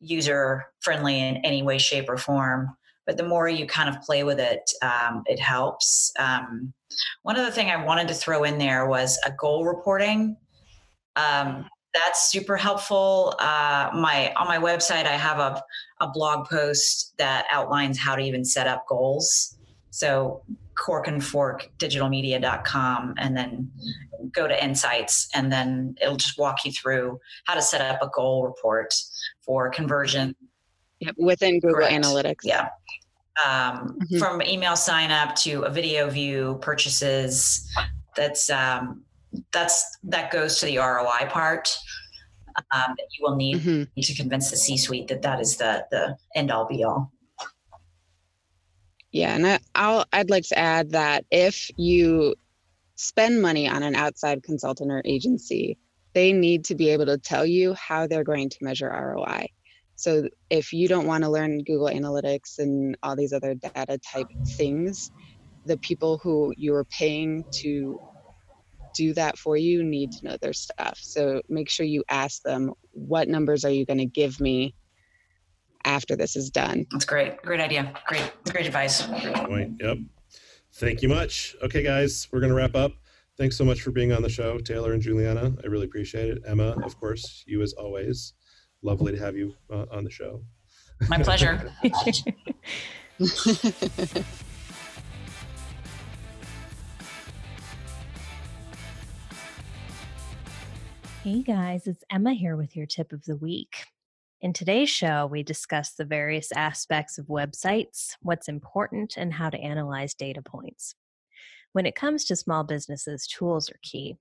user 0.00 0.66
friendly 0.80 1.18
in 1.18 1.38
any 1.38 1.62
way 1.62 1.78
shape 1.78 2.08
or 2.08 2.18
form 2.18 2.76
but 3.06 3.16
the 3.16 3.22
more 3.22 3.48
you 3.48 3.66
kind 3.66 3.88
of 3.88 4.00
play 4.02 4.24
with 4.24 4.38
it 4.40 4.70
um, 4.82 5.22
it 5.26 5.38
helps 5.38 6.12
um, 6.18 6.72
one 7.22 7.36
other 7.36 7.50
thing 7.50 7.70
i 7.70 7.84
wanted 7.84 8.08
to 8.08 8.14
throw 8.14 8.44
in 8.44 8.58
there 8.58 8.86
was 8.86 9.18
a 9.26 9.32
goal 9.32 9.64
reporting 9.64 10.36
um, 11.16 11.66
that's 11.94 12.28
super 12.28 12.56
helpful. 12.56 13.36
Uh, 13.38 13.88
my 13.94 14.32
on 14.34 14.48
my 14.48 14.58
website, 14.58 15.06
I 15.06 15.16
have 15.16 15.38
a, 15.38 15.62
a 16.00 16.08
blog 16.08 16.48
post 16.48 17.14
that 17.18 17.46
outlines 17.52 17.98
how 17.98 18.16
to 18.16 18.22
even 18.22 18.44
set 18.44 18.66
up 18.66 18.84
goals. 18.88 19.56
So 19.90 20.42
cork 20.76 21.06
and 21.06 21.24
fork 21.24 21.70
digitalmedia.com 21.78 23.14
and 23.16 23.36
then 23.36 23.70
go 24.32 24.48
to 24.48 24.64
insights 24.64 25.28
and 25.34 25.52
then 25.52 25.94
it'll 26.02 26.16
just 26.16 26.36
walk 26.36 26.64
you 26.64 26.72
through 26.72 27.20
how 27.44 27.54
to 27.54 27.62
set 27.62 27.80
up 27.80 28.02
a 28.02 28.10
goal 28.12 28.44
report 28.44 28.92
for 29.44 29.70
conversion 29.70 30.34
yep, 31.04 31.14
within 31.18 31.60
google 31.60 31.76
Correct. 31.76 31.92
analytics 31.92 32.44
yeah 32.44 32.68
um, 33.44 33.98
mm-hmm. 33.98 34.18
from 34.18 34.42
email 34.42 34.76
sign 34.76 35.10
up 35.10 35.34
to 35.36 35.62
a 35.62 35.70
video 35.70 36.08
view 36.08 36.58
purchases 36.62 37.68
that's 38.16 38.48
um, 38.48 39.02
that's 39.52 39.98
that 40.04 40.30
goes 40.30 40.58
to 40.60 40.66
the 40.66 40.78
ROI 40.78 41.28
part 41.28 41.76
um, 42.56 42.94
that 42.96 43.06
you 43.18 43.24
will 43.24 43.36
need 43.36 43.56
mm-hmm. 43.56 44.00
to 44.00 44.14
convince 44.14 44.50
the 44.50 44.56
C-suite 44.56 45.08
that 45.08 45.22
that 45.22 45.40
is 45.40 45.56
the 45.56 45.84
the 45.90 46.16
end 46.34 46.50
all 46.50 46.66
be 46.66 46.84
all. 46.84 47.10
Yeah, 49.10 49.34
and 49.34 49.46
I, 49.46 49.58
I'll 49.74 50.04
I'd 50.12 50.30
like 50.30 50.44
to 50.48 50.58
add 50.58 50.90
that 50.90 51.24
if 51.30 51.70
you 51.76 52.34
spend 52.96 53.42
money 53.42 53.68
on 53.68 53.82
an 53.82 53.94
outside 53.94 54.42
consultant 54.42 54.90
or 54.90 55.02
agency, 55.04 55.78
they 56.14 56.32
need 56.32 56.64
to 56.66 56.74
be 56.74 56.90
able 56.90 57.06
to 57.06 57.18
tell 57.18 57.46
you 57.46 57.74
how 57.74 58.06
they're 58.06 58.24
going 58.24 58.48
to 58.50 58.56
measure 58.60 58.88
ROI. 58.88 59.48
So 59.96 60.28
if 60.50 60.72
you 60.72 60.88
don't 60.88 61.06
want 61.06 61.24
to 61.24 61.30
learn 61.30 61.62
Google 61.64 61.86
Analytics 61.86 62.58
and 62.58 62.96
all 63.02 63.16
these 63.16 63.32
other 63.32 63.54
data 63.54 63.98
type 63.98 64.28
things, 64.46 65.10
the 65.66 65.76
people 65.78 66.18
who 66.22 66.52
you're 66.56 66.84
paying 66.84 67.44
to 67.52 68.00
do 68.94 69.14
that 69.14 69.38
for 69.38 69.56
you 69.56 69.82
need 69.82 70.12
to 70.12 70.24
know 70.24 70.36
their 70.40 70.52
stuff. 70.52 70.98
So 71.00 71.42
make 71.48 71.68
sure 71.68 71.86
you 71.86 72.04
ask 72.08 72.42
them, 72.42 72.72
what 72.92 73.28
numbers 73.28 73.64
are 73.64 73.70
you 73.70 73.84
going 73.84 73.98
to 73.98 74.06
give 74.06 74.40
me 74.40 74.74
after 75.84 76.16
this 76.16 76.36
is 76.36 76.50
done? 76.50 76.86
That's 76.92 77.04
great. 77.04 77.40
Great 77.42 77.60
idea. 77.60 77.92
Great, 78.06 78.32
great 78.50 78.66
advice. 78.66 79.06
Great 79.06 79.34
point. 79.34 79.80
Yep. 79.80 79.98
Thank 80.74 81.02
you 81.02 81.08
much. 81.08 81.56
Okay, 81.62 81.82
guys, 81.82 82.28
we're 82.32 82.40
going 82.40 82.50
to 82.50 82.56
wrap 82.56 82.74
up. 82.74 82.92
Thanks 83.36 83.56
so 83.56 83.64
much 83.64 83.82
for 83.82 83.90
being 83.90 84.12
on 84.12 84.22
the 84.22 84.28
show, 84.28 84.58
Taylor 84.58 84.92
and 84.92 85.02
Juliana. 85.02 85.54
I 85.62 85.66
really 85.66 85.86
appreciate 85.86 86.30
it. 86.30 86.42
Emma, 86.46 86.76
of 86.84 86.98
course, 86.98 87.42
you 87.46 87.62
as 87.62 87.72
always. 87.72 88.32
Lovely 88.84 89.12
to 89.12 89.18
have 89.18 89.34
you 89.34 89.54
uh, 89.72 89.86
on 89.90 90.04
the 90.04 90.10
show. 90.10 90.42
My 91.08 91.18
pleasure. 91.18 91.72
Hey 101.22 101.42
guys, 101.42 101.86
it's 101.86 102.04
Emma 102.10 102.34
here 102.34 102.54
with 102.54 102.76
your 102.76 102.84
tip 102.84 103.10
of 103.10 103.24
the 103.24 103.34
week. 103.34 103.86
In 104.42 104.52
today's 104.52 104.90
show, 104.90 105.24
we 105.24 105.42
discuss 105.42 105.94
the 105.94 106.04
various 106.04 106.52
aspects 106.52 107.16
of 107.16 107.28
websites, 107.28 108.10
what's 108.20 108.46
important, 108.46 109.16
and 109.16 109.32
how 109.32 109.48
to 109.48 109.58
analyze 109.58 110.12
data 110.12 110.42
points. 110.42 110.94
When 111.72 111.86
it 111.86 111.94
comes 111.94 112.26
to 112.26 112.36
small 112.36 112.62
businesses, 112.62 113.26
tools 113.26 113.70
are 113.70 113.78
key. 113.82 114.18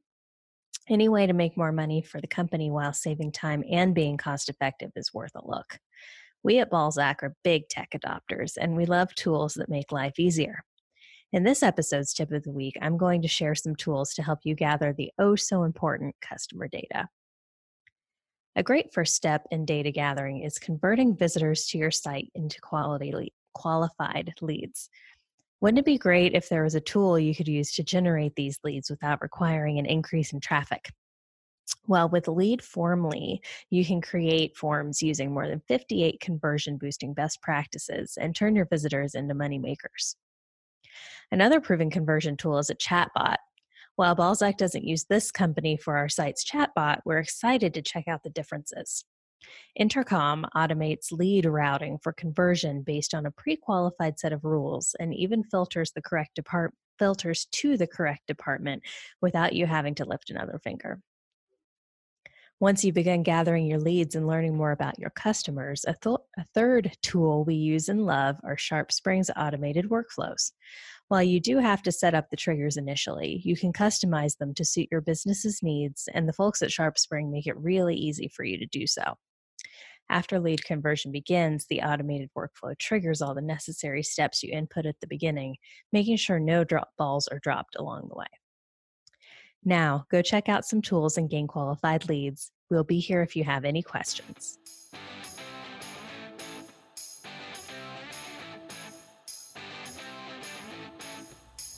Any 0.90 1.08
way 1.10 1.28
to 1.28 1.34
make 1.34 1.56
more 1.56 1.72
money 1.72 2.02
for 2.02 2.20
the 2.20 2.28
company 2.28 2.70
while 2.70 2.94
saving 2.94 3.32
time 3.32 3.64
and 3.70 3.96
being 3.96 4.18
cost 4.18 4.50
effective 4.50 4.92
is 4.96 5.14
worth 5.14 5.32
a 5.36 5.48
look. 5.48 5.80
We 6.44 6.60
at 6.60 6.70
Balzac 6.70 7.24
are 7.24 7.36
big 7.44 7.70
tech 7.70 7.90
adopters, 7.96 8.58
and 8.60 8.76
we 8.76 8.86
love 8.86 9.16
tools 9.16 9.54
that 9.54 9.70
make 9.70 9.92
life 9.94 10.20
easier. 10.20 10.64
In 11.32 11.44
this 11.44 11.64
episode's 11.64 12.14
tip 12.14 12.32
of 12.32 12.44
the 12.44 12.52
week, 12.52 12.78
I'm 12.82 12.98
going 12.98 13.22
to 13.22 13.28
share 13.28 13.56
some 13.56 13.76
tools 13.76 14.14
to 14.16 14.24
help 14.24 14.40
you 14.44 14.56
gather 14.56 14.94
the 14.94 15.12
oh 15.18 15.36
so 15.36 15.64
important 15.64 16.16
customer 16.22 16.68
data. 16.68 17.08
A 18.56 18.62
great 18.62 18.94
first 18.94 19.16
step 19.16 19.48
in 19.50 19.66
data 19.66 19.90
gathering 19.90 20.44
is 20.44 20.60
converting 20.60 21.16
visitors 21.16 21.66
to 21.68 21.78
your 21.78 21.90
site 21.90 22.30
into 22.36 22.62
quality 22.62 23.34
qualified 23.54 24.34
leads. 24.42 24.90
Wouldn't 25.64 25.80
it 25.80 25.86
be 25.86 25.98
great 25.98 26.34
if 26.34 26.50
there 26.50 26.64
was 26.64 26.76
a 26.76 26.82
tool 26.82 27.18
you 27.18 27.34
could 27.34 27.48
use 27.48 27.72
to 27.76 27.84
generate 27.84 28.36
these 28.36 28.60
leads 28.66 28.90
without 28.90 29.22
requiring 29.22 29.80
an 29.80 29.86
increase 29.86 30.34
in 30.34 30.42
traffic? 30.42 30.92
Well, 31.88 32.10
with 32.10 32.26
Leadformly, 32.26 33.40
you 33.70 33.86
can 33.86 34.02
create 34.02 34.58
forms 34.58 35.02
using 35.02 35.34
more 35.34 35.48
than 35.48 35.62
58 35.70 36.20
conversion 36.20 36.76
boosting 36.76 37.14
best 37.14 37.42
practices 37.42 38.18
and 38.20 38.36
turn 38.36 38.58
your 38.58 38.66
visitors 38.66 39.16
into 39.16 39.36
money 39.36 39.58
makers. 39.58 40.18
Another 41.32 41.62
proven 41.62 41.90
conversion 41.90 42.36
tool 42.36 42.58
is 42.58 42.70
a 42.70 42.76
chatbot. 42.76 43.38
While 43.96 44.16
Balzac 44.16 44.58
doesn't 44.58 44.84
use 44.84 45.06
this 45.06 45.32
company 45.32 45.78
for 45.78 45.96
our 45.96 46.10
site's 46.10 46.44
chatbot, 46.44 47.00
we're 47.06 47.20
excited 47.20 47.74
to 47.76 47.82
check 47.82 48.10
out 48.10 48.24
the 48.24 48.30
differences. 48.30 49.06
Intercom 49.76 50.46
automates 50.56 51.12
lead 51.12 51.46
routing 51.46 51.98
for 52.02 52.14
conversion 52.14 52.82
based 52.82 53.14
on 53.14 53.26
a 53.26 53.32
pre-qualified 53.32 54.20
set 54.20 54.34
of 54.34 54.44
rules 54.44 54.96
and 55.00 55.14
even 55.14 55.44
filters 55.44 55.92
the 55.92 56.02
correct 56.02 56.36
depart- 56.36 56.74
filters 57.00 57.46
to 57.52 57.78
the 57.78 57.88
correct 57.88 58.28
department 58.28 58.84
without 59.22 59.54
you 59.54 59.66
having 59.66 59.96
to 59.96 60.06
lift 60.06 60.30
another 60.30 60.60
finger. 60.64 61.00
Once 62.60 62.86
you 62.86 62.94
begin 62.94 63.24
gathering 63.24 63.66
your 63.66 63.80
leads 63.80 64.16
and 64.16 64.26
learning 64.26 64.56
more 64.56 64.72
about 64.72 64.98
your 64.98 65.10
customers, 65.10 65.84
a, 65.86 65.96
th- 66.02 66.16
a 66.38 66.46
third 66.54 66.96
tool 67.02 67.44
we 67.44 67.56
use 67.56 67.90
and 67.90 68.06
love 68.06 68.38
are 68.44 68.56
SharpSpring's 68.56 69.30
automated 69.36 69.90
workflows. 69.90 70.52
While 71.10 71.24
you 71.24 71.42
do 71.42 71.58
have 71.58 71.82
to 71.84 71.92
set 71.92 72.14
up 72.14 72.30
the 72.30 72.38
triggers 72.38 72.78
initially, 72.78 73.42
you 73.44 73.58
can 73.58 73.74
customize 73.74 74.38
them 74.38 74.54
to 74.54 74.64
suit 74.64 74.88
your 74.90 75.02
business's 75.02 75.62
needs, 75.62 76.08
and 76.14 76.26
the 76.28 76.34
folks 76.34 76.62
at 76.62 76.70
SharpSpring 76.70 77.30
make 77.30 77.48
it 77.48 77.58
really 77.58 77.96
easy 77.96 78.30
for 78.30 78.46
you 78.46 78.58
to 78.58 78.66
do 78.66 78.88
so. 78.88 79.18
After 80.10 80.40
lead 80.40 80.64
conversion 80.64 81.12
begins, 81.12 81.66
the 81.66 81.82
automated 81.82 82.30
workflow 82.38 82.78
triggers 82.78 83.22
all 83.22 83.34
the 83.34 83.42
necessary 83.42 84.04
steps 84.04 84.44
you 84.44 84.52
input 84.52 84.86
at 84.86 85.00
the 85.00 85.08
beginning, 85.08 85.56
making 85.92 86.18
sure 86.18 86.40
no 86.40 86.64
drop 86.64 86.90
balls 86.98 87.28
are 87.28 87.40
dropped 87.40 87.76
along 87.78 88.10
the 88.10 88.18
way. 88.18 88.28
Now, 89.66 90.06
go 90.12 90.22
check 90.22 90.50
out 90.50 90.66
some 90.66 90.82
tools 90.82 91.18
and 91.18 91.30
gain 91.30 91.48
qualified 91.48 92.10
leads. 92.10 92.52
We'll 92.70 92.84
be 92.84 93.00
here 93.00 93.22
if 93.22 93.36
you 93.36 93.44
have 93.46 93.66
any 93.66 93.82
questions. 93.82 94.58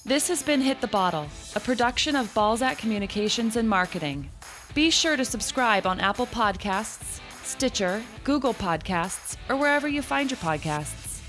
This 0.03 0.27
has 0.27 0.43
been 0.43 0.61
Hit 0.61 0.81
the 0.81 0.87
Bottle, 0.87 1.27
a 1.55 1.59
production 1.59 2.15
of 2.15 2.31
Balzac 2.35 2.77
Communications 2.77 3.55
and 3.55 3.67
Marketing. 3.67 4.29
Be 4.75 4.91
sure 4.91 5.17
to 5.17 5.25
subscribe 5.25 5.87
on 5.87 5.99
Apple 5.99 6.27
Podcasts, 6.27 7.19
Stitcher, 7.45 8.03
Google 8.23 8.53
Podcasts, 8.53 9.37
or 9.49 9.55
wherever 9.55 9.87
you 9.87 10.01
find 10.01 10.31
your 10.31 10.39
podcasts. 10.39 11.21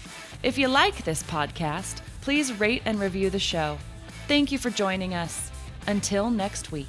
If 0.42 0.56
you 0.58 0.68
like 0.68 1.04
this 1.04 1.22
podcast, 1.22 2.00
please 2.22 2.58
rate 2.58 2.82
and 2.86 2.98
review 2.98 3.30
the 3.30 3.38
show. 3.38 3.78
Thank 4.26 4.50
you 4.50 4.58
for 4.58 4.70
joining 4.70 5.14
us. 5.14 5.50
Until 5.86 6.30
next 6.30 6.72
week. 6.72 6.88